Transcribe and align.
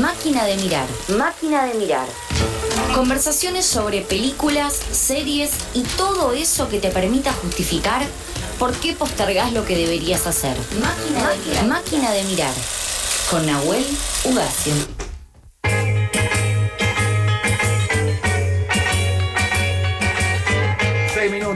Máquina 0.00 0.44
de 0.44 0.56
mirar. 0.56 0.86
Máquina 1.08 1.64
de 1.64 1.74
mirar. 1.74 2.06
Conversaciones 2.94 3.66
sobre 3.66 4.02
películas, 4.02 4.80
series 4.92 5.52
y 5.74 5.82
todo 5.82 6.32
eso 6.32 6.68
que 6.68 6.78
te 6.78 6.90
permita 6.90 7.32
justificar 7.32 8.02
por 8.58 8.72
qué 8.72 8.92
postergás 8.92 9.52
lo 9.52 9.64
que 9.64 9.76
deberías 9.76 10.26
hacer. 10.26 10.56
Máquina, 10.80 11.30
de 11.30 11.38
mirar. 11.38 11.66
Máquina 11.66 12.10
de 12.12 12.24
mirar. 12.24 12.54
Con 13.30 13.46
Nahuel 13.46 13.84
Ugacio. 14.24 15.09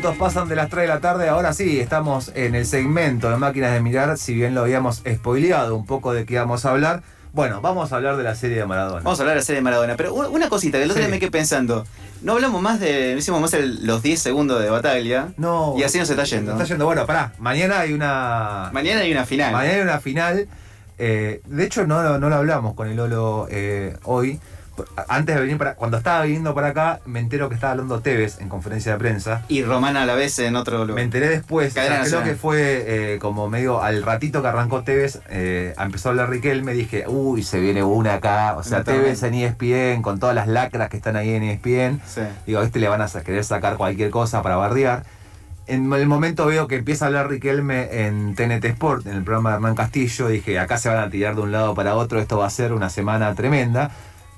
Minutos 0.05 0.19
pasan 0.19 0.49
de 0.49 0.57
las 0.57 0.69
3 0.69 0.83
de 0.83 0.89
la 0.89 1.01
tarde. 1.01 1.29
Ahora 1.31 1.53
sí, 1.55 1.81
estamos 1.81 2.31
en 2.35 2.55
el 2.55 2.67
segmento 2.67 3.31
de 3.31 3.37
máquinas 3.37 3.73
de 3.73 3.81
mirar. 3.81 4.19
Si 4.19 4.35
bien 4.35 4.55
lo 4.55 4.61
habíamos 4.61 5.03
spoileado 5.11 5.75
un 5.77 5.87
poco 5.87 6.13
de 6.13 6.27
qué 6.27 6.35
íbamos 6.35 6.65
a 6.67 6.71
hablar. 6.73 7.03
Bueno, 7.33 7.61
vamos 7.63 7.91
a 7.93 7.97
hablar 7.97 8.17
de 8.19 8.23
la 8.23 8.35
serie 8.35 8.59
de 8.59 8.67
Maradona. 8.67 9.01
Vamos 9.03 9.19
a 9.19 9.23
hablar 9.23 9.35
de 9.37 9.41
la 9.41 9.45
serie 9.45 9.61
de 9.61 9.65
Maradona. 9.65 9.97
Pero 9.97 10.13
una- 10.15 10.49
cosita, 10.51 10.77
que 10.79 10.85
el 10.85 10.91
otro 10.91 11.03
Sí. 11.03 11.07
día 11.07 11.11
me 11.15 11.19
quedé 11.19 11.31
pensando. 11.31 11.87
No 12.23 12.33
hablamos 12.35 12.61
más 12.63 12.81
de. 12.81 13.13
no 13.15 13.19
Hicimos 13.19 13.41
más 13.41 13.55
el- 13.55 13.87
los 13.87 14.03
10 14.03 14.21
segundos 14.21 14.61
de 14.63 14.69
Bataglia. 14.71 15.29
No. 15.39 15.75
Y 15.79 15.83
así 15.83 15.99
nos 15.99 16.11
está 16.11 16.25
yendo. 16.25 16.53
Está 16.53 16.65
yendo. 16.65 16.85
Bueno, 16.85 17.07
pará. 17.07 17.33
Mañana 17.39 17.81
hay 17.81 17.93
una. 17.95 18.69
Mañana 18.73 19.01
hay 19.01 19.11
una 19.13 19.25
final. 19.25 19.53
Mañana 19.53 19.75
hay 19.77 19.81
una 19.83 20.01
final. 20.01 20.49
Eh, 20.99 21.41
de 21.47 21.65
hecho, 21.65 21.87
no, 21.87 22.03
lo- 22.03 22.19
no 22.19 22.29
lo 22.29 22.37
hablamos 22.37 22.75
con 22.75 22.89
el 22.89 22.97
Lolo 22.97 23.49
eh, 23.51 23.97
hoy. 24.05 24.39
Antes 25.09 25.35
de 25.35 25.41
venir 25.41 25.59
para. 25.59 25.75
Cuando 25.75 25.97
estaba 25.99 26.23
viniendo 26.23 26.55
para 26.55 26.69
acá, 26.69 27.01
me 27.07 27.21
entero 27.21 27.49
que 27.49 27.55
estaba 27.55 27.73
hablando 27.73 28.01
Tevez 28.01 28.41
en 28.41 28.49
conferencia 28.49 28.93
de 28.93 28.99
prensa. 28.99 29.43
Y 29.49 29.63
Romana 29.63 30.03
a 30.03 30.07
la 30.07 30.15
vez 30.15 30.39
en 30.39 30.57
otro 30.57 30.79
lugar. 30.79 30.95
Me 30.97 31.03
enteré 31.03 31.29
después, 31.29 31.73
sea, 31.73 32.03
creo 32.03 32.23
que 32.25 32.35
fue 32.35 33.15
eh, 33.15 33.19
como 33.21 33.49
medio 33.49 33.83
al 33.83 34.03
ratito 34.03 34.43
que 34.43 34.49
arrancó 34.49 34.83
Tevez, 34.83 35.21
eh, 35.29 35.75
empezó 35.79 36.09
a 36.09 36.11
hablar 36.11 36.31
Riquelme, 36.31 36.73
dije, 36.73 37.05
uy, 37.07 37.43
se 37.43 37.61
viene 37.61 37.83
una 37.85 38.15
acá, 38.15 38.55
o 38.57 38.63
sea, 38.63 38.79
Totalmente. 38.79 39.21
Tevez 39.21 39.23
en 39.23 39.35
ESPN, 39.35 40.03
con 40.03 40.19
todas 40.19 40.35
las 40.35 40.49
lacras 40.49 40.89
que 40.89 40.97
están 40.97 41.17
ahí 41.17 41.31
en 41.35 41.43
ESPN, 41.45 42.01
Sí. 42.07 42.23
digo, 42.47 42.61
a 42.61 42.65
este 42.65 42.79
le 42.81 42.89
van 42.89 43.01
a 43.03 43.07
querer 43.09 43.45
sacar 43.45 43.77
cualquier 43.77 44.11
cosa 44.11 44.43
para 44.43 44.57
bardear. 44.57 45.05
En 45.67 45.91
el 45.95 46.07
momento 46.07 46.45
veo 46.47 46.67
que 46.69 46.77
empieza 46.77 47.07
a 47.07 47.09
hablar 47.09 47.29
Riquelme 47.31 48.07
en 48.07 48.35
TNT 48.35 48.65
Sport, 48.67 49.07
en 49.07 49.15
el 49.17 49.25
programa 49.25 49.51
de 49.51 49.57
Hernán 49.57 49.75
Castillo, 49.75 50.29
dije, 50.29 50.59
acá 50.59 50.77
se 50.77 50.89
van 50.91 50.99
a 50.99 51.09
tirar 51.09 51.37
de 51.37 51.41
un 51.43 51.53
lado 51.53 51.75
para 51.75 51.95
otro, 51.95 52.21
esto 52.21 52.37
va 52.39 52.47
a 52.47 52.51
ser 52.51 52.73
una 52.73 52.91
semana 52.91 53.35
tremenda. 53.35 53.91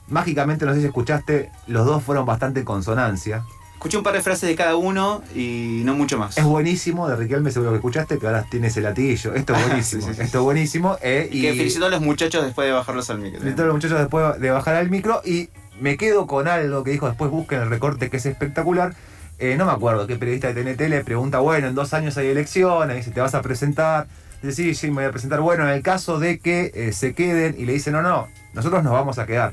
Mágicamente, 0.08 0.64
no 0.66 0.74
sé 0.74 0.80
si 0.80 0.86
escuchaste, 0.86 1.50
los 1.66 1.84
dos 1.86 2.02
fueron 2.02 2.26
bastante 2.26 2.60
en 2.60 2.66
consonancia. 2.66 3.44
Escuché 3.74 3.98
un 3.98 4.02
par 4.02 4.14
de 4.14 4.22
frases 4.22 4.48
de 4.48 4.56
cada 4.56 4.76
uno 4.76 5.22
y 5.34 5.82
no 5.84 5.94
mucho 5.94 6.18
más. 6.18 6.38
Es 6.38 6.44
buenísimo, 6.44 7.08
de 7.08 7.16
Riquelme 7.16 7.50
seguro 7.50 7.72
que 7.72 7.76
escuchaste, 7.76 8.18
que 8.18 8.26
ahora 8.26 8.44
tiene 8.50 8.68
ese 8.68 8.80
latillo. 8.80 9.34
Esto 9.34 9.54
es 9.54 9.62
buenísimo, 9.68 10.02
sí, 10.02 10.08
sí, 10.08 10.14
sí. 10.14 10.22
esto 10.22 10.38
es 10.38 10.44
buenísimo. 10.44 10.96
eh, 11.02 11.28
Y 11.30 11.42
que 11.42 11.54
felicitó 11.54 11.86
a 11.86 11.88
los 11.90 12.00
muchachos 12.00 12.44
después 12.44 12.66
de 12.66 12.72
bajarlos 12.72 13.10
al 13.10 13.18
micro. 13.18 13.38
felicitó 13.40 13.62
a 13.62 13.66
los 13.66 13.74
muchachos 13.74 13.98
después 13.98 14.40
de 14.40 14.50
bajar 14.50 14.76
al 14.76 14.88
micro 14.90 15.20
y 15.24 15.50
me 15.80 15.96
quedo 15.98 16.26
con 16.26 16.48
algo 16.48 16.82
que 16.84 16.92
dijo 16.92 17.06
después, 17.06 17.30
busquen 17.30 17.60
el 17.60 17.68
recorte 17.68 18.08
que 18.08 18.16
es 18.16 18.26
espectacular. 18.26 18.94
Eh, 19.38 19.56
no 19.58 19.66
me 19.66 19.72
acuerdo 19.72 20.06
qué 20.06 20.16
periodista 20.16 20.50
de 20.52 20.62
TNT 20.64 20.88
le 20.88 21.04
pregunta, 21.04 21.40
bueno, 21.40 21.66
en 21.68 21.74
dos 21.74 21.92
años 21.92 22.16
hay 22.16 22.28
elecciones, 22.28 22.96
dice, 22.96 23.10
¿te 23.10 23.20
vas 23.20 23.34
a 23.34 23.42
presentar? 23.42 24.06
Dice, 24.42 24.54
sí, 24.54 24.74
sí, 24.74 24.86
me 24.88 24.94
voy 24.94 25.04
a 25.04 25.10
presentar. 25.10 25.40
Bueno, 25.42 25.64
en 25.64 25.74
el 25.74 25.82
caso 25.82 26.18
de 26.18 26.38
que 26.38 26.72
eh, 26.74 26.92
se 26.92 27.12
queden 27.12 27.54
y 27.58 27.66
le 27.66 27.74
dicen, 27.74 27.92
no, 27.92 28.00
no, 28.00 28.28
nosotros 28.54 28.82
nos 28.82 28.94
vamos 28.94 29.18
a 29.18 29.26
quedar. 29.26 29.52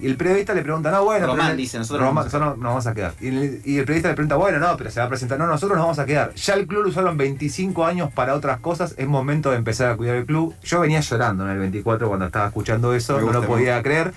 Y 0.00 0.06
el 0.06 0.16
periodista 0.16 0.54
le 0.54 0.62
pregunta, 0.62 0.90
no, 0.90 1.04
bueno. 1.04 1.26
Román 1.26 1.46
pero- 1.48 1.56
dice, 1.56 1.78
nosotros 1.78 2.00
Román, 2.06 2.24
nos 2.24 2.32
nosotros 2.32 2.56
nos 2.58 2.66
vamos 2.66 2.86
a 2.86 2.94
quedar. 2.94 3.14
Y 3.20 3.28
el, 3.28 3.62
y 3.64 3.78
el 3.78 3.84
periodista 3.84 4.08
le 4.08 4.14
pregunta, 4.14 4.36
bueno, 4.36 4.58
no, 4.58 4.76
pero 4.76 4.90
se 4.90 5.00
va 5.00 5.06
a 5.06 5.08
presentar. 5.08 5.38
No, 5.38 5.46
nosotros 5.46 5.76
nos 5.76 5.84
vamos 5.84 5.98
a 5.98 6.06
quedar. 6.06 6.34
Ya 6.34 6.54
el 6.54 6.66
club 6.66 6.84
lo 6.84 6.88
usaron 6.88 7.16
25 7.16 7.84
años 7.84 8.12
para 8.12 8.34
otras 8.34 8.60
cosas. 8.60 8.94
Es 8.96 9.06
momento 9.06 9.50
de 9.50 9.56
empezar 9.56 9.90
a 9.90 9.96
cuidar 9.96 10.16
el 10.16 10.26
club. 10.26 10.54
Yo 10.62 10.80
venía 10.80 11.00
llorando 11.00 11.44
en 11.44 11.50
el 11.50 11.58
24 11.58 12.08
cuando 12.08 12.26
estaba 12.26 12.46
escuchando 12.46 12.94
eso. 12.94 13.20
No 13.20 13.32
lo 13.32 13.42
podía 13.46 13.82
creer. 13.82 14.12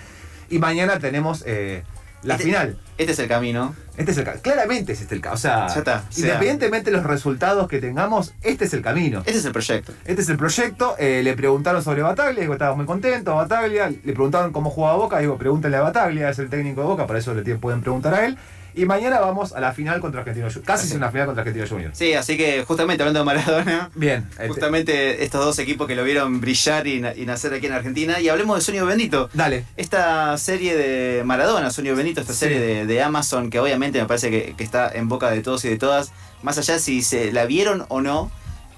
Y 0.50 0.60
mañana 0.60 1.00
tenemos 1.00 1.44
eh, 1.48 1.84
la 2.24 2.34
Este- 2.36 2.46
final. 2.46 2.78
Este 2.98 3.12
es 3.14 3.20
el 3.20 3.28
camino. 3.28 3.76
Este 3.98 4.12
es 4.12 4.18
el 4.18 4.24
ca- 4.24 4.34
Claramente 4.34 4.94
es 4.94 5.02
este 5.02 5.16
el 5.16 5.22
caso. 5.22 5.34
O 5.36 5.38
sea, 5.38 5.68
Ya 5.68 5.76
está, 5.80 6.04
sea- 6.10 6.26
independientemente 6.26 6.92
de 6.92 6.98
los 6.98 7.06
resultados 7.06 7.68
que 7.68 7.80
tengamos, 7.80 8.34
este 8.42 8.66
es 8.66 8.74
el 8.74 8.82
camino. 8.82 9.20
Este 9.26 9.38
es 9.40 9.46
el 9.46 9.52
proyecto. 9.52 9.94
Este 10.06 10.22
es 10.22 10.30
el 10.30 10.38
proyecto. 10.38 10.96
eh, 11.00 11.22
le 11.24 11.34
preguntaron 11.36 11.84
sobre 11.84 12.02
Bataglia, 12.02 12.42
digo, 12.42 12.54
estaba 12.54 12.76
muy 12.76 12.86
contento, 12.86 13.36
Bataglia. 13.36 13.90
Le 13.90 14.14
preguntaron 14.14 14.52
cómo 14.52 14.70
jugaba 14.70 14.96
Boca, 14.98 15.20
digo, 15.20 15.38
pregúntenle 15.38 15.78
a 15.78 15.82
Bataglia, 15.82 16.30
es 16.30 16.40
el 16.40 16.50
técnico 16.50 16.82
de 16.82 16.88
Boca, 16.88 17.08
para 17.08 17.20
eso 17.20 17.34
le 17.34 17.56
pueden 17.56 17.82
preguntar 17.82 18.14
a 18.14 18.26
él. 18.26 18.38
Y 18.76 18.86
mañana 18.86 19.20
vamos 19.20 19.54
a 19.54 19.60
la 19.60 19.72
final 19.74 20.00
contra 20.02 20.22
Argentino 20.22 20.48
Juniors. 20.48 20.66
Casi 20.66 20.88
es 20.88 20.94
una 20.94 21.12
final 21.12 21.28
contra 21.28 21.42
Argentino 21.44 21.68
Juniors. 21.68 21.98
Sí, 21.98 22.14
así 22.14 22.38
que 22.38 22.64
justamente 22.66 23.04
hablando 23.04 23.20
de 23.20 23.26
Maradona, 23.26 23.90
Bien. 23.96 24.28
este- 24.32 24.48
justamente 24.48 25.24
estos 25.24 25.46
dos 25.46 25.60
equipos 25.60 25.88
que 25.88 25.96
lo 25.96 26.04
vieron 26.04 26.42
brillar 26.42 26.88
y, 26.88 27.00
na- 27.02 27.14
y 27.16 27.26
nacer 27.26 27.54
aquí 27.54 27.68
en 27.68 27.74
Argentina. 27.74 28.20
Y 28.20 28.30
hablemos 28.30 28.58
de 28.58 28.62
Sueño 28.64 28.86
Bendito. 28.86 29.30
dale. 29.34 29.66
Esta 29.78 30.38
serie 30.38 30.76
de 30.76 31.24
Maradona, 31.24 31.70
Sueño 31.72 31.96
Benito, 31.96 32.22
esta 32.22 32.34
Sí. 32.34 32.40
serie 32.40 32.60
de, 32.60 32.86
de 32.88 33.04
Amazon, 33.04 33.50
que 33.50 33.60
obviamente 33.60 34.00
me 34.00 34.06
parece 34.08 34.32
que, 34.32 34.56
que 34.58 34.64
está 34.64 34.90
en 34.94 35.08
boca 35.10 35.30
de 35.30 35.42
todos 35.42 35.64
y 35.66 35.70
de 35.70 35.78
todas, 35.78 36.12
más 36.42 36.58
allá 36.58 36.80
si 36.80 37.02
se 37.04 37.32
la 37.32 37.46
vieron 37.46 37.86
o 37.90 38.02
no, 38.02 38.32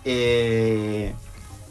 eh, 0.03 1.13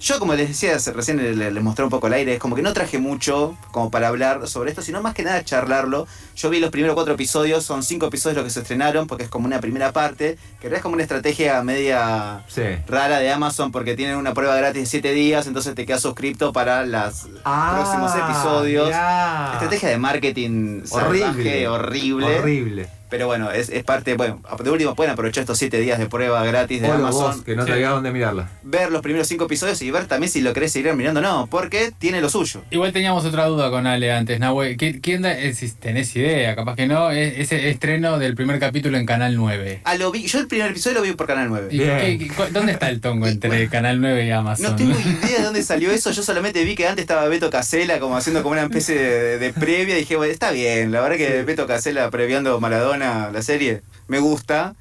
yo 0.05 0.19
como 0.19 0.35
les 0.35 0.49
decía 0.49 0.77
recién, 0.95 1.17
le- 1.17 1.35
le- 1.35 1.51
les 1.51 1.63
mostré 1.63 1.83
un 1.85 1.91
poco 1.91 2.09
al 2.09 2.13
aire, 2.13 2.35
es 2.35 2.39
como 2.39 2.55
que 2.55 2.61
no 2.63 2.73
traje 2.75 2.99
mucho 2.99 3.57
como 3.71 3.91
para 3.91 4.09
hablar 4.09 4.47
sobre 4.49 4.69
esto, 4.71 4.83
sino 4.83 5.01
más 5.01 5.15
que 5.15 5.23
nada 5.23 5.43
charlarlo. 5.45 6.07
Yo 6.37 6.51
vi 6.51 6.61
los 6.61 6.71
primeros 6.71 6.95
cuatro 6.95 7.15
episodios, 7.15 7.65
son 7.65 7.83
cinco 7.83 8.07
episodios 8.07 8.37
los 8.37 8.45
que 8.45 8.51
se 8.51 8.61
estrenaron, 8.61 9.07
porque 9.07 9.25
es 9.25 9.31
como 9.31 9.47
una 9.47 9.61
primera 9.61 9.93
parte, 9.93 10.37
que 10.61 10.67
es 10.69 10.83
como 10.83 10.95
una 10.95 11.03
estrategia 11.05 11.63
media 11.63 12.45
Sí. 12.49 12.63
rara 12.87 13.19
de 13.19 13.33
Amazon 13.33 13.73
porque 13.73 13.97
tienen 13.97 14.17
una 14.17 14.35
prueba 14.35 14.55
gratis 14.57 14.83
de 14.83 14.87
7 14.87 15.13
días, 15.13 15.47
entonces 15.47 15.75
te 15.75 15.87
quedas 15.87 16.03
suscripto 16.03 16.53
para 16.53 16.85
los 16.85 17.23
próximos 17.43 18.13
episodios. 18.15 18.89
Estrategia 18.89 19.89
de 19.89 19.99
marketing 19.99 20.83
Horrible. 20.91 21.21
salvaje, 21.21 21.69
horrible. 21.69 22.39
Horrible. 22.39 22.89
Pero 23.15 23.29
bueno, 23.29 23.53
es, 23.53 23.69
es 23.69 23.85
parte, 23.85 24.15
bueno, 24.17 24.43
de 24.61 24.71
último 24.71 24.97
pueden 24.97 25.13
aprovechar 25.13 25.43
estos 25.43 25.57
7 25.59 25.79
días 25.79 26.01
de 26.01 26.07
prueba 26.07 26.45
gratis 26.45 26.83
de 26.83 26.89
Amazon. 26.89 27.37
vos, 27.37 27.43
que 27.45 27.55
no 27.55 27.63
te 27.65 27.69
Sí. 27.71 27.75
había 27.75 27.91
dónde 27.91 28.11
mirarla. 28.11 28.51
Ver 28.65 28.91
los 28.91 29.03
primeros 29.03 29.29
5 29.29 29.45
episodios 29.45 29.81
y 29.83 29.91
ver 29.93 30.07
también 30.07 30.33
si 30.33 30.41
lo 30.41 30.53
querés 30.53 30.73
seguir 30.73 30.93
mirando 30.95 31.21
o 31.21 31.23
no, 31.23 31.47
porque 31.49 31.93
tiene 31.97 32.21
lo 32.21 32.29
suyo. 32.29 32.63
Igual 32.73 32.93
teníamos 32.93 33.25
otra 33.25 33.47
duda 33.47 33.71
con 33.71 33.87
Ale 33.87 34.11
antes, 34.13 34.41
Nahue. 34.41 34.77
¿Qué, 34.77 35.01
¿Quién 35.01 35.23
da, 35.23 35.33
eh, 35.33 35.55
si 35.55 35.71
tenés 35.71 36.17
idea? 36.17 36.57
Capaz 36.57 36.75
que 36.75 36.89
no. 36.89 37.13
Es, 37.13 37.35
ese 37.39 37.69
estreno 37.71 38.19
del 38.19 38.35
primer 38.35 38.59
capítulo 38.59 38.99
en 38.99 39.07
Canal 39.07 39.37
9. 39.37 39.83
Ah, 39.85 39.95
lo 39.95 40.11
vi, 40.11 40.27
yo 40.27 40.41
el 40.41 40.49
primer 40.49 40.73
episodio 40.73 40.97
lo 40.99 41.03
vi 41.03 41.13
por 41.13 41.29
Canal 41.29 41.49
9. 41.51 41.69
¿Y 41.71 41.79
Bien. 41.79 41.99
qué- 42.01 42.19
qué- 42.19 42.29
cu- 42.35 42.51
¿Dónde 42.51 42.73
está 42.73 42.89
el 42.89 43.01
tongo 43.01 43.29
entre 43.29 43.69
Canal 43.69 44.01
9 44.01 44.27
y 44.27 44.31
Amazon? 44.33 44.67
No 44.71 44.75
tengo 44.75 44.99
idea 44.99 45.39
de 45.39 45.45
dónde 45.45 45.63
salió 45.63 45.93
eso, 45.93 46.11
yo 46.11 46.25
solamente 46.25 46.65
vi 46.65 46.75
que 46.75 46.89
antes 46.89 47.05
estaba 47.05 47.29
Beto 47.29 47.49
Casela 47.49 48.01
como 48.01 48.17
haciendo 48.17 48.43
como 48.43 48.55
una 48.55 48.63
especie 48.65 48.97
de, 48.97 49.39
de 49.39 49.53
previa 49.53 49.95
y 49.97 50.01
dije, 50.01 50.17
bueno, 50.17 50.33
está 50.33 50.51
bien, 50.51 50.91
la 50.91 51.01
verdad 51.01 51.17
que 51.17 51.43
Beto 51.45 51.69
Casela 51.69 52.11
previando 52.11 52.59
Maradona 52.61 53.04
la 53.33 53.43
serie, 53.43 53.83
me 54.09 54.19
gusta. 54.19 54.75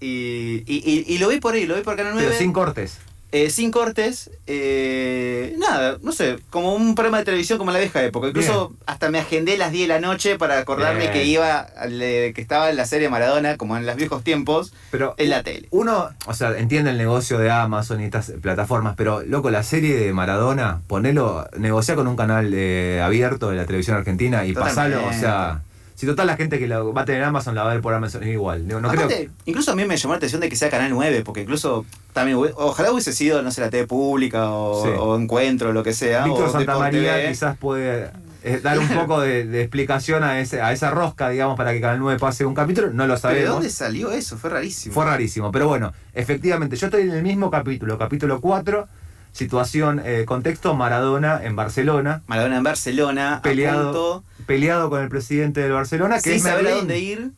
Y, 0.00 0.64
y, 0.66 0.82
y- 0.84 1.04
y 1.14 1.18
lo 1.18 1.28
vi 1.28 1.38
por 1.38 1.54
ahí, 1.54 1.64
lo 1.66 1.76
vi 1.76 1.82
por 1.82 1.96
Canal 1.96 2.12
9. 2.14 2.26
Pero 2.28 2.38
sin 2.38 2.52
cortes. 2.52 2.98
eh, 3.30 3.48
sin 3.50 3.70
cortes, 3.70 4.30
eh, 4.46 5.54
nada, 5.58 5.96
no 6.02 6.12
sé, 6.12 6.38
como 6.50 6.74
un 6.74 6.94
programa 6.94 7.18
de 7.18 7.24
televisión 7.24 7.56
como 7.58 7.70
la 7.70 7.78
vieja 7.78 8.02
época. 8.02 8.26
Incluso 8.28 8.72
hasta 8.84 9.10
me 9.10 9.18
agendé 9.20 9.56
las 9.56 9.70
10 9.72 9.88
de 9.88 9.94
la 9.94 10.00
noche 10.00 10.36
para 10.36 10.58
acordarme 10.58 11.00
Bien. 11.02 11.12
que 11.12 11.24
iba, 11.24 11.66
eh, 11.88 12.32
que 12.34 12.40
estaba 12.42 12.68
en 12.68 12.76
la 12.76 12.84
serie 12.84 13.08
Maradona, 13.08 13.56
como 13.56 13.76
en 13.76 13.86
los 13.86 13.96
viejos 13.96 14.22
tiempos, 14.24 14.74
Pero 14.90 15.14
en 15.18 15.30
la 15.30 15.42
tele. 15.44 15.68
uno, 15.70 16.10
o 16.26 16.34
sea, 16.34 16.58
entiende 16.58 16.90
el 16.90 16.98
negocio 16.98 17.38
de 17.38 17.50
Amazon 17.50 18.00
y 18.00 18.04
estas 18.04 18.32
plataformas, 18.42 18.94
pero 18.96 19.22
loco, 19.22 19.50
la 19.50 19.62
serie 19.62 19.96
de 19.96 20.12
Maradona, 20.12 20.80
ponelo, 20.88 21.48
negocia 21.56 21.94
con 21.94 22.08
un 22.08 22.16
canal 22.16 22.50
eh, 22.52 23.00
abierto 23.02 23.50
de 23.50 23.56
la 23.56 23.66
televisión 23.66 23.96
argentina 23.96 24.44
y 24.44 24.52
Totalmente. 24.52 24.96
pasalo, 24.96 25.08
o 25.08 25.12
sea, 25.18 25.62
si 25.94 26.06
total 26.06 26.26
la 26.26 26.36
gente 26.36 26.58
que 26.58 26.66
lo 26.68 26.92
va 26.92 27.02
a 27.02 27.04
tener 27.04 27.22
Amazon 27.24 27.54
la 27.54 27.62
va 27.64 27.70
a 27.70 27.74
ver 27.74 27.82
por 27.82 27.94
Amazon 27.94 28.26
igual. 28.26 28.66
No, 28.66 28.80
no 28.80 28.88
creo 28.90 29.08
incluso 29.44 29.72
a 29.72 29.76
mí 29.76 29.84
me 29.84 29.96
llamó 29.96 30.14
la 30.14 30.18
atención 30.18 30.40
de 30.40 30.48
que 30.48 30.56
sea 30.56 30.70
Canal 30.70 30.90
9, 30.90 31.22
porque 31.24 31.42
incluso 31.42 31.84
también, 32.12 32.38
ojalá 32.56 32.92
hubiese 32.92 33.12
sido, 33.12 33.42
no 33.42 33.50
sé, 33.50 33.60
la 33.60 33.70
TV 33.70 33.86
pública 33.86 34.50
o, 34.50 34.82
Sí. 34.84 34.90
o 34.98 35.16
Encuentro, 35.16 35.72
lo 35.72 35.82
que 35.82 35.92
sea. 35.94 36.24
Víctor 36.24 36.50
Santamaría 36.52 37.28
quizás 37.28 37.56
puede 37.56 38.10
eh, 38.44 38.58
dar 38.62 38.78
un 38.78 38.88
poco 38.88 39.20
de, 39.20 39.46
de 39.46 39.60
explicación 39.62 40.24
a, 40.24 40.40
ese, 40.40 40.60
a 40.60 40.72
esa 40.72 40.90
rosca, 40.90 41.28
digamos, 41.28 41.56
para 41.56 41.72
que 41.72 41.80
Canal 41.80 42.00
9 42.00 42.18
pase 42.18 42.44
un 42.44 42.54
capítulo, 42.54 42.88
no 42.88 43.06
lo 43.06 43.14
¿Pero 43.14 43.14
de 43.14 43.20
sabemos. 43.20 43.50
dónde 43.54 43.70
salió 43.70 44.10
eso? 44.10 44.36
Fue 44.36 44.50
rarísimo. 44.50 44.94
Fue 44.94 45.04
rarísimo, 45.04 45.52
pero 45.52 45.68
bueno, 45.68 45.92
efectivamente, 46.14 46.74
yo 46.76 46.86
estoy 46.88 47.02
en 47.02 47.12
el 47.12 47.22
mismo 47.22 47.50
capítulo, 47.50 47.96
capítulo 47.98 48.40
4, 48.40 48.88
situación, 49.32 50.00
eh, 50.04 50.24
contexto, 50.26 50.74
Maradona 50.74 51.40
en 51.42 51.56
Barcelona, 51.56 52.22
Maradona 52.26 52.58
en 52.58 52.62
Barcelona, 52.62 53.40
Peleado, 53.42 54.24
peleado 54.46 54.90
con 54.90 55.02
el 55.02 55.08
presidente 55.08 55.60
del 55.60 55.72
Barcelona, 55.72 56.16
que 56.16 56.30
sin 56.30 56.32
es 56.34 56.42
saber 56.42 56.58
a 56.58 56.62
Merlín. 56.62 56.78
dónde 56.78 56.98
ir, 56.98 57.30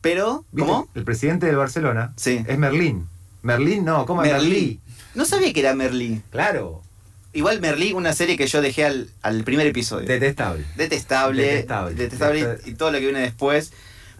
pero. 0.00 0.44
¿cómo? 0.56 0.88
El 0.94 1.04
presidente 1.04 1.46
del 1.46 1.56
Barcelona 1.56 2.12
Sí. 2.16 2.44
es 2.46 2.58
Merlín. 2.58 3.06
Merlín 3.42 3.84
no, 3.84 4.06
¿cómo 4.06 4.22
es 4.24 4.32
Merlí. 4.32 4.80
No 5.14 5.24
sabía 5.24 5.52
que 5.52 5.60
era 5.60 5.74
Merlí. 5.74 6.20
Claro, 6.30 6.82
Igual 7.32 7.60
Merlí, 7.60 7.92
una 7.92 8.14
serie 8.14 8.38
que 8.38 8.46
yo 8.46 8.62
dejé 8.62 8.86
al, 8.86 9.10
al 9.20 9.44
primer 9.44 9.66
episodio. 9.66 10.06
detestable. 10.08 10.64
detestable, 10.76 11.42
Detestable. 11.42 11.94
detestable, 11.94 12.58
y- 12.64 12.72
todo 12.74 12.90
lo 12.90 12.98
que 12.98 13.04
viene 13.04 13.20
después. 13.20 13.72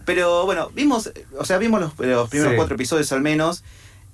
Pero 0.05 0.45
bueno, 0.45 0.69
vimos, 0.75 1.11
o 1.37 1.43
sea, 1.43 1.57
vimos 1.57 1.81
los, 1.81 1.97
los 1.97 2.29
primeros 2.29 2.51
Sí. 2.53 2.55
cuatro 2.57 2.75
episodios 2.75 3.11
al 3.11 3.21
menos. 3.21 3.63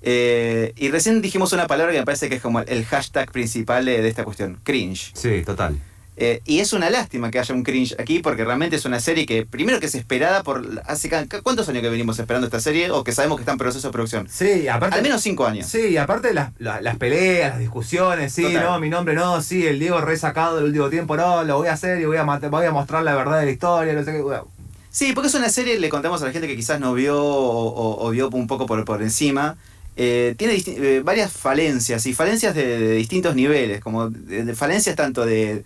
Eh, 0.06 0.72
y 0.76 0.90
recién 0.90 1.22
dijimos 1.22 1.52
una 1.54 1.66
palabra 1.66 1.92
que 1.92 1.98
me 1.98 2.04
parece 2.04 2.28
que 2.28 2.36
es 2.36 2.42
como 2.42 2.60
el 2.60 2.84
hashtag 2.84 3.30
principal 3.32 3.84
de, 3.86 4.06
esta 4.06 4.22
cuestión, 4.24 4.58
cringe. 4.62 5.12
Sí, 5.14 5.42
total. 5.44 5.76
Eh, 6.16 6.42
y 6.44 6.60
es 6.60 6.72
una 6.72 6.90
lástima 6.90 7.28
que 7.32 7.40
haya 7.40 7.52
un 7.52 7.64
cringe 7.64 7.96
aquí 7.98 8.20
porque 8.20 8.44
realmente 8.44 8.76
es 8.76 8.84
una 8.84 9.00
serie 9.00 9.26
que 9.26 9.44
primero 9.46 9.80
que 9.80 9.86
es 9.86 9.96
esperada 9.96 10.44
por 10.44 10.64
hace 10.86 11.10
cuántos 11.42 11.68
años 11.68 11.82
que 11.82 11.88
venimos 11.88 12.16
esperando 12.20 12.46
esta 12.46 12.60
serie 12.60 12.88
o 12.92 13.02
que 13.02 13.10
sabemos 13.10 13.36
que 13.38 13.42
está 13.42 13.50
en 13.50 13.58
proceso 13.58 13.88
de 13.88 13.92
producción. 13.92 14.28
Sí, 14.30 14.68
aparte. 14.68 14.94
Al 14.94 15.02
menos 15.02 15.22
cinco 15.22 15.44
años. 15.44 15.66
Sí, 15.66 15.88
y 15.88 15.96
aparte 15.96 16.32
las, 16.32 16.52
la- 16.58 16.80
las 16.80 16.98
peleas, 16.98 17.50
las 17.50 17.58
discusiones, 17.58 18.32
sí, 18.32 18.42
Total. 18.42 18.62
no, 18.62 18.78
mi 18.78 18.90
nombre 18.90 19.14
no, 19.14 19.42
sí, 19.42 19.66
el 19.66 19.80
Diego 19.80 20.00
resacado 20.02 20.54
del 20.56 20.66
último 20.66 20.88
tiempo, 20.88 21.16
no, 21.16 21.42
lo 21.42 21.56
voy 21.58 21.66
a 21.66 21.72
hacer 21.72 22.00
y 22.00 22.04
voy 22.04 22.16
a, 22.18 22.22
voy 22.22 22.66
a 22.66 22.70
mostrar 22.70 23.02
la 23.02 23.16
verdad 23.16 23.40
de 23.40 23.46
la 23.46 23.50
historia, 23.50 23.92
no 23.94 24.04
sé 24.04 24.12
qué. 24.12 24.20
bueno. 24.20 24.46
Sí, 24.90 25.12
porque 25.14 25.26
es 25.26 25.34
una 25.34 25.48
serie, 25.48 25.80
le 25.80 25.88
contamos 25.88 26.22
a 26.22 26.26
la 26.26 26.30
gente 26.30 26.46
que 26.46 26.54
quizás 26.54 26.78
no 26.78 26.94
vio 26.94 27.20
o, 27.20 27.66
o- 27.66 28.06
o 28.06 28.10
vio 28.10 28.28
un 28.28 28.46
poco 28.46 28.66
por, 28.66 28.84
por 28.84 29.02
encima. 29.02 29.56
Eh, 29.96 30.34
tiene 30.36 30.54
eh, 30.66 31.02
varias 31.04 31.32
falencias 31.32 32.06
y 32.06 32.14
falencias 32.14 32.54
de, 32.54 32.78
de 32.78 32.94
distintos 32.96 33.34
niveles, 33.36 33.80
como 33.80 34.10
de, 34.10 34.44
de 34.44 34.54
falencias 34.54 34.96
tanto 34.96 35.24
de, 35.24 35.64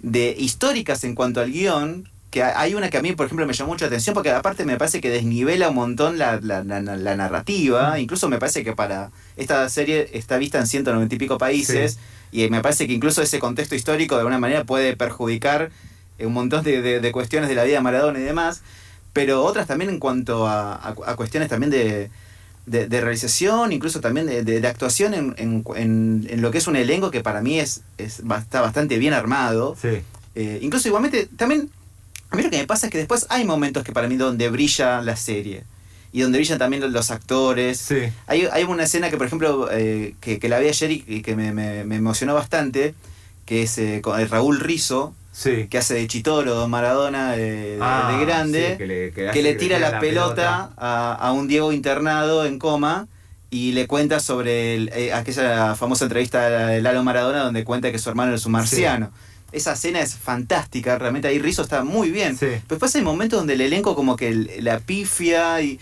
de 0.00 0.34
históricas 0.38 1.04
en 1.04 1.14
cuanto 1.14 1.40
al 1.40 1.50
guion, 1.50 2.08
que 2.30 2.42
ha- 2.42 2.60
hay 2.60 2.74
una 2.74 2.90
que 2.90 2.98
a 2.98 3.02
mí, 3.02 3.12
por 3.12 3.26
ejemplo, 3.26 3.46
me 3.46 3.52
llamó 3.52 3.72
mucho 3.72 3.84
la 3.84 3.88
atención 3.88 4.14
porque 4.14 4.30
aparte 4.30 4.64
me 4.64 4.76
parece 4.76 5.00
que 5.00 5.10
desnivela 5.10 5.68
un 5.70 5.76
montón 5.76 6.18
la, 6.18 6.40
la- 6.42 6.62
la- 6.64 6.80
la 6.80 7.16
narrativa, 7.16 7.98
incluso 7.98 8.28
me 8.28 8.38
parece 8.38 8.64
que 8.64 8.74
para 8.74 9.10
esta 9.36 9.68
serie 9.68 10.08
está 10.12 10.36
vista 10.38 10.58
en 10.58 10.66
190 10.66 11.14
y 11.14 11.18
pico 11.18 11.38
países 11.38 11.98
y 12.32 12.48
me 12.50 12.60
parece 12.60 12.86
que 12.86 12.92
incluso 12.92 13.22
ese 13.22 13.38
contexto 13.38 13.74
histórico 13.76 14.14
de 14.16 14.20
alguna 14.22 14.38
manera 14.38 14.64
puede 14.64 14.96
perjudicar 14.96 15.70
eh, 16.18 16.26
un 16.26 16.32
montón 16.32 16.64
de, 16.64 16.80
de- 16.82 17.00
de 17.00 17.12
cuestiones 17.12 17.48
de 17.48 17.54
la 17.54 17.64
vida 17.64 17.76
de 17.76 17.80
Maradona 17.82 18.18
y 18.18 18.22
demás, 18.22 18.62
pero 19.12 19.44
otras 19.44 19.66
también 19.68 19.90
en 19.90 19.98
cuanto 20.00 20.46
a, 20.48 20.74
a- 20.74 20.94
a 21.06 21.16
cuestiones 21.16 21.48
también 21.48 21.70
de, 21.70 22.10
de- 22.66 22.86
de 22.88 23.00
realización, 23.00 23.72
incluso 23.72 24.00
también 24.00 24.26
de, 24.26 24.42
de- 24.42 24.66
actuación 24.66 25.12
en, 25.14 25.34
en- 25.38 25.64
en- 25.76 26.26
en 26.30 26.42
lo 26.42 26.50
que 26.50 26.58
es 26.58 26.66
un 26.66 26.76
elenco 26.76 27.10
que 27.10 27.20
para 27.20 27.40
mí 27.42 27.58
es, 27.60 27.82
es 27.98 28.20
está 28.20 28.60
bastante 28.60 28.98
bien 28.98 29.12
armado. 29.12 29.76
Sí. 29.80 30.00
Eh, 30.34 30.58
incluso 30.62 30.88
igualmente, 30.88 31.28
también, 31.36 31.70
a 32.30 32.36
mí 32.36 32.42
lo 32.42 32.50
que 32.50 32.58
me 32.58 32.66
pasa 32.66 32.86
es 32.86 32.92
que 32.92 32.98
después 32.98 33.26
hay 33.28 33.44
momentos 33.44 33.84
que 33.84 33.92
para 33.92 34.08
mí 34.08 34.16
donde 34.16 34.48
brilla 34.48 35.00
la 35.02 35.16
serie. 35.16 35.64
Y 36.12 36.20
donde 36.20 36.38
brillan 36.38 36.58
también 36.58 36.92
los- 36.92 37.10
actores. 37.10 37.78
Sí. 37.78 37.96
Hay, 38.28 38.46
hay 38.52 38.62
una 38.64 38.84
escena 38.84 39.10
que, 39.10 39.16
por 39.16 39.26
ejemplo, 39.26 39.68
eh, 39.72 40.14
que, 40.20 40.38
que 40.38 40.48
la 40.48 40.58
vi 40.60 40.68
ayer 40.68 40.90
y 40.92 41.22
que 41.22 41.34
me, 41.36 41.52
me- 41.52 41.84
me 41.84 41.96
emocionó 41.96 42.34
bastante, 42.34 42.94
que 43.46 43.62
es 43.64 43.76
eh, 43.78 44.00
con 44.00 44.18
el 44.20 44.28
Raúl 44.30 44.60
Rizzo, 44.60 45.12
Sí. 45.36 45.66
que 45.68 45.78
hace 45.78 45.94
de 45.94 46.06
Chitoro, 46.06 46.54
Don 46.54 46.70
Maradona, 46.70 47.32
de, 47.32 47.76
Ah, 47.80 48.16
de 48.16 48.24
grande, 48.24 48.70
sí, 48.72 48.78
que 48.78 48.86
le, 48.86 49.10
que 49.10 49.14
que 49.22 49.28
hace 49.30 49.42
le 49.42 49.54
tira 49.54 49.80
la, 49.80 49.98
pelota, 49.98 50.70
A, 50.76 51.12
a 51.14 51.32
un 51.32 51.48
Diego 51.48 51.72
internado 51.72 52.46
en 52.46 52.60
coma 52.60 53.08
y 53.50 53.72
le 53.72 53.88
cuenta 53.88 54.20
sobre 54.20 54.76
el- 54.76 54.90
eh, 54.94 55.12
aquella 55.12 55.74
famosa 55.74 56.04
entrevista 56.04 56.48
de 56.68 56.80
Lalo 56.80 57.02
Maradona 57.02 57.40
donde 57.42 57.64
cuenta 57.64 57.90
que 57.90 57.98
su 57.98 58.08
hermano 58.10 58.32
es 58.32 58.46
un 58.46 58.52
marciano. 58.52 59.10
Esa 59.50 59.72
escena 59.72 60.00
es 60.00 60.14
fantástica, 60.14 60.98
realmente 60.98 61.26
ahí 61.28 61.38
Rizzo 61.40 61.62
está 61.62 61.82
muy 61.82 62.10
bien. 62.12 62.36
Pero 62.38 62.60
después 62.70 62.94
hay 62.94 63.02
momentos 63.02 63.38
donde 63.40 63.54
el 63.54 63.60
elenco 63.60 63.96
como 63.96 64.14
que 64.16 64.32
la 64.60 64.78
pifia 64.78 65.60
y... 65.62 65.80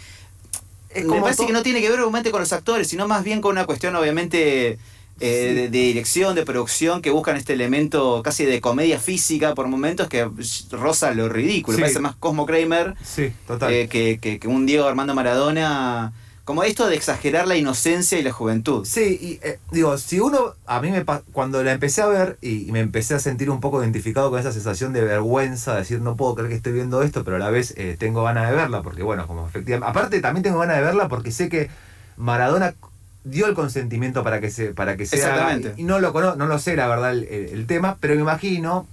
Es 0.90 1.04
me 1.04 1.08
como 1.08 1.22
parece 1.22 1.42
to- 1.42 1.46
que 1.46 1.52
no 1.54 1.62
tiene 1.62 1.80
que 1.80 1.88
ver 1.90 2.00
obviamente 2.00 2.30
con 2.30 2.40
los 2.40 2.52
actores, 2.54 2.88
sino 2.88 3.06
más 3.08 3.22
bien 3.24 3.40
con 3.42 3.52
una 3.52 3.64
cuestión 3.66 3.96
obviamente 3.96 4.78
eh, 5.20 5.46
Sí. 5.48 5.54
de, 5.54 5.62
de 5.62 5.68
dirección, 5.68 6.34
de 6.34 6.44
producción, 6.44 7.00
que 7.02 7.10
buscan 7.10 7.36
este 7.36 7.52
elemento 7.52 8.22
casi 8.22 8.44
de 8.44 8.60
comedia 8.60 8.98
física 8.98 9.54
por 9.54 9.68
momentos 9.68 10.08
que 10.08 10.28
roza 10.70 11.12
lo 11.14 11.28
ridículo. 11.28 11.76
Sí. 11.76 11.82
Parece 11.82 12.00
más 12.00 12.16
Cosmo 12.16 12.46
Kramer 12.46 12.94
Sí, 13.04 13.32
total. 13.46 13.72
eh, 13.72 13.88
que, 13.88 14.18
que- 14.20 14.38
que 14.38 14.48
un 14.48 14.66
Diego 14.66 14.86
Armando 14.86 15.14
Maradona. 15.14 16.12
Como 16.44 16.64
esto 16.64 16.88
de 16.88 16.96
exagerar 16.96 17.46
la 17.46 17.54
inocencia 17.56 18.18
y 18.18 18.22
la 18.24 18.32
juventud. 18.32 18.84
Sí, 18.84 19.16
y 19.22 19.46
eh, 19.46 19.60
digo, 19.70 19.96
si 19.96 20.18
uno, 20.18 20.54
a 20.66 20.80
mí 20.80 20.90
me 20.90 21.04
cuando 21.30 21.62
la 21.62 21.70
empecé 21.70 22.02
a 22.02 22.06
ver 22.06 22.36
y, 22.42 22.68
y 22.68 22.72
me 22.72 22.80
empecé 22.80 23.14
a 23.14 23.20
sentir 23.20 23.48
un 23.48 23.60
poco 23.60 23.80
identificado 23.80 24.28
con 24.28 24.40
esa 24.40 24.50
sensación 24.50 24.92
de 24.92 25.02
vergüenza, 25.02 25.74
de 25.74 25.78
decir, 25.78 26.00
no 26.00 26.16
puedo 26.16 26.34
creer 26.34 26.50
que 26.50 26.56
estoy 26.56 26.72
viendo 26.72 27.00
esto, 27.02 27.22
pero 27.22 27.36
a 27.36 27.38
la 27.38 27.50
vez 27.50 27.76
tengo 27.98 28.24
ganas 28.24 28.50
de 28.50 28.56
verla, 28.56 28.82
porque 28.82 29.04
bueno, 29.04 29.28
como 29.28 29.46
efectivamente, 29.46 29.88
aparte 29.88 30.20
también 30.20 30.42
tengo 30.42 30.58
ganas 30.58 30.78
de 30.78 30.82
verla 30.82 31.06
porque 31.06 31.30
sé 31.30 31.48
que 31.48 31.70
Maradona 32.16 32.74
dio 33.24 33.46
el 33.46 33.54
consentimiento 33.54 34.22
para 34.24 34.40
que 34.40 34.50
se, 34.50 34.74
para 34.74 34.96
que 34.96 35.06
se 35.06 35.22
haga, 35.24 35.34
Exactamente. 35.34 35.74
y 35.80 35.84
no 35.84 36.00
lo 36.00 36.12
cono- 36.12 36.34
no 36.36 36.46
lo 36.46 36.58
sé 36.58 36.74
la 36.76 36.88
verdad 36.88 37.12
el, 37.12 37.24
el- 37.24 37.48
el 37.50 37.66
tema, 37.66 37.96
pero 38.00 38.14
me 38.14 38.20
imagino, 38.22 38.86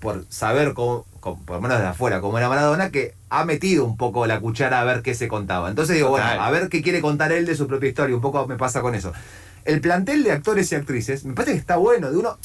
por 0.00 0.24
saber 0.28 0.72
cómo, 0.74 1.04
cómo- 1.20 1.40
por 1.44 1.56
lo 1.56 1.62
menos 1.62 1.78
de 1.80 1.86
afuera, 1.86 2.20
cómo 2.20 2.38
era 2.38 2.48
Maradona, 2.48 2.90
que 2.90 3.14
ha 3.30 3.44
metido 3.44 3.84
un 3.84 3.96
poco 3.96 4.26
la 4.26 4.40
cuchara 4.40 4.80
a 4.80 4.84
ver 4.84 5.02
qué 5.02 5.14
se 5.14 5.28
contaba. 5.28 5.68
Entonces 5.68 5.96
digo, 5.96 6.10
Total. 6.10 6.26
bueno, 6.36 6.42
a 6.42 6.50
ver 6.50 6.68
qué 6.68 6.82
quiere 6.82 7.00
contar 7.00 7.32
él 7.32 7.46
de 7.46 7.54
su 7.56 7.66
propia 7.66 7.88
historia, 7.88 8.14
un 8.14 8.22
poco 8.22 8.46
me 8.46 8.56
pasa 8.56 8.80
con 8.82 8.94
eso. 8.94 9.12
El 9.64 9.80
plantel 9.80 10.24
de 10.24 10.32
actores 10.32 10.70
y 10.72 10.74
actrices 10.74 11.24
me 11.24 11.34
parece 11.34 11.52
que 11.52 11.58
está 11.58 11.76
bueno, 11.76 12.10
de 12.10 12.16
uno, 12.18 12.36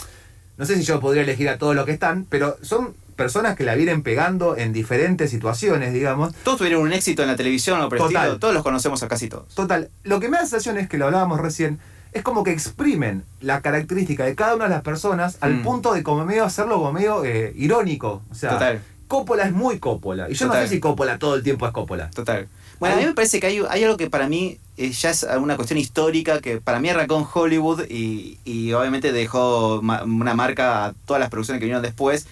no 0.58 0.66
sé 0.66 0.76
si 0.76 0.84
yo 0.84 1.00
podría 1.00 1.24
elegir 1.24 1.50
a 1.50 1.58
todos 1.58 1.76
los 1.76 1.86
que 1.86 1.92
están, 1.94 2.26
pero 2.30 2.58
son 2.62 2.94
personas 3.18 3.58
que 3.58 3.66
la 3.66 3.76
vienen 3.76 4.02
pegando 4.04 4.56
en 4.56 4.72
diferentes 4.72 5.30
situaciones, 5.30 5.92
digamos. 5.94 6.34
Todos 6.44 6.60
tuvieron 6.60 6.82
un 6.84 6.94
éxito 6.94 7.24
en 7.24 7.28
la 7.28 7.36
televisión 7.36 7.82
o 7.82 7.90
el 7.92 7.98
Total. 7.98 8.40
todos 8.40 8.54
los 8.54 8.64
conocemos 8.64 9.04
a 9.04 9.10
casi 9.10 9.28
todos. 9.28 9.54
Total, 9.56 9.90
lo 10.06 10.22
que 10.22 10.30
me 10.30 10.38
da 10.38 10.44
la 10.44 10.48
sensación 10.48 10.78
es 10.78 10.88
que 10.88 10.98
lo 10.98 11.06
hablábamos 11.06 11.42
recién, 11.42 11.80
es 12.14 12.24
como 12.24 12.44
que 12.44 12.52
exprimen 12.52 13.24
la 13.42 13.62
característica 13.62 14.24
de 14.24 14.34
cada 14.36 14.56
una 14.56 14.64
de 14.66 14.70
las 14.70 14.82
personas 14.84 15.38
al 15.42 15.56
Mm. 15.56 15.64
punto 15.64 15.94
de 15.94 16.04
como 16.04 16.24
medio 16.24 16.46
hacerlo 16.46 16.76
como 16.78 16.94
medio 16.94 17.26
eh, 17.26 17.52
irónico. 17.58 18.22
O 18.32 18.36
sea, 18.36 18.52
Total. 18.52 18.82
Coppola 19.10 19.44
es 19.44 19.52
muy 19.52 19.80
Coppola. 19.80 20.30
Y 20.30 20.34
yo 20.34 20.46
Total. 20.48 20.62
no 20.64 20.68
sé 20.68 20.74
si 20.76 20.80
Coppola 20.80 21.18
todo 21.18 21.36
el 21.36 21.44
tiempo 21.44 21.66
es 21.68 21.74
Coppola. 21.74 22.10
Total. 22.12 22.48
Bueno, 22.80 22.96
a 22.96 23.00
mí 23.00 23.06
me 23.08 23.14
parece 23.14 23.40
que 23.40 23.48
hay, 23.48 23.60
hay 23.70 23.84
algo 23.84 23.98
que 23.98 24.08
para 24.10 24.30
mí 24.30 24.60
eh, 24.78 24.92
ya 24.92 25.10
es 25.10 25.26
una 25.40 25.56
cuestión 25.56 25.80
histórica, 25.80 26.40
que 26.42 26.62
para 26.62 26.80
mí 26.80 26.90
arrancó 26.90 27.18
en 27.18 27.26
Hollywood 27.34 27.86
y, 27.90 28.38
y 28.46 28.72
obviamente 28.74 29.12
dejó 29.12 29.80
ma- 29.82 30.04
una 30.04 30.36
marca 30.36 30.86
a 30.86 30.94
todas 31.06 31.20
las 31.20 31.30
producciones 31.32 31.60
que 31.60 31.66
vinieron 31.66 31.82
después, 31.82 32.28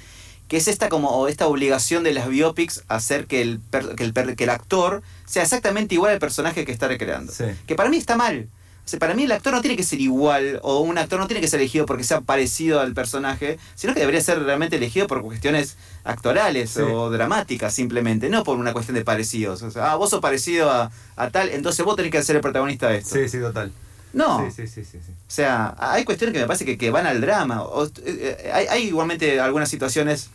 que 0.47 0.57
es 0.57 0.67
esta 0.67 0.89
como 0.89 1.27
esta 1.27 1.47
obligación 1.47 2.03
de 2.03 2.13
las 2.13 2.27
biopics 2.29 2.83
hacer 2.87 3.25
que 3.25 3.41
el, 3.41 3.59
per- 3.59 3.95
que 3.95 4.03
el, 4.03 4.13
per- 4.13 4.35
que 4.35 4.43
el 4.43 4.49
actor 4.51 5.01
sea 5.25 5.43
exactamente 5.43 5.95
igual 5.95 6.11
al 6.13 6.19
personaje 6.19 6.65
que 6.65 6.71
está 6.71 6.87
recreando. 6.87 7.31
Sí. 7.33 7.45
Que 7.65 7.75
para 7.75 7.89
mí 7.89 7.97
está 7.97 8.15
mal. 8.15 8.47
O 8.85 8.87
sea, 8.87 8.99
para 8.99 9.15
mí 9.15 9.23
el 9.23 9.31
actor 9.31 9.51
no 9.51 9.61
tiene 9.61 9.75
que 9.75 9.81
ser 9.83 9.99
igual, 9.99 10.59
o 10.61 10.81
un 10.81 10.99
actor 10.99 11.19
no 11.19 11.25
tiene 11.25 11.41
que 11.41 11.47
ser 11.47 11.59
elegido 11.59 11.87
porque 11.87 12.03
sea 12.03 12.21
parecido 12.21 12.79
al 12.79 12.93
personaje, 12.93 13.57
sino 13.73 13.95
que 13.95 13.99
debería 13.99 14.21
ser 14.21 14.37
realmente 14.43 14.75
elegido 14.75 15.07
por 15.07 15.23
cuestiones 15.23 15.75
actorales 16.03 16.69
Sí. 16.69 16.81
o 16.81 17.09
dramáticas 17.09 17.73
simplemente, 17.73 18.29
no 18.29 18.43
por 18.43 18.59
una 18.59 18.73
cuestión 18.73 18.93
de 18.93 19.03
parecidos. 19.03 19.63
O 19.63 19.71
sea, 19.71 19.91
ah, 19.91 19.95
vos 19.95 20.11
sos 20.11 20.21
parecido 20.21 20.69
a, 20.69 20.91
a 21.15 21.29
tal, 21.31 21.49
entonces 21.49 21.83
vos 21.83 21.95
tenés 21.95 22.11
que 22.11 22.21
ser 22.21 22.35
el 22.35 22.43
protagonista 22.43 22.89
de 22.89 22.97
esto. 22.99 23.15
Sí, 23.15 23.27
sí, 23.27 23.39
total. 23.39 23.71
No, 24.15 24.49
Sí, 24.49 24.67
sí, 24.67 24.83
sí, 24.83 24.97
o 24.97 25.01
sea, 25.27 25.75
hay 25.77 26.05
cuestiones 26.05 26.33
que 26.33 26.39
me 26.39 26.47
parece 26.47 26.63
que, 26.65 26.77
que 26.77 26.89
van 26.89 27.05
al 27.05 27.19
drama. 27.19 27.61
O- 27.63 27.85
eh, 27.85 27.91
eh, 28.05 28.51
hay, 28.53 28.65
hay 28.67 28.83
igualmente 28.87 29.39
algunas 29.41 29.67
situaciones 29.69 30.29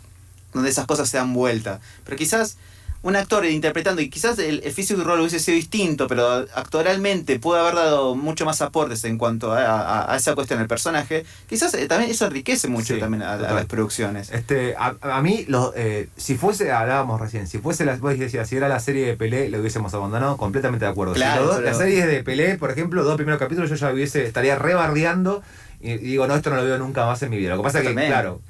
donde 0.53 0.69
esas 0.69 0.85
cosas 0.87 1.09
se 1.09 1.17
dan 1.17 1.33
vuelta. 1.33 1.81
Pero 2.05 2.17
quizás 2.17 2.57
un 3.03 3.17
actor 3.17 3.47
interpretando, 3.47 4.03
y 4.03 4.11
quizás 4.11 4.39
el, 4.39 4.61
el 4.63 4.73
físico 4.73 5.03
rol 5.03 5.21
hubiese 5.21 5.41
sido 5.41 5.57
distinto, 5.57 6.07
pero 6.07 6.47
actoralmente 6.55 7.39
puede 7.39 7.61
haber 7.61 7.75
dado 7.75 8.15
mucho 8.15 8.45
más 8.45 8.61
aportes 8.61 9.03
en 9.05 9.17
cuanto 9.17 9.53
a, 9.53 9.63
a- 9.65 10.13
a 10.13 10.17
esa 10.17 10.35
cuestión 10.35 10.59
del 10.59 10.69
personaje. 10.69 11.25
Quizás 11.49 11.73
eh, 11.75 11.87
también 11.89 12.11
eso 12.11 12.27
enriquece 12.27 12.69
mucho 12.69 12.95
Sí, 12.95 13.01
también 13.01 13.23
a, 13.23 13.37
las 13.37 13.65
producciones. 13.67 14.31
Este, 14.31 14.75
a, 14.79 15.23
mí, 15.23 15.45
los, 15.49 15.73
eh, 15.77 16.09
si 16.17 16.37
fuese, 16.37 16.73
hablábamos 16.73 17.21
recién, 17.21 17.47
si 17.47 17.59
fuese 17.59 17.85
la, 17.87 17.97
vos 17.97 18.19
decías, 18.19 18.49
si 18.49 18.57
era 18.57 18.69
la 18.69 18.81
serie 18.81 19.07
de 19.07 19.17
Pelé, 19.17 19.49
lo 19.49 19.61
hubiésemos 19.61 19.95
abandonado, 19.95 20.37
completamente 20.37 20.85
de 20.85 20.91
acuerdo. 20.91 21.15
Si 21.15 21.21
Claro, 21.21 21.47
dos- 21.47 21.57
pero- 21.57 21.69
Las 21.69 21.79
series 21.79 22.07
de 22.07 22.23
Pelé, 22.23 22.57
por 22.59 22.71
ejemplo, 22.71 23.03
dos 23.03 23.17
primeros 23.17 23.39
capítulos, 23.39 23.71
yo 23.71 23.77
ya 23.77 23.91
hubiese, 23.93 24.27
estaría 24.27 24.57
rebardeando 24.57 25.43
y, 25.81 25.97
digo, 25.97 26.27
no, 26.27 26.35
esto 26.37 26.51
no 26.51 26.57
lo 26.57 26.65
veo 26.65 26.77
nunca 26.79 27.07
más 27.07 27.23
en 27.23 27.31
mi 27.31 27.39
vida. 27.39 27.51
Lo 27.51 27.57
que 27.57 27.63
pasa 27.63 27.81
es 27.81 27.89
que, 27.89 27.95
claro, 27.95 28.41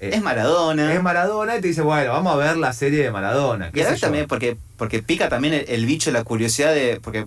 eh, 0.00 0.10
Es 0.14 0.22
Maradona. 0.22 0.92
es 0.94 1.02
Maradona 1.02 1.56
y 1.56 1.60
te 1.60 1.68
dice, 1.68 1.82
bueno, 1.82 2.12
vamos 2.12 2.32
a 2.32 2.36
ver 2.36 2.56
la 2.56 2.72
serie 2.72 3.02
de 3.02 3.10
Maradona. 3.10 3.70
Y 3.74 3.80
a 3.80 3.96
también, 3.96 4.26
porque, 4.26 4.56
porque 4.76 5.02
pica 5.02 5.28
también 5.28 5.54
el, 5.54 5.64
el 5.68 5.86
bicho, 5.86 6.10
la 6.10 6.24
curiosidad 6.24 6.74
de. 6.74 7.00
Porque 7.02 7.26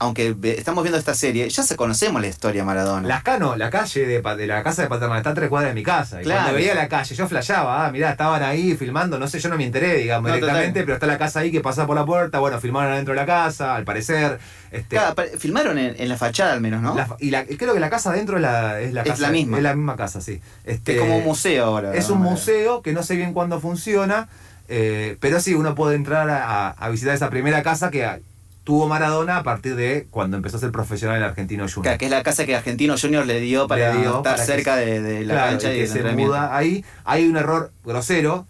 aunque 0.00 0.36
estamos 0.56 0.84
viendo 0.84 0.96
esta 0.98 1.14
serie, 1.14 1.48
ya 1.48 1.62
se 1.64 1.74
conocemos 1.74 2.20
la 2.22 2.28
historia 2.28 2.62
de 2.62 2.66
Maradona. 2.66 3.08
Las 3.08 3.22
Cano, 3.24 3.56
la 3.56 3.68
calle 3.70 4.06
de, 4.06 4.22
de 4.22 4.46
la 4.46 4.62
casa 4.62 4.82
de 4.82 4.88
Paternal 4.88 5.18
está 5.18 5.30
a 5.30 5.34
tres 5.34 5.48
cuadras 5.48 5.70
de 5.72 5.74
mi 5.74 5.82
casa. 5.82 6.20
Y 6.20 6.24
Claro. 6.24 6.42
cuando 6.42 6.58
veía 6.58 6.74
la 6.76 6.88
calle, 6.88 7.14
yo 7.16 7.26
flasheaba, 7.26 7.84
ah, 7.86 7.90
mirá, 7.90 8.10
estaban 8.10 8.42
ahí 8.44 8.76
filmando, 8.76 9.18
no 9.18 9.26
sé, 9.26 9.40
yo 9.40 9.48
no 9.48 9.56
me 9.56 9.64
enteré, 9.66 9.94
digamos, 9.94 10.28
No, 10.28 10.34
directamente, 10.36 10.68
total. 10.80 10.84
pero 10.84 10.94
está 10.94 11.06
la 11.08 11.18
casa 11.18 11.40
ahí 11.40 11.50
que 11.50 11.60
pasa 11.60 11.86
por 11.86 11.96
la 11.96 12.04
puerta, 12.06 12.38
bueno, 12.38 12.60
filmaron 12.60 12.92
adentro 12.92 13.12
de 13.14 13.20
la 13.20 13.26
casa, 13.26 13.74
al 13.74 13.84
parecer. 13.84 14.38
Este, 14.70 14.96
Claro, 14.96 15.14
filmaron 15.38 15.78
en, 15.78 15.96
en 15.98 16.08
la 16.08 16.16
fachada 16.16 16.52
al 16.52 16.60
menos, 16.60 16.80
¿no? 16.80 16.94
la- 16.94 17.16
y 17.18 17.30
la- 17.30 17.44
creo 17.44 17.74
que 17.74 17.80
la 17.80 17.90
casa 17.90 18.10
adentro 18.10 18.36
es 18.36 18.42
la, 18.42 18.80
es 18.80 18.92
la 18.92 19.02
Es 19.02 19.08
casa. 19.08 19.22
la 19.22 19.30
misma. 19.30 19.56
Es 19.56 19.62
la 19.64 19.74
misma 19.74 19.96
casa, 19.96 20.20
sí. 20.20 20.40
Este, 20.64 20.94
es 20.94 21.00
como 21.00 21.16
un 21.18 21.24
museo 21.24 21.64
ahora. 21.64 21.94
Es 21.94 22.08
un 22.10 22.18
museo 22.18 22.82
que 22.82 22.92
no 22.92 23.02
sé 23.02 23.16
bien 23.16 23.32
cuándo 23.32 23.60
funciona, 23.60 24.28
eh, 24.68 25.16
pero 25.18 25.40
sí, 25.40 25.54
uno 25.54 25.74
puede 25.74 25.96
entrar 25.96 26.28
a, 26.30 26.68
a 26.70 26.88
visitar 26.90 27.14
esa 27.14 27.30
primera 27.30 27.62
casa 27.62 27.90
que 27.90 28.04
tuvo 28.68 28.86
Maradona 28.86 29.38
a 29.38 29.42
partir 29.42 29.76
de 29.76 30.06
cuando 30.10 30.36
empezó 30.36 30.58
a 30.58 30.60
ser 30.60 30.70
profesional 30.72 31.16
en 31.16 31.22
Argentino 31.22 31.62
Junior. 31.64 31.84
Claro, 31.84 31.96
que 31.98 32.04
es 32.04 32.10
la 32.10 32.22
casa 32.22 32.44
que 32.44 32.54
Argentino 32.54 32.96
Junior 33.00 33.24
le 33.24 33.40
dio 33.40 33.66
para 33.66 33.94
Le 33.94 34.00
dio 34.02 34.18
estar 34.18 34.34
para 34.34 34.44
cerca 34.44 34.76
se- 34.76 34.84
de, 34.84 35.00
de 35.00 35.24
la 35.24 35.32
Claro, 35.32 35.50
cancha 35.52 35.72
y 35.72 35.76
y 35.76 35.80
que 35.80 35.86
se 35.86 36.02
muda 36.02 36.54
ahí. 36.54 36.84
Hay 37.06 37.26
un 37.26 37.38
error 37.38 37.72
grosero 37.82 38.46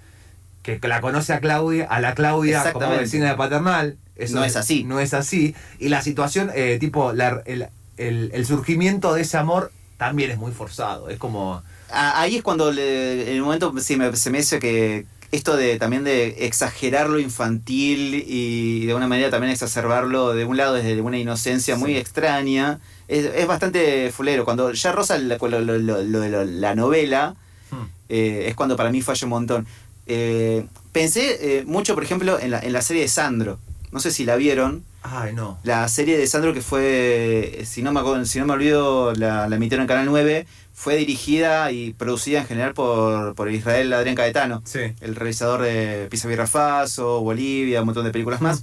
que 0.65 0.81
la 0.83 1.01
conoce 1.01 1.33
a 1.35 1.39
Claudia, 1.39 1.85
a 1.89 2.01
la 2.01 2.17
Claudia 2.17 2.73
como 2.73 2.91
vecina 2.91 3.29
de 3.29 3.37
paternal. 3.37 3.97
Eso 4.17 4.35
No 4.35 4.45
es 4.45 4.57
así. 4.57 4.83
No 4.83 4.99
es 4.99 5.15
así. 5.15 5.55
Y 5.79 5.89
la 5.89 6.03
situación, 6.03 6.51
eh, 6.53 6.79
tipo, 6.81 7.13
la- 7.13 7.41
el, 7.47 7.69
el- 7.97 8.33
el 8.35 8.45
surgimiento 8.45 9.15
de 9.15 9.23
ese 9.23 9.37
amor 9.37 9.71
también 9.99 10.33
es 10.33 10.39
muy 10.39 10.51
forzado. 10.51 11.11
Es 11.11 11.19
como. 11.19 11.63
a- 11.93 12.21
ahí 12.21 12.35
es 12.39 12.43
cuando 12.43 12.73
le- 12.73 13.23
en 13.31 13.37
el 13.37 13.43
momento 13.43 13.73
sí, 13.79 13.95
me- 13.95 14.17
se 14.17 14.31
me 14.31 14.39
dice 14.39 14.59
que 14.59 15.07
esto 15.31 15.57
de 15.57 15.79
también 15.79 16.05
de 16.05 16.47
exagerar 16.47 17.09
lo 17.11 17.19
infantil 17.19 18.25
y 18.27 18.87
de 18.87 18.95
una 18.95 19.07
manera 19.09 19.31
también 19.31 19.53
exacerbarlo 19.53 20.33
de 20.35 20.45
un 20.45 20.57
lado 20.57 20.75
desde 20.75 21.01
una 21.01 21.19
inocencia 21.19 21.77
muy 21.77 21.93
Sí. 21.93 21.99
extraña 21.99 22.81
es, 23.09 23.27
es 23.35 23.47
bastante 23.47 24.11
fulero 24.11 24.45
cuando 24.45 24.73
ya 24.73 24.93
rosa 24.93 25.19
la- 25.19 25.37
lo, 25.39 25.61
lo- 25.61 25.79
lo- 26.03 26.45
la 26.45 26.75
novela 26.75 27.35
Hmm. 27.71 27.85
eh, 28.09 28.47
es 28.49 28.55
cuando 28.55 28.77
para 28.77 28.91
mí 28.91 29.03
falla 29.03 29.25
un 29.27 29.31
montón 29.31 29.67
Eh, 30.11 30.65
pensé 30.93 31.59
eh, 31.59 31.65
mucho 31.67 31.95
por 31.95 32.03
ejemplo 32.03 32.41
en 32.41 32.51
la, 32.51 32.61
en 32.61 32.73
la 32.73 32.81
serie 32.81 33.03
de 33.03 33.09
Sandro 33.09 33.59
no 33.93 34.01
sé 34.01 34.11
si 34.11 34.25
la 34.25 34.37
vieron 34.37 34.83
Ay, 35.03 35.35
no. 35.35 35.59
la 35.65 35.87
serie 35.89 36.17
de 36.17 36.27
Sandro 36.27 36.55
que 36.55 36.63
fue, 36.63 37.63
si 37.67 37.83
no 37.83 37.93
me, 37.93 38.25
si 38.27 38.39
no 38.39 38.47
me 38.47 38.53
olvido, 38.55 39.13
la, 39.15 39.49
la 39.49 39.57
emitieron 39.57 39.83
en 39.85 39.89
Canal 39.89 40.07
9, 40.07 40.47
fue 40.81 40.95
dirigida 40.97 41.73
y 41.73 41.93
producida 41.93 42.39
en 42.43 42.47
general 42.47 42.73
por, 42.73 43.35
por 43.35 43.51
Israel 43.51 43.93
Adrián 43.93 44.15
Caetano, 44.15 44.63
Sí. 44.65 44.79
el 45.01 45.17
realizador 45.17 45.61
de 45.63 46.07
Pisa 46.09 46.29
Birra 46.29 46.47
Faso, 46.47 47.21
Bolivia, 47.21 47.81
un 47.81 47.87
montón 47.87 48.05
de 48.05 48.13
películas 48.13 48.41
más. 48.41 48.63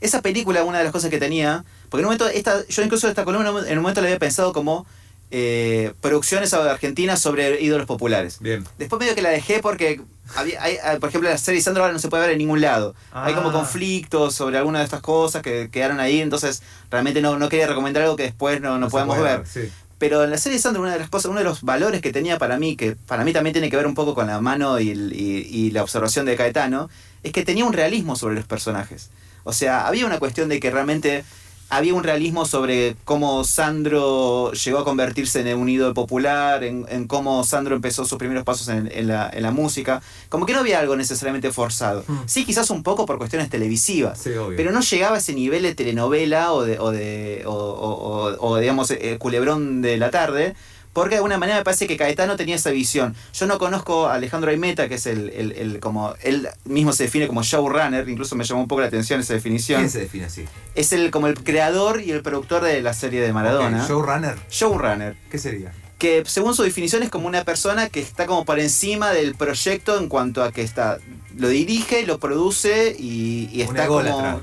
Esa 0.00 0.22
película, 0.22 0.62
una 0.62 0.78
de 0.78 0.84
las 0.84 0.92
cosas 0.92 1.10
que 1.10 1.18
tenía, 1.18 1.64
porque 1.90 2.02
en 2.02 2.06
un 2.06 2.12
momento, 2.16 2.28
esta, 2.28 2.64
yo 2.68 2.82
incluso 2.84 3.08
esta 3.08 3.24
columna 3.24 3.48
en 3.66 3.76
un 3.78 3.82
momento 3.82 4.00
la 4.00 4.06
había 4.06 4.20
pensado 4.20 4.52
como 4.52 4.86
eh, 5.32 5.92
producciones 6.00 6.54
argentinas 6.54 7.20
sobre 7.20 7.60
ídolos 7.60 7.86
populares. 7.86 8.38
Bien. 8.38 8.64
Después 8.78 9.00
medio 9.00 9.16
que 9.16 9.22
la 9.22 9.30
dejé 9.30 9.58
porque, 9.58 10.00
había, 10.36 10.62
hay, 10.62 10.78
por 11.00 11.08
ejemplo, 11.08 11.28
la 11.28 11.36
serie 11.36 11.60
Sandro 11.60 11.82
ahora 11.82 11.92
no 11.92 11.98
se 11.98 12.08
puede 12.08 12.22
ver 12.22 12.32
en 12.32 12.38
ningún 12.38 12.60
lado. 12.60 12.94
Hay 13.10 13.34
como 13.34 13.48
Ah. 13.50 13.54
conflictos 13.54 14.36
sobre 14.36 14.56
alguna 14.56 14.78
de 14.78 14.84
estas 14.84 15.00
cosas 15.00 15.42
que 15.42 15.68
quedaron 15.68 15.98
ahí, 15.98 16.20
entonces 16.20 16.62
realmente 16.92 17.20
no, 17.20 17.36
no 17.40 17.48
quería 17.48 17.66
recomendar 17.66 18.04
algo 18.04 18.14
que 18.14 18.22
después 18.22 18.60
no, 18.60 18.78
no, 18.78 18.88
podamos 18.88 19.16
puede 19.18 19.36
ver. 19.38 19.46
Sí. 19.48 19.68
Pero 19.98 20.22
en 20.24 20.30
la 20.30 20.38
serie 20.38 20.58
Sandro, 20.58 20.82
una 20.82 20.92
de 20.92 20.98
las 21.00 21.10
cosas, 21.10 21.30
uno 21.30 21.38
de 21.40 21.44
los 21.44 21.62
valores 21.62 22.00
que 22.00 22.12
tenía 22.12 22.38
para 22.38 22.58
mí, 22.58 22.76
que 22.76 22.94
para 22.94 23.24
mí 23.24 23.32
también 23.32 23.52
tiene 23.52 23.68
que 23.68 23.76
ver 23.76 23.86
un 23.86 23.94
poco 23.94 24.14
con 24.14 24.26
la 24.28 24.40
mano 24.40 24.78
y- 24.78 24.90
y 24.90 25.70
la 25.72 25.82
observación 25.82 26.24
de 26.24 26.36
Caetano, 26.36 26.88
es 27.24 27.32
que 27.32 27.44
tenía 27.44 27.64
un 27.64 27.72
realismo 27.72 28.14
sobre 28.14 28.36
los 28.36 28.44
personajes. 28.46 29.10
O 29.44 29.52
sea, 29.52 29.86
había 29.88 30.06
una 30.06 30.18
cuestión 30.18 30.48
de 30.48 30.60
que 30.60 30.70
realmente 30.70 31.24
había 31.70 31.92
un 31.94 32.02
realismo 32.02 32.46
sobre 32.46 32.96
cómo 33.04 33.44
Sandro 33.44 34.52
llegó 34.52 34.78
a 34.78 34.84
convertirse 34.84 35.40
en 35.48 35.58
un 35.58 35.68
ídolo 35.68 35.94
popular, 35.94 36.64
en, 36.64 36.86
en 36.88 37.06
cómo 37.06 37.44
Sandro 37.44 37.74
empezó 37.76 38.04
sus 38.04 38.18
primeros 38.18 38.44
pasos 38.44 38.68
en, 38.68 38.90
en 38.92 39.06
la, 39.08 39.28
en 39.32 39.42
la 39.42 39.50
música. 39.50 40.00
Como 40.28 40.46
que 40.46 40.52
no 40.54 40.60
había 40.60 40.80
algo 40.80 40.96
necesariamente 40.96 41.52
forzado. 41.52 42.04
Hmm. 42.08 42.20
Sí, 42.26 42.44
quizás 42.44 42.70
un 42.70 42.82
poco 42.82 43.06
por 43.06 43.18
cuestiones 43.18 43.50
televisivas. 43.50 44.18
Sí. 44.18 44.30
Pero 44.56 44.72
no 44.72 44.80
llegaba 44.80 45.16
a 45.16 45.18
ese 45.18 45.34
nivel 45.34 45.62
de 45.62 45.74
telenovela 45.74 46.52
o 46.52 46.62
de, 46.64 46.78
o 46.78 46.90
de 46.90 47.42
o, 47.46 47.52
o- 47.52 48.28
o- 48.32 48.48
o, 48.48 48.56
digamos, 48.58 48.90
eh, 48.90 49.16
culebrón 49.18 49.82
de 49.82 49.96
la 49.98 50.10
tarde, 50.10 50.54
porque 51.00 51.14
de 51.14 51.18
alguna 51.18 51.38
manera 51.38 51.58
me 51.58 51.64
parece 51.64 51.86
que 51.86 51.96
Caetano 51.96 52.36
tenía 52.36 52.56
esa 52.56 52.70
visión. 52.70 53.14
Yo 53.32 53.46
no 53.46 53.58
conozco 53.58 54.06
a 54.08 54.14
Alejandro 54.14 54.50
Aimeta, 54.50 54.88
que 54.88 54.96
es 54.96 55.06
el, 55.06 55.30
el- 55.30 55.52
el- 55.52 55.80
como, 55.80 56.14
él 56.22 56.48
mismo 56.64 56.92
se 56.92 57.04
define 57.04 57.26
como 57.26 57.42
showrunner, 57.42 58.08
incluso 58.08 58.34
me 58.36 58.44
llamó 58.44 58.62
un 58.62 58.68
poco 58.68 58.80
la 58.82 58.88
atención 58.88 59.20
esa 59.20 59.34
definición. 59.34 59.80
¿Quién 59.80 59.90
se 59.90 60.00
define 60.00 60.24
así? 60.26 60.44
Es 60.74 60.92
el 60.92 61.10
como 61.10 61.26
el 61.26 61.42
creador 61.42 62.00
y 62.00 62.10
el 62.12 62.22
productor 62.22 62.62
de 62.62 62.82
la 62.82 62.92
serie 62.94 63.20
de 63.20 63.32
Maradona. 63.32 63.86
Showrunner. 63.86 64.36
Showrunner 64.50 65.16
¿Qué 65.30 65.38
sería? 65.38 65.72
que 65.98 66.22
según 66.26 66.54
su 66.54 66.62
definición 66.62 67.02
es 67.02 67.10
como 67.10 67.26
una 67.26 67.42
persona 67.42 67.88
que 67.88 67.98
está 68.00 68.26
como 68.26 68.44
por 68.44 68.60
encima 68.60 69.10
del 69.10 69.34
proyecto 69.34 69.98
en 69.98 70.08
cuanto 70.08 70.44
a 70.44 70.52
que 70.52 70.62
está 70.62 70.98
lo 71.36 71.48
dirige, 71.48 72.06
lo 72.06 72.18
produce 72.18 72.94
y, 72.96 73.60
está 73.62 73.86
como 73.88 74.00
ególatra. 74.02 74.40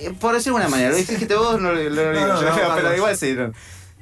Eh, 0.00 0.12
por 0.18 0.34
decirlo 0.34 0.58
de 0.58 0.64
una 0.64 0.70
manera, 0.70 0.90
lo 0.90 0.96
dijiste 1.04 1.34
vos, 1.34 1.60
no 1.60 1.72
lo, 1.72 1.82
lo- 1.90 2.12
No, 2.14 2.26
no, 2.28 2.40
yo, 2.40 2.68
no, 2.68 2.74
pero 2.76 2.96
igual 2.96 3.16
sí. 3.16 3.36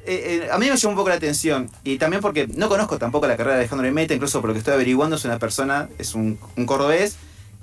Eh, 0.08 0.44
eh, 0.44 0.48
a 0.52 0.58
mí 0.58 0.70
me 0.70 0.76
llamó 0.76 0.90
un 0.92 0.96
poco 0.96 1.08
la 1.08 1.16
atención 1.16 1.68
y 1.82 1.98
también 1.98 2.22
porque 2.22 2.46
no 2.46 2.68
conozco 2.68 2.96
tampoco 2.98 3.26
la 3.26 3.36
carrera 3.36 3.56
de 3.56 3.62
Alejandro 3.62 3.90
Meta, 3.92 4.14
incluso 4.14 4.40
por 4.40 4.48
lo 4.48 4.54
que 4.54 4.60
estoy 4.60 4.74
averiguando 4.74 5.16
es 5.16 5.24
una 5.24 5.38
persona, 5.38 5.88
es 5.98 6.14
un, 6.14 6.38
un 6.56 6.66
cordobés 6.66 7.16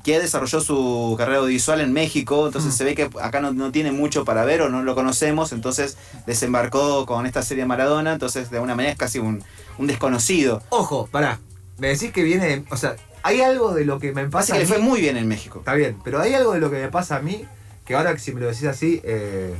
que 0.04 0.20
desarrolló 0.20 0.60
su 0.60 1.16
carrera 1.18 1.38
audiovisual 1.40 1.80
en 1.80 1.94
México, 1.94 2.46
entonces 2.46 2.74
Mm. 2.74 2.78
se 2.78 2.84
ve 2.84 2.96
que 2.96 3.10
acá 3.22 3.40
no, 3.40 3.54
no 3.54 3.72
tiene 3.72 3.94
mucho 3.94 4.26
para 4.26 4.44
ver 4.44 4.62
o 4.62 4.68
no 4.70 4.84
lo 4.84 4.96
conocemos, 4.96 5.54
entonces 5.54 5.96
desembarcó 6.28 7.06
con 7.06 7.26
esta 7.26 7.42
serie 7.42 7.64
de 7.64 7.68
Maradona, 7.68 8.12
entonces 8.12 8.50
de 8.50 8.58
alguna 8.58 8.76
manera 8.76 8.92
es 8.92 8.98
casi 9.00 9.20
un, 9.20 9.42
un 9.78 9.88
desconocido. 9.88 10.62
Ojo, 10.70 11.08
pará. 11.10 11.40
Me 11.78 11.88
decís 11.88 12.12
que 12.12 12.22
viene. 12.24 12.66
O 12.70 12.76
sea, 12.76 12.98
hay 13.24 13.40
algo 13.40 13.74
de 13.74 13.86
lo 13.86 14.00
que 14.00 14.12
me 14.12 14.26
Pasa 14.26 14.54
pasa. 14.54 14.54
que 14.54 14.60
le 14.60 14.66
a 14.66 14.68
fue 14.68 14.78
mí- 14.80 14.84
muy 14.90 15.00
bien 15.00 15.16
en 15.16 15.28
México. 15.30 15.60
Está 15.60 15.74
bien, 15.76 15.98
pero 16.04 16.20
hay 16.20 16.34
algo 16.34 16.52
de 16.52 16.60
lo 16.60 16.70
que 16.70 16.82
me 16.82 16.90
pasa 16.90 17.16
a 17.16 17.20
mí 17.22 17.46
que 17.86 17.96
ahora, 17.96 18.18
si 18.20 18.34
me 18.34 18.42
lo 18.42 18.48
decís 18.48 18.66
así, 18.66 19.00
eh, 19.06 19.54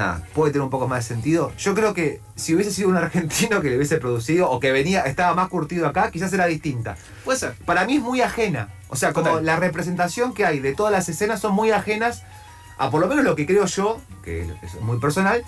nada, 0.00 0.22
puede 0.34 0.52
tener 0.52 0.64
un 0.64 0.70
poco 0.70 0.88
más 0.88 1.06
de 1.06 1.14
sentido. 1.14 1.52
Yo 1.58 1.74
creo 1.74 1.94
que 1.94 2.20
si 2.34 2.54
hubiese 2.54 2.72
sido 2.72 2.88
un 2.88 2.96
argentino 2.98 3.60
que 3.60 3.70
le 3.70 3.76
hubiese 3.76 3.98
producido 3.98 4.50
o 4.50 4.58
que 4.60 4.72
venía, 4.72 5.02
estaba 5.02 5.34
más 5.34 5.48
curtido 5.48 5.86
acá, 5.86 6.10
quizás 6.10 6.32
era 6.32 6.46
distinta. 6.46 6.96
Puede 7.24 7.38
ser. 7.38 7.54
Para 7.64 7.84
mí 7.84 7.96
es 7.96 8.02
muy 8.02 8.20
ajena. 8.20 8.68
O 8.88 8.96
sea, 8.96 9.12
como 9.12 9.28
Total. 9.28 9.46
la 9.46 9.56
representación 9.56 10.34
que 10.34 10.44
hay 10.44 10.58
de 10.58 10.74
todas 10.74 10.92
las 10.92 11.08
escenas 11.08 11.40
son 11.40 11.54
muy 11.54 11.70
ajenas 11.70 12.24
a 12.78 12.90
por 12.90 13.00
lo 13.00 13.08
menos 13.08 13.24
lo 13.24 13.36
que 13.36 13.46
creo 13.46 13.66
yo, 13.66 14.00
que 14.24 14.42
es 14.62 14.80
muy 14.80 14.98
personal, 14.98 15.44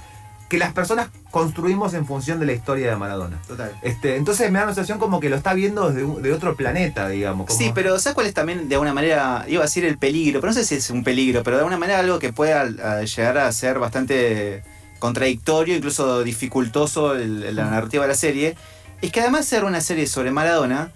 que 0.52 0.58
las 0.58 0.74
personas 0.74 1.08
construimos 1.30 1.94
en 1.94 2.04
función 2.04 2.38
de 2.38 2.44
la 2.44 2.52
historia 2.52 2.90
de 2.90 2.96
Maradona. 2.96 3.38
Total. 3.48 3.72
Este, 3.80 4.16
entonces 4.16 4.50
me 4.52 4.58
da 4.58 4.66
la 4.66 4.74
sensación 4.74 4.98
como 4.98 5.18
que 5.18 5.30
lo 5.30 5.36
está 5.36 5.54
viendo 5.54 5.88
desde 5.88 6.04
un- 6.04 6.20
de 6.20 6.30
otro 6.30 6.56
planeta, 6.56 7.08
digamos. 7.08 7.46
como- 7.46 7.58
Sí, 7.58 7.72
pero 7.74 7.98
¿sabes 7.98 8.14
cuál 8.14 8.26
es 8.26 8.34
también 8.34 8.68
de 8.68 8.74
alguna 8.74 8.92
manera, 8.92 9.46
iba 9.48 9.62
a 9.62 9.64
decir 9.64 9.86
el 9.86 9.96
peligro, 9.96 10.42
pero 10.42 10.50
no 10.52 10.54
sé 10.54 10.64
si 10.66 10.74
es 10.74 10.90
un 10.90 11.04
peligro, 11.04 11.42
pero 11.42 11.56
de 11.56 11.60
alguna 11.62 11.78
manera 11.78 12.00
algo 12.00 12.18
que 12.18 12.34
pueda 12.34 12.60
a, 12.60 13.02
llegar 13.02 13.38
a 13.38 13.50
ser 13.52 13.78
bastante 13.78 14.62
contradictorio, 14.98 15.74
incluso 15.74 16.22
dificultoso 16.22 17.14
el- 17.14 17.56
la 17.56 17.64
narrativa 17.70 18.02
de 18.04 18.08
la 18.08 18.14
serie, 18.14 18.54
es 19.00 19.10
que 19.10 19.20
además 19.20 19.40
de 19.40 19.56
ser 19.56 19.64
una 19.64 19.80
serie 19.80 20.06
sobre 20.06 20.30
Maradona, 20.32 20.92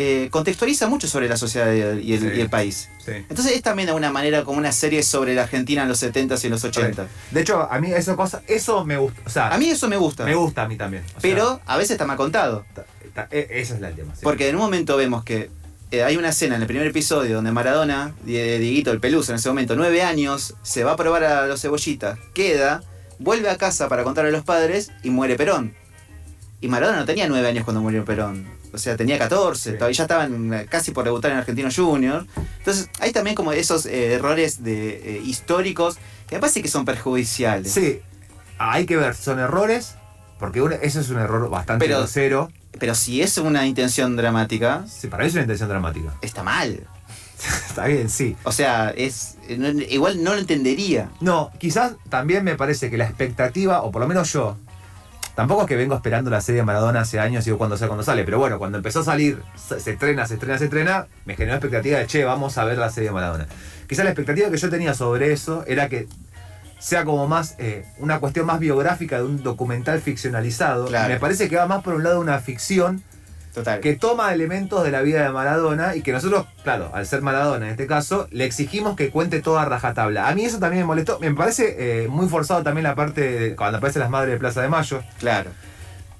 eh, 0.00 0.28
contextualiza 0.30 0.86
mucho 0.86 1.08
sobre 1.08 1.28
la 1.28 1.36
sociedad 1.36 1.72
y 1.72 1.80
el, 1.80 2.04
y 2.04 2.12
el- 2.14 2.20
Sí. 2.20 2.28
y 2.36 2.40
el 2.40 2.48
país. 2.48 2.88
Sí. 3.04 3.12
Entonces 3.28 3.52
es 3.56 3.62
también 3.62 3.86
de 3.86 3.90
alguna 3.90 4.12
manera 4.12 4.44
como 4.44 4.58
una 4.58 4.70
serie 4.70 5.02
sobre 5.02 5.34
la 5.34 5.42
Argentina 5.42 5.82
en 5.82 5.88
los 5.88 6.00
70s 6.00 6.44
y 6.44 6.46
en 6.46 6.52
los 6.52 6.62
80. 6.62 7.06
De 7.32 7.40
hecho, 7.40 7.66
a 7.68 7.80
mí 7.80 7.90
eso 7.92 8.14
cosa, 8.14 8.42
eso 8.46 8.84
me 8.84 8.96
gusta. 8.96 9.20
O 9.26 9.30
sea, 9.30 9.48
A 9.48 9.58
mí 9.58 9.68
eso 9.68 9.88
me 9.88 9.96
gusta, 9.96 10.24
me 10.24 10.36
gusta 10.36 10.62
a 10.62 10.68
mí 10.68 10.76
también. 10.76 11.02
O 11.04 11.08
sea, 11.10 11.18
pero 11.20 11.60
a 11.66 11.76
veces 11.76 11.92
está 11.92 12.06
mal 12.06 12.16
contado. 12.16 12.64
ta- 12.74 12.84
ta- 13.14 13.28
e- 13.32 13.48
es 13.50 13.70
el 13.72 13.80
tema. 13.94 14.14
sí. 14.14 14.20
Porque 14.22 14.48
en 14.48 14.54
un 14.54 14.62
momento 14.62 14.96
vemos 14.96 15.24
que 15.24 15.50
eh, 15.90 16.04
hay 16.04 16.16
una 16.16 16.28
escena 16.28 16.54
en 16.56 16.60
el 16.60 16.68
primer 16.68 16.86
episodio 16.86 17.34
donde 17.36 17.50
Maradona, 17.50 18.14
Die- 18.24 18.58
Dieguito 18.60 18.92
el 18.92 19.00
Pelusa, 19.00 19.32
en 19.32 19.36
ese 19.38 19.48
momento, 19.48 19.74
nueve 19.74 20.02
años, 20.02 20.54
se 20.62 20.84
va 20.84 20.92
a 20.92 20.96
probar 20.96 21.24
a 21.24 21.46
los 21.46 21.60
cebollitas, 21.62 22.18
queda, 22.34 22.82
vuelve 23.18 23.48
a 23.50 23.56
casa 23.56 23.88
para 23.88 24.04
contarle 24.04 24.28
a 24.28 24.32
los 24.32 24.44
padres 24.44 24.92
y 25.02 25.10
muere 25.10 25.34
Perón. 25.36 25.74
Y 26.60 26.68
Maradona 26.68 26.98
no 27.00 27.04
tenía 27.06 27.26
nueve 27.26 27.48
años 27.48 27.64
cuando 27.64 27.80
murió 27.80 28.04
Perón. 28.04 28.46
O 28.72 28.78
sea, 28.78 28.96
tenía 28.96 29.18
14, 29.18 29.70
Sí. 29.72 29.76
todavía 29.76 29.96
ya 29.96 30.04
estaban 30.04 30.66
casi 30.68 30.90
por 30.92 31.04
debutar 31.04 31.30
en 31.32 31.38
Argentino 31.38 31.68
Junior. 31.74 32.26
Entonces, 32.58 32.90
hay 33.00 33.12
también 33.12 33.34
como 33.34 33.52
esos 33.52 33.86
eh, 33.86 34.12
errores 34.14 34.62
de, 34.62 35.16
eh, 35.16 35.22
históricos 35.24 35.96
que 36.28 36.36
me 36.36 36.40
parece 36.40 36.60
que 36.62 36.68
son 36.68 36.84
perjudiciales. 36.84 37.72
Sí, 37.72 38.00
hay 38.58 38.84
que 38.86 38.96
ver, 38.96 39.14
son 39.14 39.38
errores, 39.38 39.94
porque 40.38 40.60
uno- 40.60 40.76
eso 40.82 41.00
es 41.00 41.08
un 41.10 41.18
error 41.18 41.48
bastante 41.48 41.86
Pero- 41.86 41.98
grosero. 41.98 42.50
Pero 42.78 42.94
si 42.94 43.22
es 43.22 43.38
una 43.38 43.66
intención 43.66 44.14
dramática, 44.16 44.84
Sí, 44.86 45.08
para 45.08 45.22
mí 45.24 45.28
es 45.28 45.34
una 45.34 45.42
intención 45.42 45.68
dramática. 45.68 46.14
está 46.20 46.42
mal. 46.42 46.86
Está 47.68 47.86
bien, 47.86 48.08
sí. 48.10 48.36
O 48.42 48.50
sea, 48.52 48.90
es 48.90 49.36
no- 49.56 49.68
igual 49.68 50.22
no 50.24 50.34
lo 50.34 50.40
entendería. 50.40 51.08
No, 51.20 51.50
quizás 51.58 51.92
también 52.10 52.42
me 52.44 52.56
parece 52.56 52.90
que 52.90 52.96
la 52.98 53.04
expectativa, 53.06 53.82
o 53.82 53.90
por 53.92 54.02
lo 54.02 54.08
menos 54.08 54.32
yo, 54.32 54.56
tampoco 55.38 55.60
es 55.60 55.68
que 55.68 55.76
vengo 55.76 55.94
esperando 55.94 56.30
la 56.30 56.40
serie 56.40 56.62
de 56.62 56.64
Maradona 56.64 57.02
hace 57.02 57.20
años 57.20 57.46
y 57.46 57.50
digo 57.50 57.58
cuando 57.58 57.76
sale, 57.76 57.86
cuando 57.86 58.02
sale, 58.02 58.24
pero 58.24 58.40
bueno, 58.40 58.58
cuando 58.58 58.78
empezó 58.78 59.02
a 59.02 59.04
salir, 59.04 59.40
se, 59.54 59.78
se 59.78 59.92
estrena, 59.92 60.26
se 60.26 60.34
estrena, 60.34 60.58
se 60.58 60.64
estrena, 60.64 61.06
me 61.26 61.36
generó 61.36 61.54
expectativa 61.54 62.00
de, 62.00 62.08
che, 62.08 62.24
vamos 62.24 62.58
a 62.58 62.64
ver 62.64 62.76
la 62.76 62.90
serie 62.90 63.10
de 63.10 63.14
Maradona. 63.14 63.46
Quizás 63.88 64.04
la 64.04 64.10
expectativa 64.10 64.50
que 64.50 64.56
yo 64.56 64.68
tenía 64.68 64.94
sobre 64.94 65.32
eso 65.32 65.62
era 65.68 65.88
que 65.88 66.08
sea 66.80 67.04
como 67.04 67.28
más 67.28 67.54
eh, 67.58 67.84
una 67.98 68.18
cuestión 68.18 68.46
más 68.46 68.58
biográfica 68.58 69.18
de 69.18 69.26
un 69.26 69.44
documental 69.44 70.00
ficcionalizado. 70.00 70.86
Claro. 70.86 71.08
Me 71.08 71.20
parece 71.20 71.48
que 71.48 71.54
va 71.54 71.66
más 71.66 71.84
por 71.84 71.94
un 71.94 72.02
lado 72.02 72.16
de 72.16 72.22
una 72.22 72.40
ficción 72.40 73.04
Total. 73.54 73.80
que 73.80 73.94
toma 73.94 74.32
elementos 74.32 74.84
de 74.84 74.90
la 74.90 75.02
vida 75.02 75.22
de 75.22 75.30
Maradona 75.30 75.96
y 75.96 76.02
que 76.02 76.12
nosotros, 76.12 76.46
claro, 76.62 76.90
al 76.94 77.06
ser 77.06 77.22
Maradona 77.22 77.66
en 77.66 77.72
este 77.72 77.86
caso, 77.86 78.28
le 78.30 78.44
exigimos 78.44 78.96
que 78.96 79.10
cuente 79.10 79.40
toda 79.40 79.64
rajatabla. 79.64 80.28
A 80.28 80.34
mí 80.34 80.44
eso 80.44 80.58
también 80.58 80.82
me 80.82 80.86
molestó. 80.86 81.18
Me 81.20 81.32
parece 81.34 82.04
eh, 82.04 82.08
muy 82.08 82.28
forzado 82.28 82.62
también 82.62 82.84
la 82.84 82.94
parte 82.94 83.20
de 83.20 83.56
cuando 83.56 83.78
aparecen 83.78 84.00
las 84.00 84.10
madres 84.10 84.32
de 84.32 84.38
Plaza 84.38 84.62
de 84.62 84.68
Mayo. 84.68 85.02
Claro. 85.18 85.50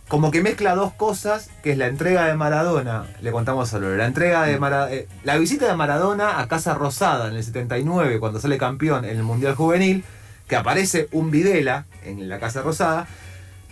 Como 0.09 0.31
que 0.31 0.43
mezcla 0.43 0.75
dos 0.75 0.95
cosas, 0.95 1.51
que 1.63 1.73
es 1.73 1.79
la 1.79 1.87
entrega 1.87 2.25
de 2.25 2.35
Maradona, 2.35 3.05
le 3.21 3.31
contamos 3.31 3.75
a 3.75 3.79
Lore, 3.79 3.99
la 3.99 4.07
entrega 4.07 4.45
de 4.45 4.59
Maradona, 4.59 5.03
la 5.23 5.37
visita 5.37 5.69
de 5.69 5.75
Maradona 5.75 6.41
a 6.41 6.49
Casa 6.49 6.73
Rosada 6.73 7.29
en 7.29 7.37
el 7.37 7.45
79, 7.45 8.19
cuando 8.19 8.41
sale 8.41 8.57
campeón 8.57 9.05
en 9.05 9.19
el 9.19 9.23
Mundial 9.23 9.55
Juvenil, 9.55 10.03
que 10.49 10.57
aparece 10.57 11.09
un 11.13 11.31
Videla 11.31 11.85
en 12.05 12.27
la 12.27 12.39
Casa 12.39 12.63
Rosada, 12.63 13.07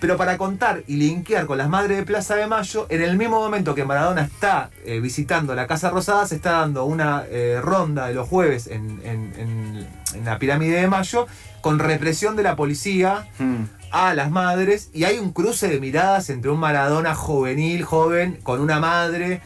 pero 0.00 0.16
para 0.16 0.36
contar 0.36 0.82
y 0.86 0.96
linkear 0.96 1.46
con 1.46 1.58
las 1.58 1.68
madres 1.68 1.96
de 1.96 2.04
Plaza 2.04 2.36
de 2.36 2.46
Mayo, 2.46 2.86
en 2.90 3.02
el 3.02 3.16
mismo 3.16 3.40
momento 3.40 3.74
que 3.74 3.84
Maradona 3.84 4.22
está 4.22 4.70
eh, 4.84 5.00
visitando 5.00 5.54
la 5.54 5.66
Casa 5.66 5.90
Rosada, 5.90 6.26
se 6.26 6.36
está 6.36 6.52
dando 6.52 6.84
una 6.84 7.24
eh, 7.30 7.60
ronda 7.62 8.06
de 8.08 8.14
los 8.14 8.28
jueves 8.28 8.66
en, 8.66 9.00
en- 9.04 9.32
en- 9.38 9.88
en 10.14 10.24
la 10.24 10.38
pirámide 10.38 10.80
de 10.80 10.86
Mayo, 10.88 11.26
con 11.60 11.78
represión 11.78 12.36
de 12.36 12.42
la 12.42 12.56
policía 12.56 13.26
Mm. 13.38 13.64
a 13.90 14.14
las 14.14 14.30
madres, 14.30 14.90
y 14.92 15.04
hay 15.04 15.18
un 15.18 15.32
cruce 15.32 15.68
de 15.68 15.80
miradas 15.80 16.28
entre 16.30 16.50
un 16.50 16.58
Maradona 16.60 17.14
juvenil, 17.14 17.82
joven, 17.84 18.38
con 18.42 18.60
una 18.60 18.78
madre. 18.80 19.40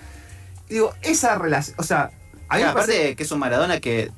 Digo, 0.69 0.92
esa 1.02 1.37
relación, 1.37 1.76
o 1.78 1.83
sea, 1.83 2.11
a 2.49 2.57
mí 2.57 2.62
Claro, 2.62 2.66
me 2.66 2.73
parece- 2.75 2.92
aparte 2.99 3.16
que 3.16 3.23
es 3.23 3.30
un 3.33 3.38
Maradona 3.38 3.80
que, 3.80 4.11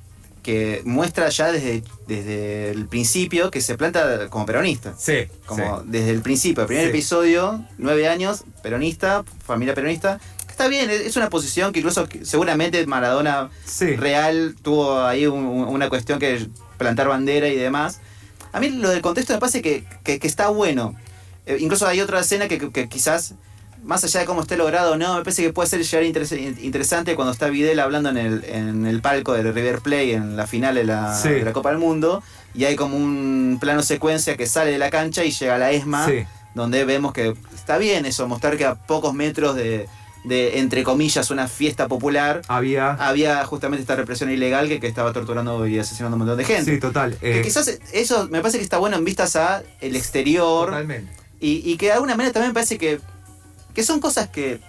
que 0.43 0.83
muestra 0.85 1.29
ya 1.29 1.53
desde, 1.53 1.83
desde 2.09 2.71
el 2.71 2.87
principio 2.87 3.51
que 3.51 3.61
se 3.61 3.77
planta 3.77 4.29
como 4.29 4.45
peronista. 4.47 4.95
Sí, 4.99 5.29
Como 5.47 5.79
sí. 5.81 5.87
desde 5.87 6.11
el 6.11 6.21
principio, 6.23 6.63
el 6.63 6.67
primer 6.67 6.85
Sí. 6.87 6.91
episodio, 6.91 7.65
nueve 7.79 8.09
años, 8.09 8.45
peronista, 8.63 9.25
familia 9.45 9.75
peronista. 9.75 10.19
Está 10.51 10.69
bien, 10.69 10.91
es 10.91 11.17
una 11.17 11.31
posición 11.31 11.73
que 11.73 11.79
incluso 11.79 12.07
seguramente 12.23 12.85
Maradona 12.87 13.51
Sí. 13.65 13.97
real 13.97 14.55
tuvo 14.63 15.01
ahí 15.03 15.27
un- 15.27 15.45
un- 15.47 15.69
una 15.69 15.89
cuestión 15.89 16.19
que 16.19 16.47
plantar 16.77 17.09
bandera 17.09 17.49
y 17.49 17.57
demás. 17.57 18.01
A 18.53 18.61
mí 18.61 18.69
lo 18.69 18.91
del 18.91 19.01
contexto 19.01 19.33
me 19.33 19.39
parece 19.39 19.63
que, 19.63 19.85
que- 20.05 20.19
que 20.19 20.27
está 20.27 20.49
bueno. 20.49 20.95
Eh, 21.47 21.57
incluso 21.61 21.87
hay 21.87 22.01
otra 22.01 22.21
escena 22.21 22.49
que 22.49 22.89
quizás, 22.89 23.35
más 23.85 24.05
allá 24.05 24.21
de 24.21 24.27
cómo 24.27 24.43
esté 24.43 24.57
logrado 24.57 24.93
o 24.93 24.97
no, 24.97 25.17
me 25.17 25.23
parece 25.25 25.43
que 25.43 25.53
puede 25.53 25.69
ser 25.69 25.83
llegar 25.83 26.05
interes- 26.05 26.59
interesante 26.63 27.15
cuando 27.17 27.33
está 27.33 27.49
Videl 27.49 27.81
hablando 27.81 28.11
en 28.11 28.17
el, 28.17 28.45
en 28.45 28.87
el 28.87 29.01
palco 29.01 29.33
del 29.33 29.53
River 29.53 29.81
Play 29.81 30.13
en 30.13 30.37
la 30.37 30.47
final 30.47 30.75
de 30.77 30.85
la, 30.85 31.15
Sí. 31.21 31.29
de 31.31 31.43
la 31.45 31.53
Copa 31.53 31.71
del 31.71 31.79
Mundo. 31.79 32.23
Y 32.55 32.65
hay 32.65 32.77
como 32.77 32.97
un 32.97 33.59
plano 33.61 33.83
secuencia 33.83 34.37
que 34.37 34.47
sale 34.47 34.71
de 34.73 34.79
la 34.79 34.91
cancha 34.91 35.25
y 35.25 35.31
llega 35.31 35.55
a 35.55 35.59
la 35.59 35.71
ESMA 35.73 36.07
Sí. 36.07 36.25
donde 36.55 36.85
vemos 36.85 37.13
que 37.13 37.35
está 37.55 37.79
bien 37.79 38.05
eso, 38.07 38.29
mostrar 38.29 38.57
que 38.57 38.67
a 38.67 38.75
pocos 38.75 39.15
metros 39.15 39.57
de, 39.57 39.89
de, 40.25 40.59
entre 40.61 40.85
comillas, 40.85 41.31
una 41.31 41.49
fiesta 41.49 41.89
popular, 41.89 42.43
Había. 42.49 42.93
había 42.93 43.43
justamente 43.47 43.81
esta 43.83 43.97
represión 43.97 44.31
ilegal 44.31 44.69
que, 44.69 44.79
que 44.79 44.87
estaba 44.87 45.13
torturando 45.13 45.67
y 45.67 45.79
asesinando 45.79 46.15
a 46.15 46.17
un 46.17 46.19
montón 46.27 46.37
de 46.39 46.45
gente. 46.45 46.75
Sí, 46.75 46.79
total. 46.79 47.17
Que 47.17 47.41
eh, 47.41 47.43
quizás 47.43 47.79
eso 47.93 48.29
me 48.31 48.41
parece 48.41 48.59
que 48.59 48.65
está 48.65 48.77
bueno 48.79 48.97
en 48.99 49.05
vistas 49.05 49.35
a 49.35 49.63
el 49.81 49.97
exterior 49.97 50.67
Totalmente. 50.67 51.11
y, 51.41 51.69
y 51.69 51.77
que 51.79 51.87
de 51.87 51.93
alguna 51.93 52.15
manera 52.17 52.33
también 52.33 52.51
me 52.51 52.55
parece 52.55 52.77
que, 52.79 53.01
que 53.75 53.83
son 53.83 54.01
cosas 54.01 54.29
que 54.29 54.61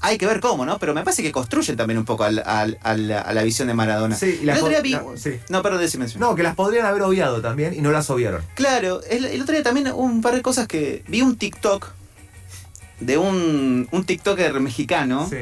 hay 0.00 0.16
que 0.16 0.26
ver 0.26 0.38
cómo, 0.40 0.64
¿no? 0.64 0.78
Pero 0.78 0.94
me 0.94 1.02
parece 1.02 1.22
que 1.24 1.32
construyen 1.32 1.76
también 1.76 1.98
un 1.98 2.04
poco 2.04 2.22
al- 2.22 2.42
al- 2.46 2.78
a, 2.82 2.96
la, 2.96 3.20
a 3.20 3.32
la 3.34 3.42
visión 3.42 3.66
de 3.66 3.74
Maradona. 3.74 4.14
Sí, 4.14 4.36
y 4.36 4.40
el 4.40 4.46
las 4.46 4.58
otro 4.58 4.68
día 4.68 4.78
po- 4.78 4.82
vi... 4.84 4.92
la- 4.92 5.16
sí. 5.16 5.40
No, 5.48 5.60
perdón, 5.62 5.80
decime. 5.80 6.04
decime. 6.04 6.20
No, 6.20 6.36
que 6.36 6.44
las 6.44 6.54
podrían 6.54 6.86
haber 6.86 7.02
obviado 7.02 7.40
también 7.40 7.74
y 7.74 7.80
no 7.80 7.90
las 7.90 8.08
obviaron. 8.08 8.42
Claro, 8.54 9.00
el, 9.10 9.24
el 9.24 9.42
otro 9.42 9.54
día 9.54 9.64
también 9.64 9.88
hubo 9.88 10.02
un 10.02 10.22
par 10.22 10.34
de 10.36 10.42
cosas 10.42 10.68
que... 10.68 11.02
Vi 11.08 11.20
un 11.22 11.36
TikTok 11.36 11.88
de 13.00 13.18
un, 13.18 13.88
un 13.90 14.04
TikToker 14.04 14.58
mexicano 14.60 15.26
Sí. 15.28 15.36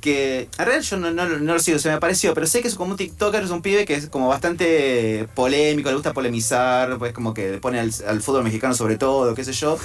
que 0.00 0.42
en 0.58 0.64
realidad 0.64 0.80
yo 0.82 0.96
no, 0.96 1.10
no, 1.10 1.26
no 1.28 1.54
lo 1.54 1.58
sigo, 1.60 1.78
se 1.80 1.88
me 1.88 1.94
apareció, 1.96 2.34
pero 2.34 2.46
sé 2.46 2.62
que 2.62 2.68
es 2.68 2.74
como 2.76 2.92
un 2.92 2.96
TikToker, 2.96 3.42
es 3.42 3.50
un 3.50 3.62
pibe 3.62 3.84
que 3.84 3.94
es 3.94 4.08
como 4.08 4.28
bastante 4.28 5.28
polémico, 5.34 5.88
le 5.90 5.96
gusta 5.96 6.12
polemizar, 6.12 6.98
pues 6.98 7.12
como 7.12 7.34
que 7.34 7.58
pone 7.58 7.80
al, 7.80 7.92
al 8.06 8.22
fútbol 8.22 8.44
mexicano 8.44 8.74
sobre 8.74 8.96
todo, 8.96 9.34
qué 9.34 9.44
sé 9.44 9.52
yo. 9.52 9.76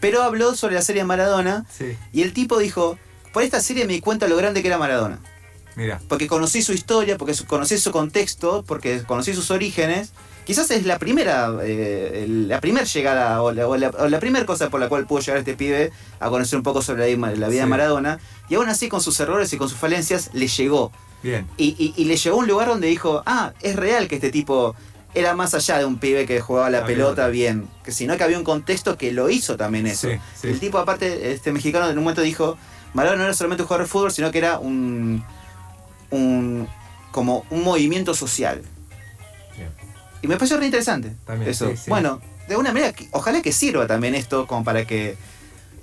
Pero 0.00 0.22
habló 0.22 0.54
sobre 0.54 0.74
la 0.74 0.82
serie 0.82 1.04
Maradona 1.04 1.64
Sí. 1.76 1.96
y 2.12 2.22
el 2.22 2.32
tipo 2.32 2.58
dijo, 2.58 2.98
por 3.32 3.42
esta 3.42 3.60
serie 3.60 3.86
me 3.86 3.92
di 3.94 4.00
cuenta 4.00 4.28
lo 4.28 4.36
grande 4.36 4.62
que 4.62 4.68
era 4.68 4.78
Maradona. 4.78 5.18
Mira. 5.74 6.00
Porque 6.08 6.26
conocí 6.26 6.62
su 6.62 6.72
historia, 6.72 7.18
porque 7.18 7.34
conocí 7.46 7.76
su 7.78 7.92
contexto, 7.92 8.64
porque 8.66 9.02
conocí 9.02 9.34
sus 9.34 9.50
orígenes. 9.50 10.10
Quizás 10.46 10.70
es 10.70 10.86
la 10.86 10.98
primera, 10.98 11.50
eh, 11.62 12.24
la 12.28 12.60
primera 12.60 12.86
llegada 12.86 13.42
o 13.42 13.52
la, 13.52 13.66
o 13.68 13.76
la- 13.76 13.88
o 13.90 14.08
la 14.08 14.20
primera 14.20 14.46
cosa 14.46 14.70
por 14.70 14.80
la 14.80 14.88
cual 14.88 15.06
pudo 15.06 15.20
llegar 15.20 15.38
este 15.38 15.54
pibe 15.54 15.90
a 16.20 16.30
conocer 16.30 16.56
un 16.56 16.62
poco 16.62 16.80
sobre 16.82 17.14
la, 17.16 17.30
la 17.34 17.48
vida 17.48 17.62
de. 17.62 17.66
Maradona. 17.66 18.20
Y 18.48 18.54
aún 18.54 18.68
así 18.68 18.88
con 18.88 19.00
sus 19.02 19.18
errores 19.20 19.52
y 19.52 19.56
con 19.58 19.68
sus 19.68 19.76
falencias 19.76 20.30
le 20.32 20.46
llegó. 20.46 20.92
Bien. 21.22 21.46
Y, 21.58 21.74
y- 21.78 21.94
y 22.00 22.04
le 22.04 22.16
llegó 22.16 22.36
a 22.36 22.38
un 22.38 22.46
lugar 22.46 22.68
donde 22.68 22.86
dijo, 22.86 23.22
ah, 23.26 23.52
es 23.60 23.74
real 23.76 24.06
que 24.08 24.14
este 24.14 24.30
tipo 24.30 24.76
era 25.18 25.34
más 25.34 25.54
allá 25.54 25.78
de 25.78 25.84
un 25.84 25.98
pibe 25.98 26.26
que 26.26 26.40
jugaba 26.40 26.70
la, 26.70 26.80
La 26.80 26.86
pelota, 26.86 27.14
pelota. 27.14 27.28
bien, 27.28 27.68
que 27.84 27.90
sino 27.92 28.16
que 28.16 28.24
había 28.24 28.38
un 28.38 28.44
contexto 28.44 28.96
que 28.98 29.12
lo 29.12 29.30
hizo 29.30 29.56
también 29.56 29.86
eso. 29.86 30.08
Sí, 30.08 30.16
sí. 30.40 30.48
El 30.48 30.60
tipo 30.60 30.78
aparte, 30.78 31.32
este 31.32 31.52
mexicano 31.52 31.88
en 31.90 31.96
un 31.98 32.04
momento 32.04 32.22
dijo, 32.22 32.56
Maradona 32.94 33.18
no 33.18 33.24
era 33.24 33.34
solamente 33.34 33.62
un 33.62 33.66
jugador 33.68 33.86
de 33.86 33.90
fútbol, 33.90 34.12
sino 34.12 34.30
que 34.30 34.38
era 34.38 34.58
un, 34.58 35.24
un 36.10 36.68
como 37.12 37.44
un 37.50 37.62
movimiento 37.64 38.14
social. 38.14 38.62
Bien. 39.56 39.70
Y 40.22 40.26
me 40.26 40.36
pareció 40.36 40.58
re 40.58 40.66
interesante 40.66 41.12
También, 41.24 41.50
eso. 41.50 41.70
sí. 41.76 41.88
Bueno, 41.88 42.20
de 42.46 42.54
alguna 42.54 42.72
manera, 42.72 42.92
ojalá 43.12 43.42
que 43.42 43.52
sirva 43.52 43.86
también 43.86 44.14
esto 44.14 44.46
como 44.46 44.64
para 44.64 44.86
que 44.86 45.16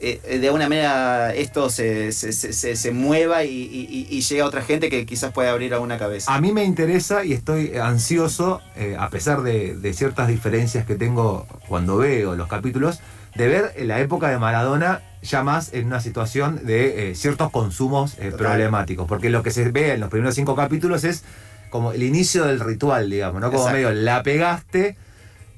eh, 0.04 0.22
eh, 0.26 0.40
de 0.40 0.48
alguna 0.48 0.68
manera 0.70 1.34
esto 1.34 1.70
se, 1.70 2.12
se, 2.12 2.32
se- 2.34 2.76
se- 2.76 2.92
mueva 2.92 3.44
y, 3.44 3.50
y- 3.52 4.08
y- 4.10 4.22
llegue 4.22 4.42
a 4.42 4.46
otra 4.46 4.62
gente 4.62 4.90
que 4.90 5.06
quizás 5.06 5.32
pueda 5.32 5.52
abrir 5.52 5.74
alguna 5.74 5.98
cabeza. 5.98 6.34
A 6.34 6.40
mí 6.42 6.52
me 6.52 6.64
interesa 6.64 7.24
y 7.26 7.34
estoy 7.34 7.76
ansioso, 7.78 8.62
eh, 8.76 8.96
a 9.00 9.10
pesar 9.10 9.42
de, 9.44 9.76
de 9.76 9.94
ciertas 9.94 10.28
diferencias 10.28 10.86
que 10.86 10.96
tengo 10.96 11.48
cuando 11.68 11.98
veo 11.98 12.36
los 12.36 12.48
capítulos, 12.48 13.00
de 13.36 13.48
ver 13.48 13.74
la 13.86 14.00
época 14.00 14.30
de 14.30 14.38
Maradona 14.38 15.02
ya 15.24 15.42
más 15.44 15.74
en 15.74 15.88
una 15.88 16.02
situación 16.02 16.66
de 16.66 17.12
eh, 17.12 17.16
ciertos 17.16 17.50
consumos 17.50 18.16
problemáticos. 18.38 19.08
Porque 19.08 19.30
lo 19.30 19.42
que 19.42 19.52
se 19.52 19.72
ve 19.72 19.94
en 19.94 20.02
los 20.02 20.10
primeros 20.10 20.36
cinco 20.36 20.56
capítulos 20.56 21.04
es 21.04 21.24
como 21.70 21.92
el 21.94 22.04
inicio 22.04 22.46
del 22.46 22.60
ritual, 22.60 23.10
digamos, 23.10 23.42
¿no? 23.42 23.48
Como 23.48 23.64
Exacto. 23.68 23.74
medio 23.76 23.92
la 23.92 24.22
pegaste 24.22 24.96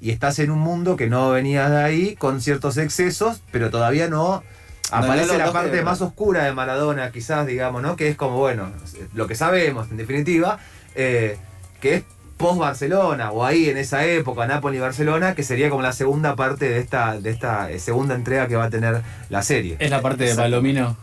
y 0.01 0.11
estás 0.11 0.39
en 0.39 0.51
un 0.51 0.59
mundo 0.59 0.95
que 0.95 1.07
no 1.07 1.31
venías 1.31 1.69
de 1.69 1.77
ahí 1.77 2.15
con 2.15 2.41
ciertos 2.41 2.77
excesos, 2.77 3.41
pero 3.51 3.69
todavía 3.69 4.07
no. 4.07 4.43
Aparece 4.91 5.33
no 5.33 5.39
la 5.39 5.51
parte 5.51 5.81
más 5.81 6.01
oscura 6.01 6.43
de 6.43 6.53
Maradona, 6.53 7.11
quizás, 7.11 7.47
digamos, 7.47 7.81
¿no? 7.81 7.95
Que 7.95 8.07
es 8.07 8.15
como, 8.15 8.37
bueno, 8.37 8.71
lo 9.13 9.27
que 9.27 9.33
sabemos, 9.33 9.89
en 9.89 9.97
definitiva, 9.97 10.59
eh, 10.93 11.37
que 11.81 11.95
es 11.95 12.03
post-Barcelona, 12.37 13.31
o 13.31 13.43
ahí 13.43 13.69
en 13.69 13.77
esa 13.77 14.05
época, 14.05 14.45
Napoli 14.45 14.77
y 14.77 14.81
Barcelona, 14.81 15.33
que 15.33 15.43
sería 15.43 15.69
como 15.69 15.81
la 15.81 15.93
segunda 15.93 16.35
parte 16.35 16.69
de 16.69 16.79
esta, 16.79 17.19
de 17.19 17.29
esta 17.31 17.71
eh, 17.71 17.79
segunda 17.79 18.13
entrega 18.13 18.47
que 18.47 18.55
va 18.55 18.65
a 18.65 18.69
tener 18.69 19.01
la 19.29 19.41
serie. 19.41 19.77
Es 19.79 19.89
la 19.89 20.01
parte 20.01 20.25
de 20.25 20.31
Exacto. 20.31 20.51
Palomino. 20.51 20.97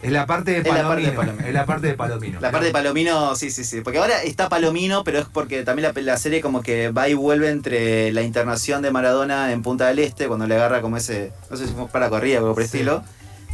Es 0.00 0.12
la 0.12 0.26
parte 0.26 0.52
de 0.52 0.62
Palomino. 0.62 1.22
Es 1.46 1.52
la 1.52 1.66
parte 1.66 1.86
de 1.88 1.94
Palomino. 1.94 2.40
La 2.40 2.50
parte 2.52 2.66
de 2.66 2.72
Palomino, 2.72 3.34
sí, 3.34 3.50
sí, 3.50 3.64
sí. 3.64 3.80
Porque 3.80 3.98
ahora 3.98 4.22
está 4.22 4.48
Palomino, 4.48 5.02
pero 5.02 5.18
es 5.18 5.26
porque 5.26 5.64
también 5.64 5.92
la, 5.94 6.00
la 6.02 6.16
serie 6.18 6.40
como 6.40 6.62
que 6.62 6.90
va 6.90 7.08
y 7.08 7.14
vuelve 7.14 7.48
entre 7.50 8.12
la 8.12 8.22
internación 8.22 8.80
de 8.80 8.92
Maradona 8.92 9.50
en 9.52 9.62
Punta 9.62 9.88
del 9.88 9.98
Este, 9.98 10.28
cuando 10.28 10.46
le 10.46 10.54
agarra 10.54 10.80
como 10.82 10.96
ese, 10.96 11.32
no 11.50 11.56
sé 11.56 11.66
si 11.66 11.72
fue 11.72 11.88
para 11.88 12.08
corrida 12.10 12.36
o 12.36 12.42
algo 12.42 12.54
por 12.54 12.62
el 12.62 12.68
Sí. 12.68 12.76
estilo. 12.78 13.02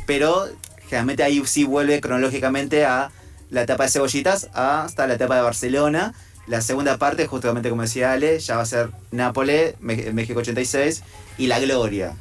Pero 0.07 0.46
generalmente 0.87 1.22
ahí 1.22 1.42
sí 1.46 1.64
vuelve 1.64 2.00
cronológicamente 2.02 2.85
a 2.85 3.11
la 3.48 3.62
etapa 3.62 3.85
de 3.85 3.90
Cebollitas 3.90 4.50
hasta 4.52 5.07
la 5.07 5.14
etapa 5.14 5.37
de 5.37 5.42
Barcelona. 5.42 6.12
La 6.46 6.61
segunda 6.61 6.98
parte, 6.98 7.26
justamente 7.26 7.70
como 7.70 7.80
decía 7.83 8.12
Ale, 8.12 8.38
ya 8.38 8.57
va 8.57 8.62
a 8.62 8.66
ser 8.66 8.90
Nápoles, 9.12 9.76
México 9.80 10.40
86 10.40 11.02
y 11.38 11.46
La 11.46 11.59
Gloria. 11.59 12.12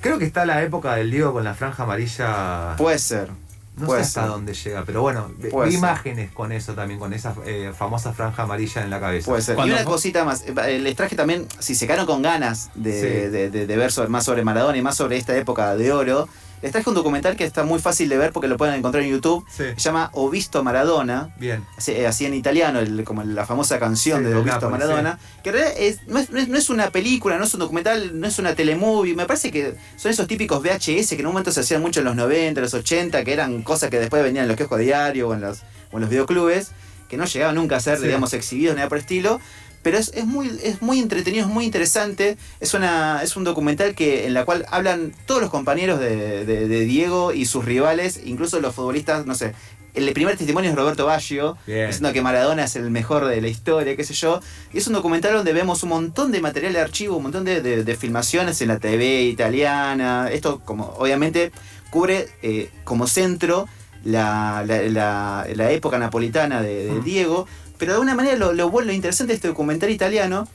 Creo 0.00 0.18
que 0.18 0.24
está 0.24 0.46
la 0.46 0.62
época 0.62 0.94
del 0.96 1.10
Diego 1.10 1.32
con 1.32 1.44
la 1.44 1.54
franja 1.54 1.82
amarilla. 1.82 2.74
Puede 2.76 2.98
ser. 2.98 3.28
no 3.76 3.86
puede 3.86 4.02
sé 4.02 4.08
hasta 4.08 4.20
ser. 4.22 4.30
dónde 4.30 4.52
llega, 4.54 4.82
pero 4.84 5.00
bueno, 5.00 5.30
vi 5.38 5.74
imágenes 5.74 6.30
con 6.32 6.52
eso 6.52 6.74
también, 6.74 6.98
con 7.00 7.12
esa 7.14 7.34
eh, 7.46 7.72
famosa 7.76 8.12
franja 8.12 8.42
amarilla 8.42 8.82
en 8.82 8.90
la 8.90 9.00
cabeza. 9.00 9.26
Puede 9.30 9.40
ser. 9.42 9.54
Y 9.54 9.56
Cuando 9.56 9.74
una 9.74 9.84
fue- 9.84 9.92
cosita 9.92 10.24
más, 10.24 10.44
eh, 10.46 10.78
les 10.78 10.96
traje 10.96 11.16
también, 11.16 11.46
si 11.60 11.74
se 11.74 11.86
quedaron 11.86 12.04
con 12.06 12.20
ganas 12.20 12.70
de, 12.74 12.92
Sí. 12.92 13.06
de- 13.30 13.50
de- 13.50 13.66
de 13.66 13.76
ver 13.76 13.90
sobre- 13.92 14.08
más 14.08 14.24
sobre 14.24 14.42
Maradona 14.44 14.76
y 14.76 14.82
más 14.82 14.96
sobre 14.96 15.16
esta 15.16 15.34
época 15.36 15.76
de 15.76 15.92
oro, 15.92 16.28
les 16.62 16.72
traje 16.72 16.88
un 16.88 16.94
documental 16.94 17.36
que 17.36 17.44
está 17.44 17.64
muy 17.64 17.78
fácil 17.80 18.08
de 18.08 18.18
ver 18.18 18.32
porque 18.32 18.48
lo 18.48 18.56
pueden 18.56 18.74
encontrar 18.74 19.02
en 19.04 19.10
YouTube. 19.10 19.44
Sí. 19.50 19.64
Se 19.76 19.80
llama 19.80 20.10
Ho 20.14 20.28
visto 20.30 20.62
Maradona, 20.62 21.34
Bien. 21.38 21.64
así, 21.76 21.92
eh, 21.92 22.06
así 22.06 22.26
en 22.26 22.34
italiano, 22.34 22.80
el- 22.80 23.02
como 23.04 23.22
la 23.24 23.46
famosa 23.46 23.78
canción 23.78 24.18
Sí, 24.22 24.24
de 24.28 24.34
Ho 24.34 24.42
visto 24.42 24.60
Nápoles, 24.60 24.86
Maradona, 24.86 25.18
que 25.42 25.50
en 25.50 25.54
realidad 25.56 25.74
es- 25.80 26.06
no, 26.06 26.18
es, 26.18 26.30
no 26.30 26.74
una 26.74 26.90
película, 26.90 27.38
no 27.38 27.44
es 27.44 27.54
un 27.54 27.60
documental, 27.60 28.20
no 28.20 28.26
es 28.26 28.38
una 28.38 28.54
telemovie, 28.54 29.14
me 29.14 29.26
parece 29.26 29.50
que 29.50 29.74
son 29.96 30.10
esos 30.10 30.26
típicos 30.26 30.62
VHS 30.62 31.16
que 31.16 31.20
en 31.22 31.26
un 31.26 31.32
momento 31.32 31.50
se 31.52 31.60
hacían 31.60 31.80
mucho 31.82 32.00
en 32.00 32.06
los 32.06 32.16
90, 32.16 32.60
los 32.60 32.74
80, 32.74 33.24
que 33.24 33.32
eran 33.32 33.62
cosas 33.62 33.90
que 33.90 33.98
después 33.98 34.22
venían 34.22 34.44
en 34.44 34.48
los 34.48 34.56
kioscos 34.56 34.78
diarios 34.80 35.30
o 35.30 35.34
en 35.34 35.40
los, 35.40 35.60
o 35.90 35.96
en 35.96 36.00
los 36.02 36.10
videoclubes, 36.10 36.72
que 37.08 37.16
no 37.16 37.24
llegaban 37.24 37.56
nunca 37.56 37.76
a 37.76 37.80
ser, 37.80 37.98
digamos, 38.00 38.32
exhibidos 38.34 38.74
ni 38.74 38.78
nada 38.78 38.88
por 38.88 38.98
el 38.98 39.02
estilo. 39.02 39.40
Pero 39.82 39.96
es, 39.96 40.12
es 40.14 40.26
muy, 40.26 40.48
es 40.62 40.82
muy 40.82 40.98
entretenido, 40.98 41.46
es 41.46 41.50
muy 41.52 41.64
interesante. 41.64 42.36
Es, 42.60 42.74
una, 42.74 43.22
es 43.22 43.36
un 43.36 43.44
documental 43.44 43.94
que, 43.94 44.26
en 44.26 44.34
la 44.34 44.44
cual 44.44 44.66
hablan 44.70 45.12
todos 45.26 45.40
los 45.40 45.50
compañeros 45.50 45.98
de, 46.00 46.44
de- 46.44 46.68
de 46.68 46.80
Diego 46.80 47.32
y 47.32 47.46
sus 47.46 47.64
rivales, 47.64 48.20
incluso 48.24 48.60
los 48.60 48.74
futbolistas, 48.74 49.24
no 49.26 49.34
sé. 49.34 49.54
El 49.92 50.12
primer 50.12 50.36
testimonio 50.36 50.70
es 50.70 50.76
Roberto 50.76 51.04
Baggio, 51.06 51.56
Bien. 51.66 51.86
diciendo 51.88 52.12
que 52.12 52.22
Maradona 52.22 52.62
es 52.64 52.76
el 52.76 52.90
mejor 52.92 53.24
de 53.26 53.40
la 53.40 53.48
historia, 53.48 53.96
qué 53.96 54.04
sé 54.04 54.14
yo. 54.14 54.40
Y 54.72 54.78
es 54.78 54.86
un 54.86 54.92
documental 54.92 55.32
donde 55.32 55.52
vemos 55.52 55.82
un 55.82 55.88
montón 55.88 56.30
de 56.30 56.40
material 56.40 56.74
de 56.74 56.80
archivo, 56.80 57.16
un 57.16 57.24
montón 57.24 57.44
de, 57.44 57.60
de- 57.60 57.96
filmaciones 57.96 58.60
en 58.60 58.68
la 58.68 58.78
TV 58.78 59.22
italiana. 59.22 60.28
Esto, 60.30 60.60
como 60.64 60.84
obviamente, 60.98 61.50
cubre 61.90 62.28
eh, 62.42 62.70
como 62.84 63.06
centro 63.08 63.66
la, 64.04 64.62
la- 64.66 64.82
la- 64.82 65.46
la 65.54 65.70
época 65.72 65.98
napolitana 65.98 66.62
de, 66.62 66.86
de. 66.86 67.00
Diego. 67.00 67.46
Pero 67.80 67.92
de 67.92 67.94
alguna 67.96 68.14
manera 68.14 68.36
lo, 68.36 68.52
lo, 68.52 68.70
lo 68.70 68.92
interesante 68.92 69.32
de 69.32 69.36
este 69.36 69.48
documental 69.48 69.90
italiano 69.90 70.46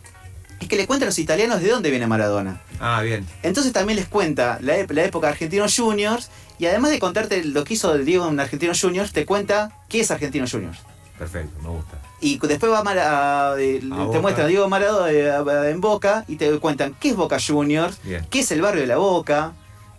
es 0.62 0.70
que 0.70 0.78
le 0.78 0.88
cuenta 0.88 1.04
a 1.06 1.08
los 1.08 1.20
italianos 1.20 1.60
de 1.62 1.70
dónde 1.70 1.90
viene 1.90 2.08
Maradona. 2.08 2.62
Ah, 2.80 3.02
bien. 3.02 3.26
Entonces 3.44 3.74
también 3.74 3.98
les 3.98 4.08
cuenta 4.08 4.58
la, 4.62 4.78
época 4.78 5.28
de 5.28 5.34
Argentinos 5.34 5.76
Juniors 5.76 6.30
y 6.60 6.68
además 6.68 6.92
de 6.92 7.00
contarte 7.00 7.44
lo 7.44 7.66
que 7.66 7.74
hizo 7.74 7.98
Diego 7.98 8.30
en 8.30 8.40
Argentinos 8.40 8.80
Juniors, 8.80 9.12
te 9.12 9.26
cuenta 9.26 9.72
qué 9.90 10.00
es 10.00 10.12
Argentinos 10.12 10.52
Juniors. 10.52 10.78
Perfecto, 11.20 11.52
me 11.62 11.70
gusta. 11.70 11.98
Y 12.22 12.40
después 12.40 12.72
va 12.72 12.84
Mara- 12.84 13.52
a- 13.54 13.60
eh, 13.60 13.80
te 13.82 13.86
Boca. 13.88 14.22
muestra 14.22 14.46
a 14.46 14.48
Diego 14.48 14.70
Maradona 14.70 15.12
eh, 15.12 15.30
a- 15.32 15.70
en 15.70 15.82
Boca 15.82 16.24
y 16.28 16.36
te 16.38 16.50
cuentan 16.60 16.96
qué 17.00 17.10
es 17.10 17.16
Boca 17.16 17.38
Juniors, 17.46 17.98
Bien. 18.04 18.26
qué 18.30 18.40
es 18.40 18.52
el 18.52 18.62
barrio 18.62 18.82
de 18.82 18.88
la 18.88 18.98
Boca, 18.98 19.52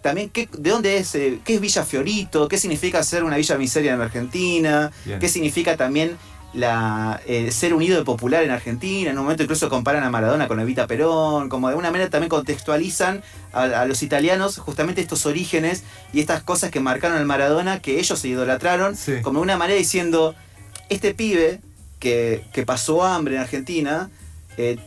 también 0.02 0.30
qué, 0.30 0.48
de 0.56 0.70
dónde 0.70 0.96
es, 0.98 1.14
eh, 1.14 1.40
qué 1.44 1.56
es 1.56 1.60
Villa 1.60 1.84
Fiorito, 1.84 2.48
qué 2.48 2.56
significa 2.58 3.02
ser 3.02 3.24
una 3.24 3.36
villa 3.36 3.58
miseria 3.58 3.94
en 3.94 4.00
Argentina, 4.00 4.90
Bien. 5.04 5.18
qué 5.18 5.28
significa 5.28 5.76
también 5.76 6.16
la, 6.52 7.20
eh, 7.26 7.50
ser 7.50 7.74
un 7.74 7.82
ídolo 7.82 8.04
popular 8.04 8.42
en 8.42 8.50
Argentina. 8.50 9.11
En 9.11 9.18
un 9.18 9.24
momento 9.24 9.42
incluso 9.42 9.68
comparan 9.68 10.02
a 10.04 10.11
Maradona 10.11 10.48
con 10.48 10.59
Evita 10.61 10.87
Perón, 10.87 11.48
como 11.48 11.66
de 11.68 11.72
alguna 11.72 11.90
manera 11.90 12.09
también 12.11 12.28
contextualizan 12.30 13.22
a, 13.52 13.62
a 13.62 13.85
los 13.87 14.02
italianos 14.02 14.59
justamente 14.59 15.00
estos 15.00 15.26
orígenes 15.26 15.82
y 16.12 16.20
estas 16.20 16.42
cosas 16.42 16.70
que 16.70 16.80
marcaron 16.80 17.18
al 17.18 17.26
Maradona, 17.26 17.80
que 17.80 17.98
ellos 17.98 18.18
se 18.18 18.28
idolatraron, 18.28 18.96
Sí. 18.96 19.20
como 19.22 19.40
de 19.40 19.42
una 19.44 19.56
manera 19.59 19.78
diciendo, 19.78 20.35
este 20.88 21.12
pibe 21.14 21.61
que, 21.98 22.44
que 22.52 22.64
pasó 22.64 23.04
hambre 23.04 23.35
en 23.37 23.40
Argentina, 23.42 24.09
eh, 24.56 24.78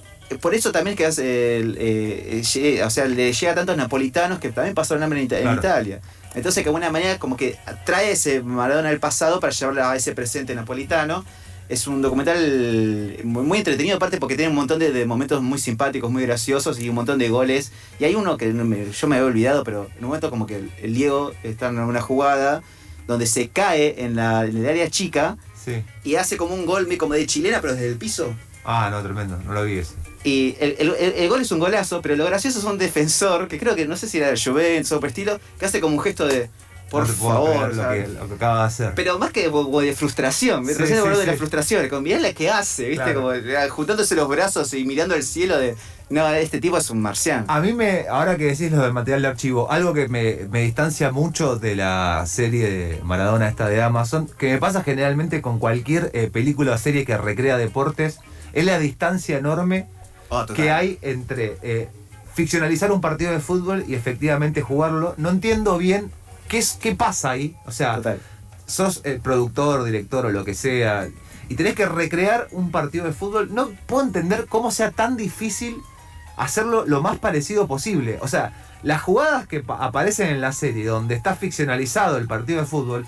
por 0.42 0.54
eso 0.56 0.72
también 0.72 0.96
que 0.96 1.08
eh, 1.18 2.42
lle- 2.44 2.84
o 2.86 2.90
sea, 2.90 3.06
le 3.06 3.34
llega 3.34 3.52
a 3.52 3.56
tantos 3.56 3.78
napolitanos 3.78 4.40
que 4.40 4.50
también 4.52 4.76
pasaron 4.76 5.04
hambre 5.04 5.20
en, 5.20 5.26
Ita- 5.26 5.38
en 5.38 5.44
Claro. 5.44 5.60
Italia. 5.60 6.02
Entonces, 6.36 6.58
que 6.64 6.66
de 6.66 6.70
alguna 6.70 6.92
manera, 6.92 7.18
como 7.18 7.36
que 7.36 7.58
trae 7.86 8.12
ese 8.12 8.42
Maradona 8.42 8.90
del 8.90 9.00
pasado 9.00 9.40
para 9.40 9.52
llevarlo 9.52 9.84
a 9.86 9.96
ese 9.96 10.14
presente 10.14 10.54
napolitano. 10.54 11.26
Es 11.70 11.86
un 11.88 12.02
documental 12.02 13.18
muy, 13.24 13.44
muy 13.44 13.58
entretenido, 13.60 13.98
aparte 13.98 14.18
porque 14.18 14.36
tiene 14.36 14.50
un 14.50 14.56
montón 14.56 14.80
de, 14.80 14.92
de 14.92 15.06
momentos 15.06 15.42
muy 15.44 15.60
simpáticos, 15.60 16.10
muy 16.12 16.24
graciosos 16.24 16.80
y 16.80 16.90
un 16.90 16.96
montón 16.96 17.20
de 17.20 17.30
goles. 17.30 17.72
Y 18.00 18.06
hay 18.06 18.16
uno 18.16 18.38
que 18.38 18.48
me- 18.48 18.92
yo 18.92 19.08
me 19.08 19.18
había 19.18 19.28
olvidado, 19.28 19.64
pero 19.64 19.88
en 19.96 20.00
un 20.04 20.08
momento 20.08 20.30
como 20.32 20.48
que 20.48 20.56
el, 20.56 20.72
el 20.82 20.94
Diego 20.96 21.32
está 21.44 21.70
en 21.70 21.78
una 21.80 22.02
jugada 22.02 22.64
donde 23.08 23.28
se 23.28 23.50
cae 23.50 24.04
en, 24.04 24.16
la, 24.16 24.46
en 24.46 24.58
el 24.58 24.68
área 24.68 24.90
chica 24.90 25.38
Sí. 25.64 25.84
y 26.04 26.16
hace 26.16 26.38
como 26.38 26.56
un 26.56 26.66
gol 26.66 26.88
como 26.98 27.14
de 27.14 27.26
chilena, 27.28 27.60
pero 27.62 27.74
desde 27.74 27.90
el 27.90 27.98
piso. 27.98 28.34
Ah, 28.66 28.90
no, 28.92 29.02
tremendo, 29.04 29.38
no 29.46 29.54
lo 29.54 29.64
vi 29.66 29.78
ese. 29.80 29.94
Y 30.24 30.56
el, 30.60 30.96
el- 31.00 31.30
gol 31.30 31.42
es 31.42 31.52
un 31.52 31.60
golazo, 31.60 32.02
pero 32.02 32.16
lo 32.16 32.26
gracioso 32.26 32.60
es 32.60 32.66
un 32.66 32.78
defensor, 32.78 33.48
que 33.48 33.60
creo 33.60 33.76
que 33.76 33.86
no 33.88 33.96
sé 33.96 34.08
si 34.08 34.18
era 34.18 34.32
de 34.32 34.40
Juventus 34.42 34.92
o 34.92 35.00
por 35.00 35.10
estilo, 35.10 35.40
que 35.60 35.66
hace 35.66 35.80
como 35.82 35.96
un 35.96 36.02
gesto 36.02 36.26
de 36.28 36.50
por 36.90 37.08
No 37.08 37.14
favor. 37.14 37.76
lo 37.76 37.90
que, 37.90 38.08
lo 38.08 38.28
que 38.28 38.34
acaba 38.36 38.60
de 38.62 38.66
hacer. 38.68 38.94
Pero 38.96 39.20
más 39.20 39.32
que 39.32 39.48
bo- 39.48 39.82
de 39.82 39.94
frustración, 39.94 40.64
me 40.64 40.74
Sí, 40.74 40.80
recién 40.80 41.02
sí, 41.04 41.10
de 41.20 41.26
la 41.26 41.34
frustración, 41.34 41.88
como 41.90 42.02
mirá 42.02 42.20
la 42.20 42.34
que 42.34 42.50
hace, 42.50 42.90
¿viste? 42.90 43.04
Claro. 43.04 43.22
Como 43.22 43.34
eh, 43.34 43.70
juntándose 43.70 44.16
los 44.16 44.28
brazos 44.28 44.74
y 44.74 44.86
mirando 44.86 45.16
el 45.16 45.24
cielo 45.24 45.58
de. 45.58 45.76
No, 46.10 46.28
este 46.34 46.60
tipo 46.60 46.76
es 46.78 46.90
un 46.90 47.02
marciano. 47.04 47.46
A 47.48 47.60
mí 47.60 47.72
me, 47.72 48.08
ahora 48.10 48.36
que 48.36 48.46
decís 48.46 48.72
lo 48.72 48.82
del 48.82 48.94
material 48.94 49.22
de 49.22 49.28
archivo, 49.28 49.72
algo 49.72 49.94
que 49.94 50.08
me, 50.08 50.48
me 50.50 50.64
distancia 50.64 51.12
mucho 51.12 51.58
de 51.58 51.76
la 51.76 52.24
serie 52.26 52.68
de 52.70 53.00
Maradona 53.04 53.48
esta 53.48 53.68
de 53.70 53.80
Amazon, 53.84 54.28
que 54.40 54.52
me 54.52 54.58
pasa 54.58 54.82
generalmente 54.82 55.42
con 55.44 55.60
cualquier 55.60 56.10
eh, 56.16 56.28
película 56.34 56.74
o 56.74 56.78
serie 56.80 57.06
que 57.06 57.16
recrea 57.16 57.58
deportes, 57.58 58.20
es 58.54 58.66
la 58.66 58.80
distancia 58.80 59.38
enorme 59.38 59.88
Oh, 60.32 60.46
que 60.46 60.70
hay 60.70 61.00
entre 61.02 61.58
eh, 61.64 61.90
ficcionalizar 62.36 62.92
un 62.92 63.02
partido 63.02 63.32
de 63.32 63.40
fútbol 63.40 63.84
y 63.88 63.96
efectivamente 63.96 64.62
jugarlo. 64.62 65.16
No 65.18 65.30
entiendo 65.30 65.78
bien 65.78 66.12
qué, 66.50 66.58
es, 66.58 66.78
qué 66.82 66.94
pasa 66.96 67.30
ahí. 67.32 67.56
O 67.66 67.72
sea, 67.72 67.96
Total. 67.96 68.20
sos 68.66 69.02
el 69.06 69.22
productor, 69.22 69.84
director 69.86 70.26
o 70.26 70.30
lo 70.32 70.44
que 70.44 70.54
sea, 70.56 71.08
y 71.48 71.56
tenés 71.56 71.76
que 71.76 71.86
recrear 71.88 72.48
un 72.52 72.70
partido 72.72 73.06
de 73.06 73.14
fútbol, 73.14 73.54
no 73.56 73.70
puedo 73.88 74.04
entender 74.04 74.46
cómo 74.50 74.70
sea 74.72 74.92
tan 74.92 75.16
difícil 75.16 75.78
hacerlo 76.38 76.86
lo 76.86 77.02
más 77.02 77.18
parecido 77.20 77.68
posible. 77.68 78.18
O 78.22 78.28
sea, 78.28 78.54
las 78.84 79.02
jugadas 79.02 79.48
que 79.48 79.62
pa- 79.62 79.84
aparecen 79.84 80.28
en 80.30 80.42
la 80.42 80.52
serie 80.52 80.86
donde 80.86 81.16
está 81.16 81.36
ficcionalizado 81.36 82.18
el 82.18 82.28
partido 82.28 82.62
de 82.62 82.68
fútbol, 82.68 83.06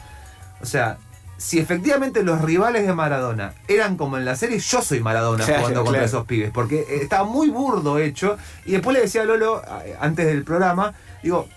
o 0.62 0.66
sea, 0.66 0.98
si 1.38 1.58
efectivamente 1.60 2.24
los 2.24 2.42
rivales 2.42 2.86
de 2.86 2.94
Maradona 2.94 3.54
eran 3.68 3.98
como 3.98 4.18
en 4.18 4.26
la 4.26 4.36
serie, 4.36 4.60
yo 4.60 4.82
soy 4.84 5.00
Maradona 5.00 5.44
Claro, 5.44 5.60
jugando 5.62 5.80
contra 5.84 6.02
claro. 6.02 6.06
esos 6.06 6.26
pibes, 6.28 6.52
porque 6.52 6.82
eh, 6.82 7.00
estaba 7.02 7.24
muy 7.24 7.50
burdo 7.50 7.98
hecho. 8.00 8.38
Y 8.66 8.74
después 8.74 8.96
le 8.96 9.02
decía 9.02 9.22
a 9.22 9.26
Lolo, 9.26 9.62
antes 10.00 10.26
del 10.28 10.44
programa, 10.44 10.94
digo, 11.24 11.48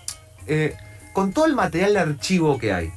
eh, 0.47 0.75
con 1.14 1.33
todo 1.33 1.46
el 1.46 1.55
material 1.55 1.94
de 1.94 2.00
archivo 2.00 2.59
que 2.59 2.74
hay, 2.74 2.92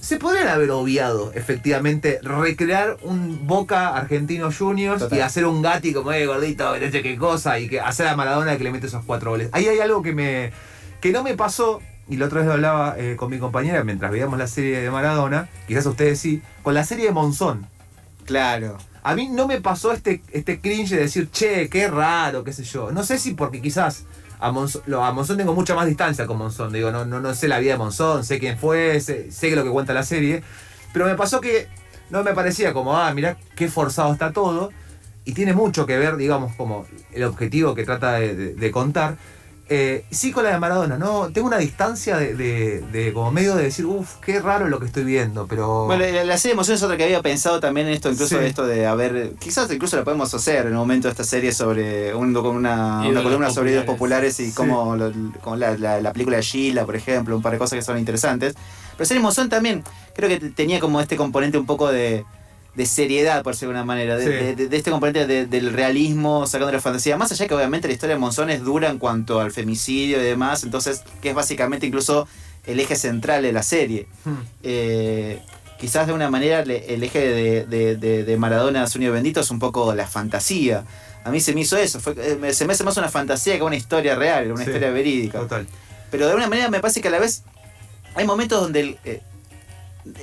se 0.00 0.16
podrían 0.16 0.48
haber 0.48 0.72
obviado, 0.72 1.30
efectivamente, 1.32 2.18
recrear 2.22 2.96
un 3.02 3.46
Boca 3.46 3.96
Argentino 3.96 4.50
Juniors 4.50 4.98
Total. 4.98 5.18
y 5.18 5.20
hacer 5.20 5.46
un 5.46 5.62
Gatti 5.62 5.92
como, 5.92 6.10
eh, 6.12 6.26
gordito, 6.26 6.76
no 6.76 6.90
sé 6.90 7.02
qué 7.02 7.16
cosa, 7.16 7.60
y 7.60 7.68
que 7.68 7.78
hacer 7.80 8.08
a 8.08 8.16
Maradona 8.16 8.58
que 8.58 8.64
le 8.64 8.72
mete 8.72 8.88
esos 8.88 9.04
cuatro 9.04 9.30
goles. 9.30 9.48
Ahí 9.52 9.68
hay 9.68 9.78
algo 9.78 10.02
que 10.02 10.12
me 10.12 10.52
que 11.00 11.12
no 11.12 11.22
me 11.22 11.36
pasó, 11.36 11.80
y 12.08 12.16
la 12.16 12.26
otra 12.26 12.38
vez 12.38 12.48
lo 12.48 12.54
hablaba 12.54 12.96
eh, 12.98 13.14
con 13.16 13.30
mi 13.30 13.38
compañera 13.38 13.84
mientras 13.84 14.10
veíamos 14.10 14.38
la 14.38 14.48
serie 14.48 14.80
de 14.80 14.90
Maradona, 14.90 15.48
quizás 15.68 15.86
ustedes 15.86 16.18
sí, 16.18 16.42
con 16.64 16.74
la 16.74 16.82
serie 16.82 17.06
de 17.06 17.12
Monzón. 17.12 17.66
Claro. 18.24 18.78
A 19.04 19.14
mí 19.14 19.28
no 19.28 19.46
me 19.46 19.60
pasó 19.60 19.92
este, 19.92 20.22
este 20.32 20.60
cringe 20.60 20.90
de 20.90 21.02
decir, 21.02 21.30
che, 21.30 21.68
qué 21.68 21.86
raro, 21.86 22.42
qué 22.42 22.52
sé 22.52 22.64
yo. 22.64 22.90
No 22.90 23.04
sé 23.04 23.18
si 23.18 23.34
porque 23.34 23.60
quizás 23.60 24.04
a 24.42 24.50
Monzón, 24.50 24.82
a 24.92 25.12
Monzón 25.12 25.36
tengo 25.36 25.54
mucha 25.54 25.74
más 25.74 25.86
distancia 25.86 26.26
con 26.26 26.36
Monzón. 26.36 26.72
Digo, 26.72 26.90
no, 26.90 27.04
no, 27.04 27.20
no 27.20 27.34
sé 27.34 27.46
la 27.46 27.60
vida 27.60 27.72
de 27.72 27.78
Monzón, 27.78 28.24
sé 28.24 28.40
quién 28.40 28.58
fue, 28.58 29.00
sé, 29.00 29.30
sé 29.30 29.54
lo 29.54 29.62
que 29.62 29.70
cuenta 29.70 29.94
la 29.94 30.02
serie. 30.02 30.42
Pero 30.92 31.06
me 31.06 31.14
pasó 31.14 31.40
que 31.40 31.68
no 32.10 32.24
me 32.24 32.34
parecía 32.34 32.72
como, 32.72 32.96
ah, 32.96 33.14
mirá 33.14 33.36
qué 33.54 33.68
forzado 33.68 34.12
está 34.12 34.32
todo. 34.32 34.70
Y 35.24 35.34
tiene 35.34 35.52
mucho 35.54 35.86
que 35.86 35.96
ver, 35.96 36.16
digamos, 36.16 36.54
como 36.56 36.86
el 37.12 37.22
objetivo 37.22 37.76
que 37.76 37.84
trata 37.84 38.14
de 38.14 38.70
contar. 38.72 39.16
Eh, 39.68 40.04
sí 40.10 40.32
con 40.32 40.44
la 40.44 40.50
de 40.50 40.58
Maradona, 40.58 40.98
¿no? 40.98 41.30
Tengo 41.32 41.46
una 41.46 41.56
distancia 41.56 42.18
de, 42.18 42.34
de- 42.34 42.80
de 42.92 43.12
como 43.14 43.30
medio 43.30 43.54
de 43.54 43.62
decir, 43.62 43.86
uff, 43.86 44.16
qué 44.16 44.38
raro 44.40 44.68
lo 44.68 44.78
que 44.78 44.86
estoy 44.86 45.04
viendo, 45.04 45.46
pero... 45.46 45.86
Bueno, 45.86 46.04
la, 46.04 46.24
la 46.24 46.36
serie 46.36 46.50
de 46.50 46.54
emociones 46.56 46.80
es 46.80 46.84
otra 46.84 46.96
que 46.98 47.04
había 47.04 47.22
pensado 47.22 47.58
también 47.60 47.86
en 47.86 47.94
esto, 47.94 48.10
incluso 48.10 48.34
Sí. 48.36 48.40
de 48.42 48.48
esto 48.48 48.66
de 48.66 48.86
haber. 48.86 49.32
Quizás 49.38 49.70
incluso 49.72 49.96
la 49.96 50.04
podemos 50.04 50.34
hacer 50.34 50.66
en 50.66 50.72
un 50.72 50.78
momento 50.78 51.08
esta 51.08 51.24
serie 51.24 51.52
sobre 51.52 52.14
un, 52.14 52.34
con 52.34 52.54
una, 52.56 53.00
una 53.08 53.22
columna 53.22 53.50
sobre 53.50 53.70
ídolos 53.70 53.86
populares. 53.86 54.38
y 54.40 54.48
Sí. 54.50 54.52
como, 54.54 54.94
lo- 54.96 55.12
como 55.40 55.56
la, 55.56 55.78
la- 55.78 56.00
la 56.02 56.12
película 56.12 56.36
de 56.36 56.42
Sheila, 56.42 56.84
por 56.84 56.96
ejemplo, 56.96 57.34
un 57.34 57.40
par 57.42 57.52
de 57.52 57.58
cosas 57.58 57.78
que 57.78 57.82
son 57.82 57.98
interesantes. 57.98 58.54
Pero 58.96 59.06
serie 59.06 59.22
Monzón 59.22 59.48
también 59.48 59.84
creo 60.14 60.28
que 60.28 60.38
te- 60.38 60.50
tenía 60.50 60.80
como 60.80 61.00
este 61.00 61.16
componente 61.16 61.56
un 61.56 61.64
poco 61.66 61.90
de, 61.90 62.26
de 62.74 62.86
seriedad, 62.86 63.42
por 63.42 63.52
decir 63.52 63.68
de 63.68 63.74
alguna 63.74 63.84
manera, 63.84 64.16
de, 64.16 64.24
Sí. 64.24 64.30
de- 64.30 64.56
de- 64.56 64.68
de 64.68 64.76
este 64.76 64.90
componente 64.90 65.26
de- 65.26 65.46
del 65.46 65.72
realismo 65.72 66.46
sacando 66.46 66.72
la 66.72 66.80
fantasía. 66.80 67.16
Más 67.18 67.30
allá 67.30 67.46
que 67.46 67.54
obviamente 67.54 67.86
la 67.88 67.94
historia 67.94 68.14
de 68.14 68.20
Monzón 68.20 68.48
es 68.50 68.62
dura 68.62 68.88
en 68.88 68.98
cuanto 68.98 69.40
al 69.40 69.52
femicidio 69.52 70.18
y 70.20 70.24
demás, 70.24 70.64
entonces 70.64 71.02
que 71.20 71.30
es 71.30 71.34
básicamente 71.34 71.86
incluso 71.86 72.26
el 72.66 72.80
eje 72.80 72.96
central 72.96 73.42
de 73.42 73.52
la 73.52 73.62
serie 73.62 74.06
Hmm. 74.24 74.34
eh, 74.62 75.40
quizás 75.78 76.06
de 76.06 76.12
una 76.12 76.30
manera 76.30 76.64
le- 76.64 76.94
el 76.94 77.02
eje 77.02 77.18
de, 77.66 78.36
Maradona 78.38 78.86
Sueño 78.86 79.12
Bendito 79.12 79.40
es 79.40 79.50
un 79.50 79.58
poco 79.58 79.94
la 79.94 80.06
fantasía. 80.06 80.84
A 81.24 81.30
mí 81.30 81.40
se 81.40 81.52
me 81.54 81.60
hizo 81.60 81.76
eso, 81.76 82.00
fue, 82.00 82.14
eh, 82.16 82.54
se 82.54 82.64
me 82.66 82.72
hace 82.72 82.84
más 82.84 82.96
una 82.96 83.08
fantasía 83.08 83.56
que 83.56 83.62
una 83.62 83.76
historia 83.76 84.14
real, 84.14 84.50
una 84.52 84.64
Sí. 84.64 84.70
historia 84.70 84.90
verídica. 84.90 85.40
Total. 85.40 85.66
Pero 86.10 86.24
de 86.24 86.30
alguna 86.32 86.48
manera 86.48 86.68
me 86.70 86.80
parece 86.80 87.00
que 87.00 87.08
a 87.08 87.10
la 87.10 87.18
vez 87.18 87.42
hay 88.14 88.26
momentos 88.26 88.60
donde 88.60 88.80
el, 88.80 88.98
eh, 89.04 89.20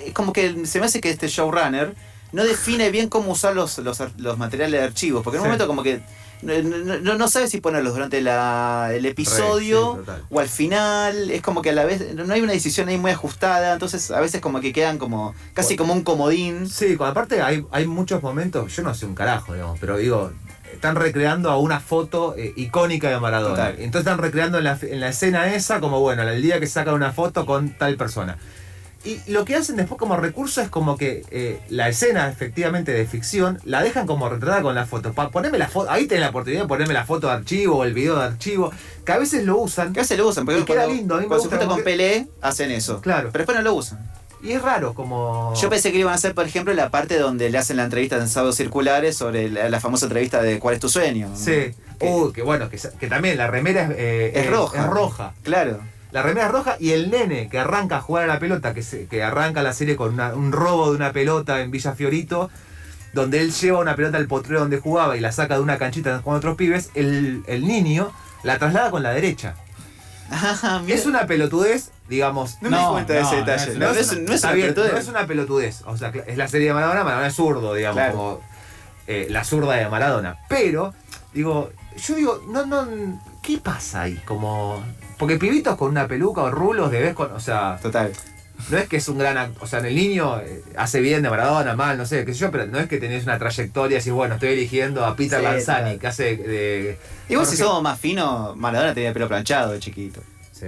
es 0.07 0.13
como 0.13 0.33
que 0.33 0.65
se 0.65 0.79
me 0.79 0.85
hace 0.88 0.99
que 1.01 1.09
este 1.09 1.27
showrunner 1.27 1.93
no 2.31 2.43
define 2.43 2.89
bien 2.91 3.09
cómo 3.09 3.31
usar 3.31 3.55
los, 3.55 3.77
los, 3.79 3.99
los 4.17 4.37
materiales 4.37 4.79
de 4.79 4.85
archivos, 4.87 5.23
porque 5.23 5.37
en 5.37 5.41
un 5.41 5.45
Sí. 5.45 5.49
momento 5.49 5.67
como 5.67 5.83
que 5.83 6.01
no, 6.41 6.53
no- 6.61 6.99
no- 6.99 7.15
no 7.15 7.27
sabe 7.27 7.47
si 7.49 7.59
ponerlos 7.59 7.93
durante 7.93 8.21
la- 8.21 8.91
el 8.93 9.05
episodio 9.05 10.01
sí, 10.05 10.11
o 10.29 10.39
al 10.39 10.47
final, 10.47 11.31
es 11.31 11.41
como 11.41 11.61
que 11.61 11.71
a 11.71 11.73
la 11.73 11.83
vez 11.85 12.13
no 12.15 12.33
hay 12.33 12.41
una 12.41 12.53
decisión 12.53 12.87
ahí 12.87 12.97
muy 12.97 13.11
ajustada, 13.11 13.73
entonces 13.73 14.09
a 14.11 14.21
veces 14.21 14.39
como 14.41 14.61
que 14.61 14.71
quedan 14.71 14.97
como 14.99 15.33
casi 15.53 15.75
como 15.75 15.93
un 15.93 16.03
comodín. 16.03 16.69
Sí, 16.69 16.95
aparte 16.99 17.41
hay, 17.41 17.65
hay 17.71 17.87
muchos 17.87 18.21
momentos, 18.23 18.73
yo 18.75 18.83
no 18.83 18.93
sé 18.95 19.05
un 19.05 19.15
carajo, 19.15 19.53
digamos, 19.53 19.77
pero 19.79 19.97
digo, 19.97 20.31
están 20.71 20.95
recreando 20.95 21.49
a 21.49 21.57
una 21.57 21.79
foto 21.81 22.35
eh, 22.37 22.53
icónica 22.55 23.09
de 23.09 23.19
Maradona. 23.19 23.55
Total. 23.55 23.75
Entonces 23.79 24.01
están 24.07 24.19
recreando 24.19 24.59
en 24.59 24.63
la, 24.63 24.77
en 24.81 24.99
la 25.01 25.09
escena 25.09 25.53
esa 25.53 25.81
como, 25.81 25.99
bueno, 25.99 26.21
el 26.23 26.41
día 26.41 26.59
que 26.61 26.67
saca 26.67 26.93
una 26.93 27.11
foto 27.11 27.45
con 27.45 27.71
tal 27.77 27.97
persona. 27.97 28.37
Y 29.05 29.21
lo 29.31 29.45
que 29.45 29.55
hacen 29.55 29.77
después 29.77 29.97
como 29.97 30.17
recurso 30.17 30.62
es 30.62 30.67
como 30.67 30.97
que 30.97 31.23
eh, 31.31 31.62
la 31.69 31.88
escena 31.88 32.27
efectivamente 32.29 32.91
de 32.91 33.05
ficción 33.07 33.57
la 33.63 33.81
dejan 33.81 34.05
como 34.05 34.27
retratada 34.27 34.62
con 34.62 34.75
la 34.75 34.85
foto. 34.85 35.13
Pa, 35.13 35.29
poneme 35.29 35.57
la 35.57 35.69
foto, 35.69 35.89
ahí 35.89 36.05
tenés 36.05 36.23
la 36.23 36.29
oportunidad 36.31 36.63
de 36.63 36.67
ponerme 36.67 36.93
la 36.93 37.05
foto 37.05 37.27
de 37.27 37.33
archivo 37.33 37.77
o 37.77 37.83
el 37.85 37.93
video 37.93 38.17
de 38.17 38.25
archivo, 38.25 38.71
que 39.05 39.12
a 39.13 39.17
veces 39.17 39.45
lo 39.45 39.57
usan. 39.57 39.93
Que 39.93 40.01
a 40.01 40.03
veces 40.03 40.17
lo 40.17 40.27
usan, 40.27 40.45
porque 40.45 40.59
Y 40.59 40.63
queda 40.65 40.85
lindo, 40.85 41.15
a 41.15 41.17
mí 41.19 41.23
me 41.23 41.27
cuando 41.29 41.43
se 41.43 41.47
gusta 41.47 41.57
juntan 41.57 41.67
con 41.69 41.77
que- 41.77 41.83
Pelé, 41.83 42.27
hacen 42.41 42.71
eso. 42.71 42.99
Claro. 42.99 43.29
Pero 43.31 43.43
después 43.45 43.57
no 43.57 43.63
lo 43.63 43.73
usan. 43.73 43.99
Y 44.41 44.51
es 44.51 44.62
raro 44.62 44.93
como... 44.93 45.53
Yo 45.62 45.69
pensé 45.69 45.91
que 45.91 45.97
iban 45.99 46.12
a 46.13 46.15
hacer, 46.15 46.33
por 46.33 46.45
ejemplo, 46.45 46.73
la 46.73 46.89
parte 46.89 47.17
donde 47.17 47.49
le 47.49 47.57
hacen 47.57 47.77
la 47.77 47.83
entrevista 47.85 48.17
en 48.17 48.27
sábados 48.29 48.55
circulares 48.57 49.15
sobre 49.17 49.49
la, 49.49 49.69
la 49.69 49.79
famosa 49.81 50.05
entrevista 50.05 50.41
de 50.41 50.59
¿Cuál 50.59 50.75
es 50.75 50.81
tu 50.81 50.88
sueño? 50.89 51.29
Sí. 51.35 51.73
Que- 51.99 52.07
Uy, 52.09 52.31
que 52.33 52.41
bueno, 52.41 52.69
que, 52.69 52.77
que 52.99 53.07
también 53.07 53.38
la 53.38 53.47
remera 53.47 53.83
es, 53.85 53.89
eh, 53.97 54.31
Es 54.35 54.45
eh, 54.45 54.49
roja. 54.49 54.79
Es 54.79 54.85
roja. 54.89 55.33
Claro. 55.43 55.79
La 56.12 56.22
remera 56.24 56.48
roja 56.48 56.76
y 56.80 56.91
el 56.91 57.12
nene 57.12 57.50
que 57.50 57.60
arranca 57.60 57.98
a 57.98 58.02
jugar 58.02 58.24
a 58.24 58.28
la 58.28 58.39
pelota, 58.39 58.74
que, 58.74 58.82
se, 58.82 59.06
que 59.08 59.22
arranca 59.24 59.62
la 59.62 59.74
serie 59.74 59.95
con 59.95 60.13
una- 60.13 60.34
un 60.34 60.52
robo 60.52 60.89
de 60.89 60.95
una 60.95 61.12
pelota 61.13 61.62
en 61.62 61.69
Villa 61.72 61.93
Fiorito, 61.93 62.50
donde 63.13 63.41
él 63.41 63.52
lleva 63.52 63.80
una 63.80 63.95
pelota 63.95 64.17
al 64.17 64.28
potrero 64.28 64.60
donde 64.62 64.80
jugaba 64.80 65.17
y 65.17 65.19
la 65.19 65.32
saca 65.32 65.56
de 65.56 65.62
una 65.62 65.78
canchita 65.78 66.22
con 66.22 66.36
otros 66.36 66.56
pibes, 66.56 66.89
el, 66.95 67.43
el 67.48 67.67
niño 67.67 68.12
la 68.43 68.58
traslada 68.58 68.89
con 68.91 69.04
la 69.04 69.12
derecha. 69.12 69.56
Ah. 70.32 70.82
Es 70.88 71.06
una 71.08 71.26
pelotudez, 71.26 71.89
digamos. 72.08 72.58
No 72.62 72.69
me 72.69 72.78
di 72.78 72.84
No, 72.84 72.91
cuenta 72.91 73.13
de 73.13 73.22
ese 73.22 73.32
no, 73.32 73.39
no 73.39 73.45
detalle. 73.45 73.72
es- 73.72 73.78
No, 73.78 73.86
no 73.86 73.91
es, 73.93 73.98
es, 74.12 74.19
no 74.19 74.34
es 74.34 74.43
una 74.43 74.52
bien, 74.54 74.74
no 74.76 74.84
es 74.98 75.08
una 75.08 75.28
pelotudez. 75.28 75.82
O 75.86 75.98
sea, 75.98 76.10
es 76.28 76.38
la 76.38 76.48
serie 76.48 76.67
de 76.67 76.74
Maradona, 76.74 77.04
Maradona 77.04 77.28
es 77.28 77.34
zurdo, 77.36 77.74
digamos, 77.74 77.95
Claro. 77.98 78.13
como 78.13 78.41
eh, 79.08 79.28
la 79.30 79.43
zurda 79.43 79.74
de 79.76 79.89
Maradona. 79.89 80.38
Pero, 80.48 80.93
digo, 81.34 81.72
yo 81.98 82.15
digo, 82.15 82.43
no, 82.48 82.65
no, 82.67 82.88
¿qué 83.41 83.58
pasa 83.58 84.02
ahí? 84.04 84.22
Como. 84.26 84.84
Porque 85.19 85.38
pibitos 85.38 85.75
con 85.75 85.89
una 85.89 86.08
peluca 86.08 86.41
o 86.41 86.49
rulos 86.49 86.89
de 86.89 87.01
vez 87.01 87.13
con. 87.13 87.32
O 87.34 87.39
sea, 87.39 87.77
Total. 87.82 88.12
no 88.71 88.77
es 88.77 88.88
que 88.88 88.97
es 88.97 89.08
un 89.10 89.17
gran. 89.19 89.53
O 89.60 89.67
sea, 89.67 89.79
en 89.79 89.86
el 89.86 89.95
niño 89.95 90.39
eh, 90.39 90.63
hace 90.77 91.01
bien 91.01 91.21
de 91.21 91.29
Maradona, 91.29 91.75
mal, 91.75 91.97
no 91.97 92.05
sé, 92.05 92.25
qué 92.25 92.34
sé 92.34 92.39
yo, 92.39 92.51
pero 92.51 92.65
no 92.67 92.79
es 92.79 92.88
que 92.88 92.97
tenés 92.97 93.23
una 93.25 93.38
trayectoria 93.38 93.95
y 93.95 93.99
decís, 93.99 94.13
bueno, 94.13 94.36
estoy 94.36 94.49
eligiendo 94.53 95.05
a 95.05 95.15
Peter 95.15 95.39
Sí, 95.39 95.45
Lanzani, 95.45 95.82
claro. 95.84 95.99
que 95.99 96.08
hace 96.08 96.38
de. 96.38 96.97
Igual 97.27 97.45
si 97.45 97.51
Jorge- 97.58 97.63
somos 97.65 97.84
más 97.84 97.99
finos, 97.99 98.55
Maradona 98.55 98.93
tenía 98.93 99.13
pelo 99.13 99.27
planchado 99.27 99.73
de 99.73 99.79
chiquito. 99.79 100.21
Sí, 100.53 100.65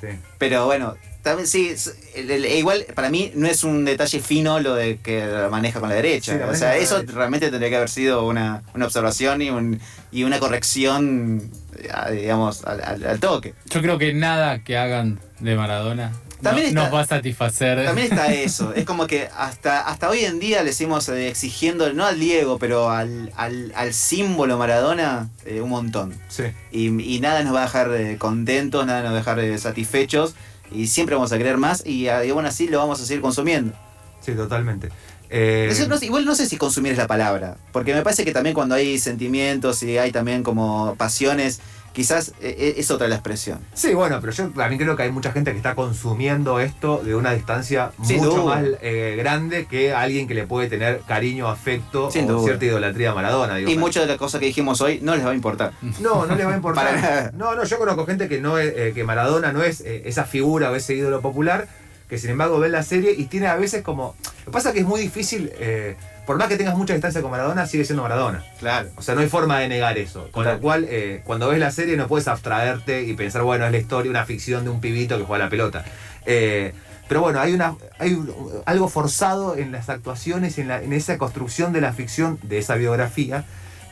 sí. 0.00 0.08
Pero 0.38 0.64
bueno, 0.66 0.96
también 1.22 1.46
sí, 1.46 1.74
el- 2.14 2.44
igual 2.46 2.86
para 2.94 3.10
mí 3.10 3.32
no 3.34 3.46
es 3.46 3.64
un 3.64 3.84
detalle 3.84 4.20
fino 4.20 4.60
lo 4.60 4.74
de 4.74 4.98
que 4.98 5.24
maneja 5.50 5.80
con 5.80 5.88
la 5.88 5.94
derecha. 5.94 6.32
Sí, 6.32 6.38
la 6.38 6.46
o 6.46 6.54
sea, 6.54 6.76
eso 6.76 6.96
derecha. 6.96 7.16
realmente 7.16 7.50
tendría 7.50 7.70
que 7.70 7.76
haber 7.76 7.88
sido 7.90 8.26
una, 8.26 8.62
una 8.74 8.86
observación 8.86 9.42
y, 9.42 9.50
un- 9.50 9.80
y 10.12 10.24
una 10.24 10.38
corrección, 10.38 11.50
eh, 11.78 12.12
digamos, 12.20 12.64
al, 12.64 12.80
al- 12.82 13.04
al 13.06 13.20
toque. 13.20 13.54
Yo 13.70 13.80
creo 13.82 13.98
que 13.98 14.12
nada 14.14 14.62
que 14.64 14.76
hagan 14.76 15.18
de 15.40 15.56
Maradona 15.56 16.10
no- 16.10 16.44
También 16.44 16.68
está- 16.68 16.80
nos 16.84 16.94
va 16.94 17.00
a 17.02 17.06
satisfacer. 17.06 17.84
También 17.84 18.08
está 18.10 18.32
eso. 18.32 18.72
Es 18.74 18.86
como 18.86 19.06
que 19.06 19.28
hasta, 19.36 19.82
hasta 19.82 20.08
hoy 20.08 20.20
en 20.24 20.40
día 20.40 20.62
le 20.62 20.72
seguimos 20.72 21.06
eh, 21.10 21.28
exigiendo, 21.28 21.92
no 21.92 22.06
al 22.06 22.18
Diego, 22.18 22.58
pero 22.58 22.88
al, 22.90 23.30
al, 23.36 23.72
al 23.76 23.92
símbolo 23.92 24.56
Maradona, 24.56 25.28
eh, 25.44 25.60
un 25.60 25.68
montón. 25.68 26.14
Sí. 26.28 26.44
Y, 26.72 26.86
y 27.14 27.20
nada 27.20 27.42
nos 27.42 27.54
va 27.54 27.60
a 27.60 27.64
dejar 27.64 27.90
contentos, 28.16 28.86
nada 28.86 29.02
nos 29.02 29.12
va 29.12 29.32
a 29.32 29.34
dejar 29.36 29.58
satisfechos. 29.58 30.34
Y 30.72 30.86
siempre 30.86 31.14
vamos 31.14 31.32
a 31.32 31.38
querer 31.38 31.56
más 31.56 31.84
y, 31.86 32.08
ah, 32.08 32.24
y 32.24 32.30
aún 32.30 32.46
así 32.46 32.68
lo 32.68 32.78
vamos 32.78 33.00
a 33.00 33.04
seguir 33.04 33.20
consumiendo. 33.20 33.74
Sí, 34.20 34.32
totalmente. 34.32 34.90
Eh, 35.30 35.68
Eso 35.70 35.86
no 35.88 35.96
sé- 35.96 36.06
igual 36.06 36.24
no 36.24 36.34
sé 36.34 36.46
si 36.46 36.56
consumir 36.56 36.92
es 36.92 36.98
la 36.98 37.06
palabra, 37.06 37.56
porque 37.72 37.94
me 37.94 38.02
parece 38.02 38.24
que 38.24 38.32
también 38.32 38.54
cuando 38.54 38.74
hay 38.74 38.98
sentimientos 38.98 39.82
y 39.84 39.96
hay 39.96 40.10
también 40.10 40.42
como 40.42 40.96
pasiones, 40.96 41.60
quizás 41.92 42.28
eh, 42.40 42.54
eh, 42.58 42.74
es 42.78 42.90
otra 42.90 43.06
la 43.08 43.14
expresión. 43.16 43.60
Sí, 43.74 43.94
bueno, 43.94 44.18
pero 44.20 44.32
yo 44.32 44.48
también 44.50 44.80
creo 44.80 44.96
que 44.96 45.02
hay 45.04 45.12
mucha 45.12 45.30
gente 45.32 45.50
que 45.52 45.56
está 45.56 45.74
consumiendo 45.76 46.58
esto 46.60 47.00
de 47.04 47.14
una 47.14 47.32
distancia 47.32 47.92
Sin 48.02 48.18
mucho 48.18 48.30
duda. 48.42 48.56
más 48.56 48.64
eh, 48.82 49.14
grande 49.18 49.66
que 49.66 49.92
alguien 49.92 50.26
que 50.26 50.34
le 50.34 50.46
puede 50.48 50.68
tener 50.68 51.00
cariño, 51.06 51.48
afecto 51.48 52.10
Sin 52.10 52.24
o 52.28 52.32
duda. 52.34 52.44
cierta 52.46 52.64
idolatría 52.64 53.10
a 53.10 53.14
Maradona. 53.14 53.56
digo. 53.56 53.70
Y 53.70 53.76
muchas 53.78 54.04
de 54.04 54.08
las 54.08 54.18
cosas 54.18 54.40
que 54.40 54.46
dijimos 54.46 54.80
hoy 54.80 54.98
no 55.02 55.14
les 55.16 55.24
va 55.26 55.30
a 55.30 55.34
importar. 55.34 55.72
No, 56.00 56.26
no 56.26 56.34
les 56.34 56.46
va 56.46 56.52
a 56.52 56.56
importar. 56.56 56.84
Para. 57.00 57.30
No, 57.36 57.54
no, 57.54 57.64
yo 57.64 57.78
conozco 57.78 58.04
gente 58.06 58.28
que 58.28 58.40
no 58.40 58.58
es, 58.58 58.72
eh, 58.76 58.92
que 58.94 59.04
Maradona 59.04 59.52
no 59.52 59.62
es 59.62 59.80
eh, 59.80 60.02
esa 60.06 60.24
figura 60.24 60.70
o 60.70 60.74
ese 60.76 60.94
ídolo 60.94 61.20
popular, 61.20 61.66
que 62.10 62.18
sin 62.18 62.28
embargo 62.30 62.58
ve 62.58 62.68
la 62.68 62.82
serie 62.82 63.14
y 63.16 63.24
tiene 63.26 63.46
a 63.46 63.54
veces 63.56 63.82
como. 63.82 64.14
Lo 64.40 64.44
que 64.46 64.50
pasa 64.50 64.68
es 64.70 64.74
que 64.74 64.80
es 64.80 64.86
muy 64.86 65.00
difícil, 65.00 65.50
eh, 65.58 65.96
por 66.26 66.36
más 66.36 66.48
que 66.48 66.56
tengas 66.56 66.76
mucha 66.76 66.92
distancia 66.92 67.22
con 67.22 67.30
Maradona, 67.30 67.66
sigue 67.66 67.84
siendo 67.84 68.02
Maradona. 68.02 68.44
Claro. 68.58 68.88
O 68.96 69.02
sea, 69.02 69.14
no 69.14 69.20
hay 69.22 69.28
forma 69.28 69.58
de 69.60 69.68
negar 69.68 69.96
eso. 69.96 70.28
Con 70.32 70.44
lo 70.44 70.58
cual, 70.60 70.86
eh, 70.90 71.22
cuando 71.24 71.48
ves 71.48 71.58
la 71.60 71.70
serie 71.70 71.96
no 71.96 72.06
puedes 72.08 72.28
abstraerte 72.28 73.02
y 73.04 73.14
pensar, 73.14 73.42
bueno, 73.42 73.64
es 73.64 73.72
la 73.72 73.78
historia, 73.78 74.10
una 74.10 74.26
ficción 74.26 74.64
de 74.64 74.70
un 74.70 74.80
pibito 74.80 75.16
que 75.16 75.24
juega 75.24 75.44
a 75.44 75.46
la 75.46 75.50
pelota. 75.50 75.84
Eh, 76.26 76.72
pero 77.08 77.22
bueno, 77.22 77.40
hay, 77.40 77.54
una, 77.54 77.74
hay 77.98 78.20
algo 78.66 78.88
forzado 78.88 79.56
en 79.56 79.72
las 79.72 79.88
actuaciones, 79.88 80.58
en, 80.58 80.68
la- 80.68 80.82
en 80.82 80.92
esa 80.92 81.16
construcción 81.18 81.72
de 81.72 81.80
la 81.80 81.92
ficción, 81.92 82.38
de 82.42 82.58
esa 82.58 82.74
biografía, 82.76 83.44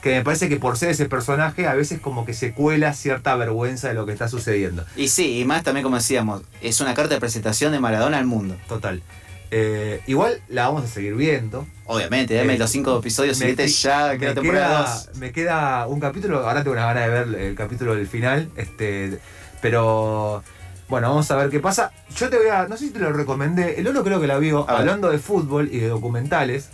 que 0.03 0.11
me 0.11 0.23
parece 0.23 0.49
que 0.49 0.57
por 0.57 0.77
ser 0.77 0.91
ese 0.91 1.07
personaje 1.07 1.67
a 1.67 1.75
veces 1.75 2.01
como 2.01 2.25
que 2.25 2.35
se 2.35 2.53
cuela 2.53 2.93
cierta 2.95 3.35
vergüenza 3.37 3.89
de 3.89 3.95
lo 3.95 4.07
que 4.07 4.13
está 4.13 4.29
sucediendo. 4.29 4.85
Y 4.97 5.09
sí, 5.09 5.41
y 5.41 5.45
más 5.45 5.63
también 5.65 5.83
como 5.85 5.97
decíamos, 5.97 6.43
es 6.63 6.81
una 6.81 6.95
carta 6.95 7.15
de 7.15 7.21
presentación 7.21 7.73
de 7.73 7.81
Maradona 7.81 8.19
al 8.19 8.27
mundo. 8.27 8.57
Total. 8.69 9.03
Eh, 9.51 10.03
igual 10.07 10.41
la 10.49 10.69
vamos 10.69 10.85
a 10.85 10.87
seguir 10.89 11.15
viendo. 11.15 11.67
Obviamente, 11.87 12.35
dame 12.35 12.55
Eh, 12.55 12.59
los 12.59 12.71
cinco 12.71 12.99
episodios 12.99 13.39
siguientes 13.39 13.83
ya, 13.83 14.09
me 14.13 14.19
queda 14.19 14.35
temporada 14.35 14.85
queda, 14.85 15.05
2. 15.07 15.17
me 15.17 15.33
queda 15.33 15.87
un 15.87 16.01
capítulo, 16.01 16.47
ahora 16.47 16.63
tengo 16.63 16.73
una 16.75 16.87
gana 16.87 17.01
de 17.01 17.09
ver 17.09 17.41
el 17.41 17.55
capítulo 17.55 17.95
del 17.95 18.07
final, 18.07 18.51
este, 18.57 19.19
pero 19.63 20.45
bueno, 20.89 21.09
vamos 21.09 21.31
a 21.31 21.37
ver 21.37 21.49
qué 21.51 21.61
pasa. 21.61 21.93
Yo 22.15 22.29
te 22.29 22.37
voy 22.37 22.49
a, 22.49 22.69
no 22.69 22.77
sé 22.77 22.87
si 22.87 22.91
te 22.93 22.99
lo 22.99 23.11
recomendé, 23.13 23.79
el 23.79 23.85
Lolo 23.85 24.05
creo 24.05 24.21
que 24.21 24.27
la 24.27 24.39
vio, 24.39 24.69
hablando 24.69 25.11
de 25.11 25.19
fútbol 25.19 25.69
y 25.73 25.79
de 25.79 25.89
documentales. 25.89 26.69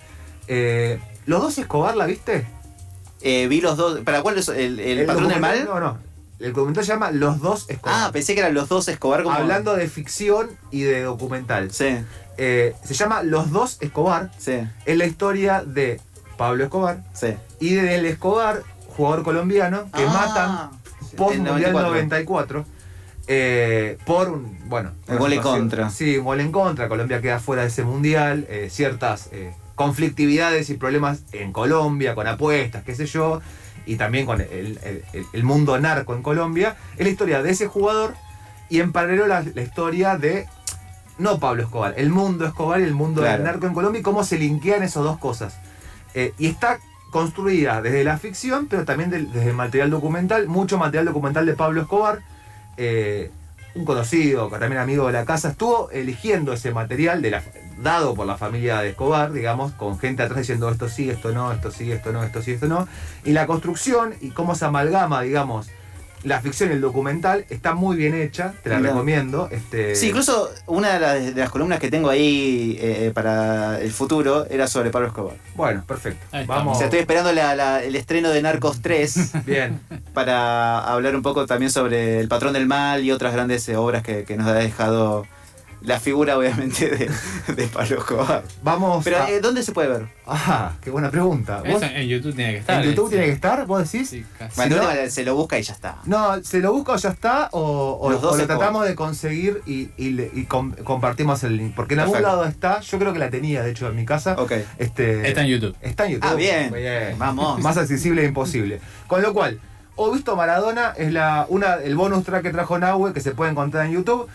eh, 0.48 0.98
¿Los 1.26 1.40
dos 1.40 1.56
Escobar 1.58 1.96
la 1.96 2.06
viste? 2.06 2.46
Eh, 3.24 3.48
vi 3.48 3.60
los 3.60 3.76
dos. 3.76 4.00
¿Para 4.00 4.22
cuál 4.22 4.38
es 4.38 4.48
el, 4.48 4.78
el, 4.78 5.06
patrón 5.06 5.28
del 5.28 5.40
mal? 5.40 5.64
No, 5.64 5.80
no. 5.80 5.98
El 6.38 6.52
documental 6.52 6.84
se 6.84 6.92
llama 6.92 7.10
Los 7.10 7.40
dos 7.40 7.64
Escobar. 7.70 7.94
Ah, 7.96 8.10
pensé 8.12 8.34
que 8.34 8.40
eran 8.40 8.52
los 8.54 8.68
dos 8.68 8.86
Escobar 8.88 9.22
como. 9.22 9.34
Hablando 9.34 9.74
de 9.74 9.88
ficción 9.88 10.50
y 10.70 10.82
de 10.82 11.02
documental. 11.02 11.70
Sí, 11.72 11.96
Eh, 12.36 12.74
se 12.84 12.94
llama 12.94 13.22
Los 13.22 13.50
dos 13.50 13.78
Escobar. 13.80 14.30
sí, 14.38 14.60
Es 14.84 14.96
la 14.98 15.06
historia 15.06 15.62
de 15.64 16.00
Pablo 16.36 16.64
Escobar 16.64 17.02
sí. 17.14 17.28
y 17.60 17.74
de 17.74 17.82
Del 17.82 18.04
Escobar, 18.06 18.62
jugador 18.96 19.22
colombiano, 19.22 19.84
que 19.94 20.02
Ah, 20.04 20.70
matan 20.72 20.80
post 21.16 21.36
Mundial 21.38 21.72
94. 21.72 22.58
94 22.62 22.66
eh, 23.26 23.96
por 24.04 24.28
un. 24.28 24.58
Bueno. 24.68 24.90
Una 25.08 25.16
gol 25.18 25.32
en 25.32 25.40
contra. 25.40 25.88
Sí, 25.90 26.18
un 26.18 26.24
gol 26.26 26.40
en 26.40 26.52
contra. 26.52 26.88
Colombia 26.88 27.22
queda 27.22 27.38
fuera 27.40 27.62
de 27.62 27.68
ese 27.68 27.84
mundial. 27.84 28.44
eh, 28.50 28.68
ciertas 28.70 29.30
conflictividades 29.74 30.70
y 30.70 30.74
problemas 30.74 31.20
en 31.32 31.52
Colombia, 31.52 32.14
con 32.14 32.26
apuestas, 32.26 32.84
qué 32.84 32.94
sé 32.94 33.06
yo. 33.06 33.40
Y 33.86 33.96
también 33.96 34.24
con 34.24 34.40
el, 34.40 34.78
el- 35.32 35.44
mundo 35.44 35.78
narco 35.78 36.14
en 36.14 36.22
Colombia. 36.22 36.76
Es 36.96 37.04
la 37.04 37.10
historia 37.10 37.42
de 37.42 37.50
ese 37.50 37.66
jugador 37.66 38.14
y 38.70 38.80
en 38.80 38.92
paralelo 38.92 39.26
la, 39.26 39.42
la 39.54 39.62
historia 39.62 40.16
de. 40.16 40.46
No 41.18 41.38
Pablo 41.38 41.62
Escobar, 41.62 41.94
el 41.96 42.10
mundo 42.10 42.44
Escobar 42.44 42.80
y 42.80 42.84
el 42.84 42.94
mundo 42.94 43.20
Claro. 43.20 43.36
del 43.36 43.44
narco 43.44 43.66
en 43.66 43.74
Colombia 43.74 44.00
y 44.00 44.02
cómo 44.02 44.24
se 44.24 44.36
linkean 44.38 44.82
esas 44.82 45.04
dos 45.04 45.18
cosas. 45.18 45.58
Eh, 46.14 46.32
y 46.38 46.46
está 46.46 46.78
construida 47.10 47.80
desde 47.82 48.02
la 48.02 48.18
ficción, 48.18 48.66
pero 48.66 48.84
también 48.84 49.10
del- 49.10 49.30
desde 49.32 49.50
el 49.50 49.54
material 49.54 49.90
documental, 49.90 50.48
mucho 50.48 50.76
material 50.78 51.04
documental 51.04 51.46
de 51.46 51.54
Pablo 51.54 51.82
Escobar. 51.82 52.20
eh, 52.76 53.30
un 53.74 53.84
conocido, 53.84 54.48
también 54.48 54.78
amigo 54.78 55.06
de 55.06 55.12
la 55.12 55.24
casa, 55.24 55.50
estuvo 55.50 55.90
eligiendo 55.90 56.52
ese 56.52 56.72
material 56.72 57.22
de 57.22 57.30
la, 57.30 57.42
dado 57.82 58.14
por 58.14 58.26
la 58.26 58.36
familia 58.36 58.80
de 58.80 58.90
Escobar, 58.90 59.32
digamos, 59.32 59.72
con 59.72 59.98
gente 59.98 60.22
atrás 60.22 60.38
diciendo 60.38 60.68
esto 60.68 60.88
sí, 60.88 61.10
esto 61.10 61.32
no, 61.32 61.52
esto 61.52 61.70
sí, 61.70 61.90
esto 61.90 62.12
no, 62.12 62.22
esto 62.22 62.40
sí, 62.42 62.52
esto 62.52 62.68
no. 62.68 62.86
Y 63.24 63.32
la 63.32 63.46
construcción 63.46 64.14
y 64.20 64.30
cómo 64.30 64.54
se 64.54 64.64
amalgama, 64.64 65.22
digamos, 65.22 65.68
la 66.24 66.40
ficción 66.40 66.70
y 66.70 66.72
el 66.72 66.80
documental 66.80 67.44
está 67.50 67.74
muy 67.74 67.96
bien 67.96 68.14
hecha, 68.14 68.54
te 68.62 68.70
la 68.70 68.78
recomiendo. 68.78 69.48
Este, 69.50 69.94
Sí, 69.94 70.08
incluso 70.08 70.50
una 70.66 70.94
de 70.94 71.00
las, 71.00 71.34
de 71.34 71.40
las 71.40 71.50
columnas 71.50 71.78
que 71.80 71.90
tengo 71.90 72.08
ahí 72.10 72.76
eh, 72.80 73.12
para 73.14 73.80
el 73.80 73.92
futuro 73.92 74.46
era 74.50 74.66
sobre 74.66 74.90
Pablo 74.90 75.08
Escobar. 75.08 75.36
Bueno, 75.54 75.84
perfecto. 75.86 76.24
Vamos. 76.46 76.76
O 76.76 76.78
sea, 76.78 76.86
estoy 76.86 77.00
esperando 77.00 77.32
la- 77.32 77.54
la- 77.54 77.82
el 77.84 77.94
estreno 77.94 78.30
de 78.30 78.42
Narcos 78.42 78.80
3 78.82 79.32
Bien. 79.46 79.78
para 80.12 80.78
hablar 80.78 81.14
un 81.14 81.22
poco 81.22 81.46
también 81.46 81.70
sobre 81.70 82.20
El 82.20 82.28
Patrón 82.28 82.52
del 82.54 82.66
Mal 82.66 83.04
y 83.04 83.12
otras 83.12 83.32
grandes 83.34 83.68
eh, 83.68 83.76
obras 83.76 84.02
que, 84.02 84.24
que 84.24 84.36
nos 84.36 84.46
ha 84.48 84.54
dejado 84.54 85.26
la 85.84 86.00
figura, 86.00 86.36
obviamente, 86.38 86.88
de, 86.88 87.10
de 87.54 87.66
Pablo 87.68 87.98
Escobar. 87.98 88.42
Vamos. 88.62 89.04
Pero, 89.04 89.18
a- 89.22 89.30
eh, 89.30 89.40
¿dónde 89.40 89.62
se 89.62 89.72
puede 89.72 89.88
ver? 89.88 90.08
Ah, 90.26 90.72
qué 90.80 90.90
buena 90.90 91.10
pregunta. 91.10 91.58
¿Vos- 91.58 91.82
Eso 91.82 91.84
en 91.94 92.08
YouTube 92.08 92.34
tiene 92.34 92.52
que 92.52 92.58
estar. 92.58 92.82
¿En 92.82 92.88
YouTube 92.90 93.06
eh, 93.06 93.10
tiene 93.10 93.24
sí. 93.24 93.28
que 93.30 93.34
estar? 93.34 93.66
¿Vos 93.66 93.92
decís? 93.92 94.08
Sí, 94.08 94.24
casi. 94.38 94.56
Bueno, 94.56 94.76
no- 94.76 94.82
de 94.82 94.88
última, 94.88 95.10
se 95.10 95.24
lo 95.24 95.34
busca 95.36 95.58
y 95.58 95.62
ya 95.62 95.74
está. 95.74 95.98
No, 96.06 96.42
¿se 96.42 96.60
lo 96.60 96.72
busca 96.72 96.92
o 96.92 96.96
ya 96.96 97.10
está? 97.10 97.48
¿O, 97.52 97.98
o- 98.00 98.10
Los 98.10 98.22
dos 98.22 98.34
o 98.34 98.38
lo 98.38 98.46
tratamos 98.46 98.86
de 98.86 98.94
conseguir 98.94 99.60
y, 99.66 99.90
y 99.98 100.18
y 100.32 100.44
com- 100.46 100.72
compartimos 100.84 101.44
el 101.44 101.56
link? 101.58 101.74
Porque 101.74 101.94
en 101.94 102.00
algún 102.00 102.14
Perfecto. 102.14 102.36
lado 102.36 102.48
está, 102.48 102.80
yo 102.80 102.98
creo 102.98 103.12
que 103.12 103.18
la 103.18 103.28
tenía, 103.30 103.62
de 103.62 103.70
hecho, 103.70 103.86
en 103.88 103.96
mi 103.96 104.06
casa. 104.06 104.36
Ok. 104.38 104.52
Este, 104.78 105.28
Está 105.28 105.42
en 105.42 105.48
YouTube. 105.48 105.76
Está 105.82 106.06
en 106.06 106.12
YouTube. 106.12 106.30
Ah, 106.30 106.34
bien. 106.34 106.70
Muy 106.70 106.80
bien. 106.80 107.14
Vamos. 107.18 107.60
Más 107.60 107.76
accesible 107.76 108.22
e 108.22 108.26
imposible. 108.26 108.80
Con 109.06 109.20
lo 109.20 109.34
cual, 109.34 109.60
o 109.96 110.10
visto 110.10 110.34
Maradona 110.34 110.94
es 110.96 111.12
la 111.12 111.44
una 111.50 111.74
el 111.74 111.94
bonus 111.94 112.24
track 112.24 112.42
que 112.42 112.50
trajo 112.50 112.78
Nahue 112.78 113.12
que 113.12 113.20
se 113.20 113.32
puede 113.32 113.50
encontrar 113.50 113.84
en 113.86 113.92
YouTube. 113.92 114.28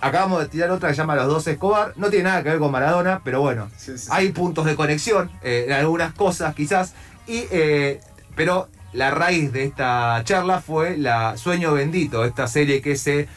Acabamos 0.00 0.40
de 0.40 0.48
tirar 0.48 0.70
otra 0.70 0.88
que 0.90 0.94
se 0.94 1.00
llama 1.00 1.16
Los 1.16 1.26
dos 1.26 1.46
Escobar. 1.46 1.92
No 1.96 2.08
tiene 2.10 2.24
nada 2.24 2.42
que 2.42 2.50
ver 2.50 2.58
con 2.58 2.70
Maradona, 2.70 3.20
pero 3.24 3.40
bueno, 3.40 3.68
Sí, 3.76 3.92
sí, 3.92 3.98
sí. 3.98 4.08
hay 4.12 4.30
puntos 4.30 4.64
de 4.64 4.76
conexión 4.76 5.30
eh, 5.42 5.64
en 5.66 5.72
algunas 5.72 6.12
cosas 6.14 6.54
quizás. 6.54 6.94
Y, 7.26 7.44
eh, 7.50 8.00
pero 8.36 8.68
la 8.92 9.10
raíz 9.10 9.52
de 9.52 9.64
esta 9.64 10.20
charla 10.24 10.60
fue 10.60 10.96
la 10.96 11.36
Sueño 11.36 11.72
Bendito, 11.74 12.24
esta 12.24 12.46
serie 12.46 12.80
que 12.80 12.96
se 12.96 13.28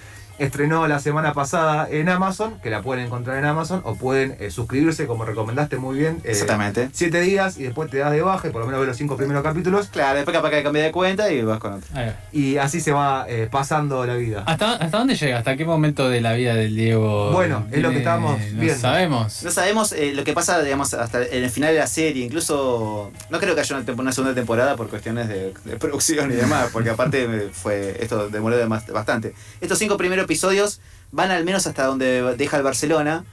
estrenó 0.44 0.88
la 0.88 1.00
semana 1.00 1.34
pasada 1.34 1.88
en 1.90 2.10
Amazon, 2.10 2.60
que 2.62 2.70
la 2.70 2.82
pueden 2.82 3.06
encontrar 3.06 3.38
en 3.38 3.46
Amazon, 3.46 3.82
o 3.84 3.96
pueden 3.96 4.36
eh, 4.40 4.52
suscribirse, 4.52 5.08
como 5.08 5.26
recomendaste 5.26 5.78
muy 5.78 5.98
bien. 5.98 6.18
eh, 6.24 6.32
Exactamente. 6.32 6.90
Siete 6.94 7.22
días 7.22 7.58
y 7.58 7.64
después 7.64 7.90
te 7.90 7.98
das 7.98 8.12
de 8.12 8.22
baja 8.22 8.48
y 8.48 8.52
por 8.52 8.62
lo 8.62 8.68
menos 8.68 8.82
ves 8.82 8.88
los 8.90 8.98
cinco 8.98 9.18
primeros 9.18 9.44
capítulos. 9.44 9.88
Claro, 9.88 10.16
después 10.16 10.36
capaz 10.36 10.50
que 10.50 10.64
cambiar 10.64 10.86
de 10.86 10.92
cuenta 10.92 11.32
y 11.32 11.42
vas 11.42 11.60
con 11.60 11.74
otro. 11.74 11.88
Y 12.32 12.58
así 12.58 12.80
se 12.82 12.92
va 12.92 13.26
eh, 13.28 13.48
pasando 13.52 14.06
la 14.06 14.16
vida. 14.16 14.44
¿Hasta, 14.46 14.74
¿Hasta 14.74 14.98
dónde 14.98 15.16
llega? 15.16 15.38
¿Hasta 15.40 15.56
qué 15.58 15.66
momento 15.66 16.10
de 16.10 16.22
la 16.22 16.34
vida 16.34 16.56
del 16.56 16.76
Diego? 16.76 17.32
Bueno, 17.32 17.66
es 17.72 17.82
lo 17.82 17.90
que 17.92 17.98
estábamos 17.98 18.40
no 18.54 18.62
viendo. 18.62 18.80
sabemos. 18.80 19.44
No 19.44 19.52
sabemos 19.52 19.92
eh, 19.94 20.14
lo 20.14 20.24
que 20.24 20.34
pasa, 20.34 20.62
digamos, 20.62 20.94
hasta 20.94 21.24
en 21.26 21.44
el 21.44 21.50
final 21.50 21.74
de 21.74 21.80
la 21.80 21.88
serie. 21.88 22.26
Incluso, 22.26 23.12
no 23.30 23.40
creo 23.40 23.56
que 23.56 23.62
haya 23.62 23.78
una, 23.78 23.94
una 23.94 24.12
segunda 24.12 24.34
temporada 24.36 24.76
por 24.76 24.88
cuestiones 24.90 25.28
de, 25.28 25.54
de 25.66 25.78
producción 25.78 26.32
y 26.32 26.36
demás, 26.36 26.70
porque 26.74 26.90
aparte 26.90 27.50
fue 27.54 27.98
esto 28.00 28.30
demoró 28.30 28.58
demas- 28.58 28.92
bastante. 28.92 29.34
Estos 29.60 29.78
cinco 29.78 29.98
primeros 29.98 30.26
episodios 30.32 30.80
van 31.12 31.30
al 31.30 31.44
menos 31.44 31.67
hasta 31.67 31.86
donde 31.86 32.38
deja 32.38 32.56
el 32.56 32.63
Barcelona 32.63 33.26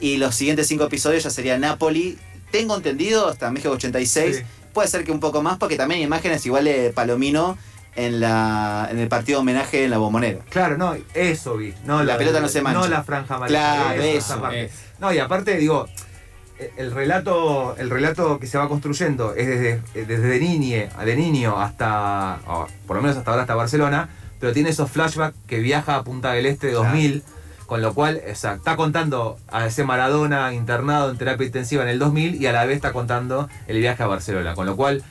y 0.00 0.16
los 0.16 0.34
siguientes 0.34 0.66
cinco 0.66 0.82
episodios 0.82 1.22
ya 1.22 1.30
sería 1.30 1.56
Napoli. 1.58 2.18
Tengo 2.50 2.74
entendido 2.74 3.28
hasta 3.28 3.52
México 3.52 3.72
86. 3.72 4.36
Sí. 4.38 4.42
Puede 4.72 4.88
ser 4.88 5.04
que 5.04 5.12
un 5.12 5.20
poco 5.20 5.40
más, 5.40 5.58
porque 5.58 5.76
también 5.76 6.00
hay 6.00 6.04
imágenes 6.04 6.44
igual 6.44 6.64
de 6.64 6.90
Palomino 6.92 7.56
en, 7.94 8.18
la, 8.18 8.88
en 8.90 8.98
el 8.98 9.06
partido 9.06 9.38
homenaje 9.38 9.84
en 9.84 9.90
la 9.92 9.98
bombonera. 9.98 10.40
Claro, 10.50 10.76
no, 10.76 10.96
eso 11.14 11.56
vi. 11.56 11.72
No 11.84 12.02
La 12.02 12.18
pelota 12.18 12.40
no 12.40 12.48
se 12.48 12.60
mancha. 12.62 12.80
No 12.80 12.88
la 12.88 13.04
franja 13.04 13.36
amarilla. 13.36 13.58
Claro, 13.60 14.02
eso, 14.02 14.40
parte. 14.40 14.64
es. 14.64 14.72
No, 14.98 15.12
y 15.12 15.18
aparte, 15.18 15.56
digo, 15.56 15.88
el 16.76 16.90
relato, 16.90 17.76
el 17.78 17.90
relato 17.90 18.40
que 18.40 18.48
se 18.48 18.58
va 18.58 18.68
construyendo 18.68 19.34
es 19.36 19.46
desde, 19.46 19.80
eh, 19.94 20.04
desde 20.04 20.40
niñe, 20.40 20.88
de 21.04 21.16
niño 21.16 21.60
hasta, 21.60 22.40
por 22.88 22.96
lo 22.96 23.02
menos 23.02 23.16
hasta 23.16 23.30
ahora 23.30 23.42
hasta 23.42 23.54
Barcelona, 23.54 24.08
pero 24.44 24.52
tiene 24.52 24.68
esos 24.68 24.90
flashbacks 24.90 25.38
que 25.46 25.60
viaja 25.60 25.96
a 25.96 26.04
Punta 26.04 26.32
del 26.32 26.44
Este 26.44 26.68
Claro. 26.68 26.84
2000, 26.84 27.22
con 27.64 27.80
lo 27.80 27.94
cual 27.94 28.20
o 28.30 28.34
sea, 28.34 28.52
está 28.52 28.76
contando 28.76 29.38
a 29.50 29.64
ese 29.64 29.84
Maradona 29.84 30.52
internado 30.52 31.10
en 31.10 31.16
terapia 31.16 31.46
intensiva 31.46 31.82
en 31.82 31.88
el 31.88 31.98
2000 31.98 32.42
y 32.42 32.46
a 32.46 32.52
la 32.52 32.66
vez 32.66 32.76
está 32.76 32.92
contando 32.92 33.48
el 33.68 33.78
viaje 33.78 34.02
a 34.02 34.06
Barcelona, 34.06 34.54
con 34.54 34.66
lo 34.66 34.76
cual... 34.76 35.02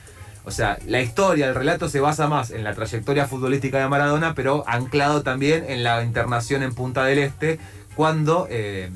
O 0.44 0.52
sea, 0.52 0.78
la 0.86 1.02
historia, 1.02 1.48
el 1.48 1.56
relato 1.56 1.88
se 1.88 1.98
basa 1.98 2.28
más 2.28 2.52
en 2.52 2.62
la 2.62 2.74
trayectoria 2.74 3.26
futbolística 3.26 3.80
de 3.80 3.88
Maradona, 3.88 4.34
pero 4.34 4.62
anclado 4.68 5.24
también 5.24 5.64
en 5.66 5.82
la 5.82 6.04
internación 6.04 6.62
en 6.62 6.72
Punta 6.72 7.04
del 7.04 7.18
Este, 7.18 7.58
cuando 7.96 8.46
eh, 8.48 8.88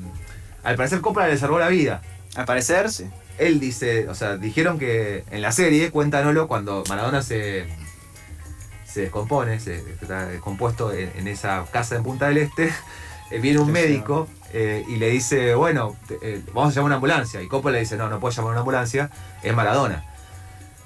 al 0.63 0.77
parecer 0.77 1.01
Coppola 1.01 1.27
le 1.27 1.37
salvó 1.37 1.59
la 1.59 1.67
vida. 1.67 2.01
Al 2.35 2.45
parecer, 2.45 2.89
sí. 2.89 3.09
Él 3.39 3.59
dice, 3.59 4.07
o 4.07 4.15
sea, 4.15 4.37
dijeron 4.37 4.79
que 4.79 5.25
en 5.31 5.41
la 5.41 5.51
serie, 5.51 5.91
cuenta 5.91 6.23
Nolo, 6.23 6.47
cuando 6.47 6.85
Maradona 6.87 7.23
se, 7.23 7.67
se 8.91 9.01
descompone, 9.01 9.59
se 9.59 9.77
está 10.01 10.25
descompuesto 10.27 10.91
en, 10.93 11.11
en 11.15 11.27
esa 11.27 11.65
casa 11.71 11.95
en 11.95 12.03
Punta 12.03 12.27
del 12.27 12.37
Este, 12.39 12.71
eh, 13.31 13.39
viene 13.39 13.59
un 13.59 13.71
médico 13.71 14.27
eh, 14.53 14.83
y 14.87 14.95
le 14.95 15.09
dice, 15.09 15.53
bueno, 15.55 15.95
eh, 16.21 16.41
vamos 16.53 16.71
a 16.73 16.75
llamar 16.75 16.87
una 16.87 16.95
ambulancia. 16.95 17.41
Y 17.41 17.47
Coppola 17.47 17.73
le 17.73 17.81
dice, 17.81 17.97
no, 17.97 18.09
no 18.09 18.19
puedo 18.19 18.35
llamar 18.35 18.51
una 18.51 18.59
ambulancia, 18.61 19.09
es 19.43 19.53
Maradona. 19.53 20.03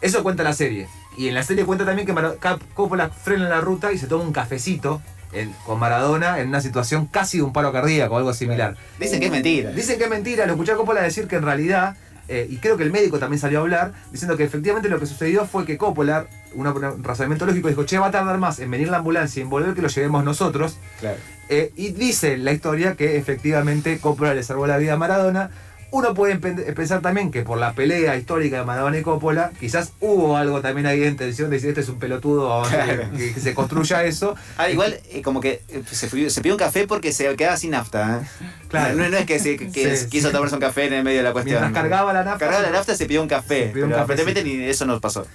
Eso 0.02 0.22
cuenta 0.24 0.44
la 0.44 0.54
serie. 0.54 0.88
Y 1.18 1.28
en 1.30 1.36
la 1.36 1.44
serie 1.44 1.64
cuenta 1.66 1.86
también 1.86 2.06
que 2.06 2.14
Cap- 2.40 2.62
Coppola 2.74 3.10
frena 3.10 3.44
en 3.44 3.50
la 3.50 3.62
ruta 3.62 3.94
y 3.94 3.98
se 3.98 4.08
toma 4.08 4.24
un 4.26 4.34
cafecito 4.34 5.02
en- 5.32 5.54
con 5.66 5.80
Maradona 5.80 6.40
en 6.40 6.50
una 6.50 6.60
situación 6.60 7.06
casi 7.06 7.38
de 7.38 7.44
un 7.44 7.54
paro 7.54 7.72
cardíaco 7.72 8.16
o 8.16 8.18
algo 8.18 8.34
similar. 8.34 8.76
Dicen 9.00 9.20
que 9.20 9.28
es 9.28 9.32
mentira. 9.32 9.72
Dicen 9.72 9.98
que 9.98 10.04
es 10.04 10.10
mentira, 10.10 10.46
lo 10.46 10.54
escuché 10.54 10.74
a 10.74 10.76
Coppola 10.76 11.02
decir 11.02 11.28
que 11.28 11.38
en 11.38 11.44
realidad, 11.44 11.96
eh, 12.28 12.48
y 12.50 12.58
creo 12.58 12.76
que 12.78 12.84
el 12.84 12.92
médico 12.92 13.18
también 13.20 13.40
salió 13.40 13.60
a 13.60 13.62
hablar, 13.62 13.94
diciendo 14.12 14.36
que 14.36 14.44
efectivamente 14.44 14.90
lo 14.90 15.00
que 15.00 15.06
sucedió 15.06 15.46
fue 15.46 15.66
que 15.66 15.78
Coppola, 15.78 16.26
un 16.56 17.04
razonamiento 17.04 17.46
lógico, 17.46 17.68
dijo, 17.70 17.84
che, 17.86 17.98
va 18.00 18.08
a 18.08 18.12
tardar 18.12 18.38
más 18.38 18.60
en 18.60 18.70
venir 18.72 18.90
la 18.90 18.98
ambulancia 18.98 19.40
y 19.40 19.44
en 19.44 19.50
volver 19.50 19.74
que 19.74 19.82
lo 19.82 19.88
llevemos 19.88 20.24
nosotros. 20.24 20.78
Claro. 21.00 21.18
Eh, 21.50 21.72
y 21.76 21.92
dice 21.92 22.38
la 22.38 22.52
historia 22.54 22.96
que 22.96 23.18
efectivamente 23.18 23.98
Coppola 24.00 24.34
le 24.34 24.44
salvó 24.44 24.66
la 24.68 24.78
vida 24.78 24.94
a 24.94 24.98
Maradona. 24.98 25.50
Uno 25.92 26.16
puede 26.16 26.38
pensar 26.38 27.02
también 27.02 27.30
que 27.30 27.44
por 27.44 27.60
la 27.60 27.74
pelea 27.74 28.16
histórica 28.18 28.58
de 28.58 28.66
Maradona 28.66 28.98
y 28.98 29.04
Coppola, 29.04 29.52
quizás 29.60 29.92
hubo 30.00 30.36
algo 30.38 30.60
también 30.60 30.88
ahí 30.88 31.00
de 31.00 31.08
intención 31.08 31.52
de 31.52 31.58
decir, 31.58 31.70
este 31.70 31.82
es 31.82 31.90
un 31.90 32.00
pelotudo, 32.00 32.64
Claro. 32.64 33.04
que, 33.16 33.32
que 33.36 33.40
se 33.40 33.54
construya 33.54 34.04
eso. 34.04 34.36
Ah, 34.58 34.72
igual, 34.72 34.98
eh, 35.12 35.22
como 35.22 35.40
que 35.40 35.62
eh, 35.70 35.84
se, 35.92 36.08
pidió- 36.10 36.32
se 36.32 36.42
pidió 36.42 36.56
un 36.56 36.60
café 36.60 36.88
porque 36.88 37.12
se 37.12 37.36
quedaba 37.36 37.58
sin 37.58 37.72
nafta. 37.72 38.22
¿eh? 38.24 38.46
Claro. 38.70 38.96
No, 38.96 39.08
no 39.08 39.18
es 39.18 39.26
que, 39.28 39.38
se, 39.38 39.56
que 39.56 39.96
Sí, 39.98 40.08
quiso 40.10 40.30
sí. 40.30 40.34
tomarse 40.34 40.56
un 40.56 40.62
café 40.62 40.86
en 40.88 40.94
el 40.94 41.04
medio 41.04 41.18
de 41.20 41.24
la 41.26 41.32
cuestión. 41.32 41.62
Mientras 41.62 41.84
cargaba 41.84 42.12
la 42.12 42.24
nafta. 42.24 42.40
Cargaba 42.40 42.64
la 42.64 42.72
nafta 42.72 42.96
se 42.96 43.06
pidió 43.06 43.22
un 43.22 43.28
café. 43.28 43.66
Se 43.68 43.70
pidió 43.70 43.86
un 43.86 44.44
ni 44.46 44.64
eso 44.64 44.88
nos 44.88 45.00
pasó. 45.00 45.28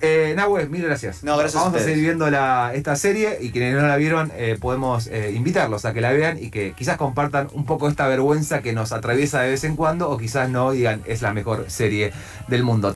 Eh, 0.00 0.34
Nahue, 0.36 0.66
mil 0.68 0.82
gracias. 0.82 1.24
No, 1.24 1.36
gracias 1.36 1.56
a 1.56 1.64
Vamos 1.64 1.74
a, 1.74 1.78
ustedes. 1.78 1.94
seguir 1.94 2.04
viendo 2.04 2.30
la, 2.30 2.72
esta 2.74 2.94
serie 2.96 3.38
y 3.40 3.50
quienes 3.50 3.74
no 3.74 3.86
la 3.86 3.96
vieron 3.96 4.30
eh, 4.36 4.58
podemos 4.60 5.06
eh, 5.06 5.32
invitarlos 5.34 5.84
a 5.84 5.94
que 5.94 6.00
la 6.00 6.12
vean 6.12 6.42
y 6.42 6.50
que 6.50 6.72
quizás 6.72 6.96
compartan 6.96 7.48
un 7.52 7.64
poco 7.64 7.88
esta 7.88 8.06
vergüenza 8.06 8.60
que 8.60 8.72
nos 8.72 8.92
atraviesa 8.92 9.40
de 9.40 9.50
vez 9.50 9.64
en 9.64 9.76
cuando 9.76 10.10
o 10.10 10.18
quizás 10.18 10.50
no 10.50 10.72
digan 10.72 11.02
es 11.06 11.22
la 11.22 11.32
mejor 11.32 11.64
serie 11.68 12.12
del 12.48 12.64
mundo. 12.64 12.92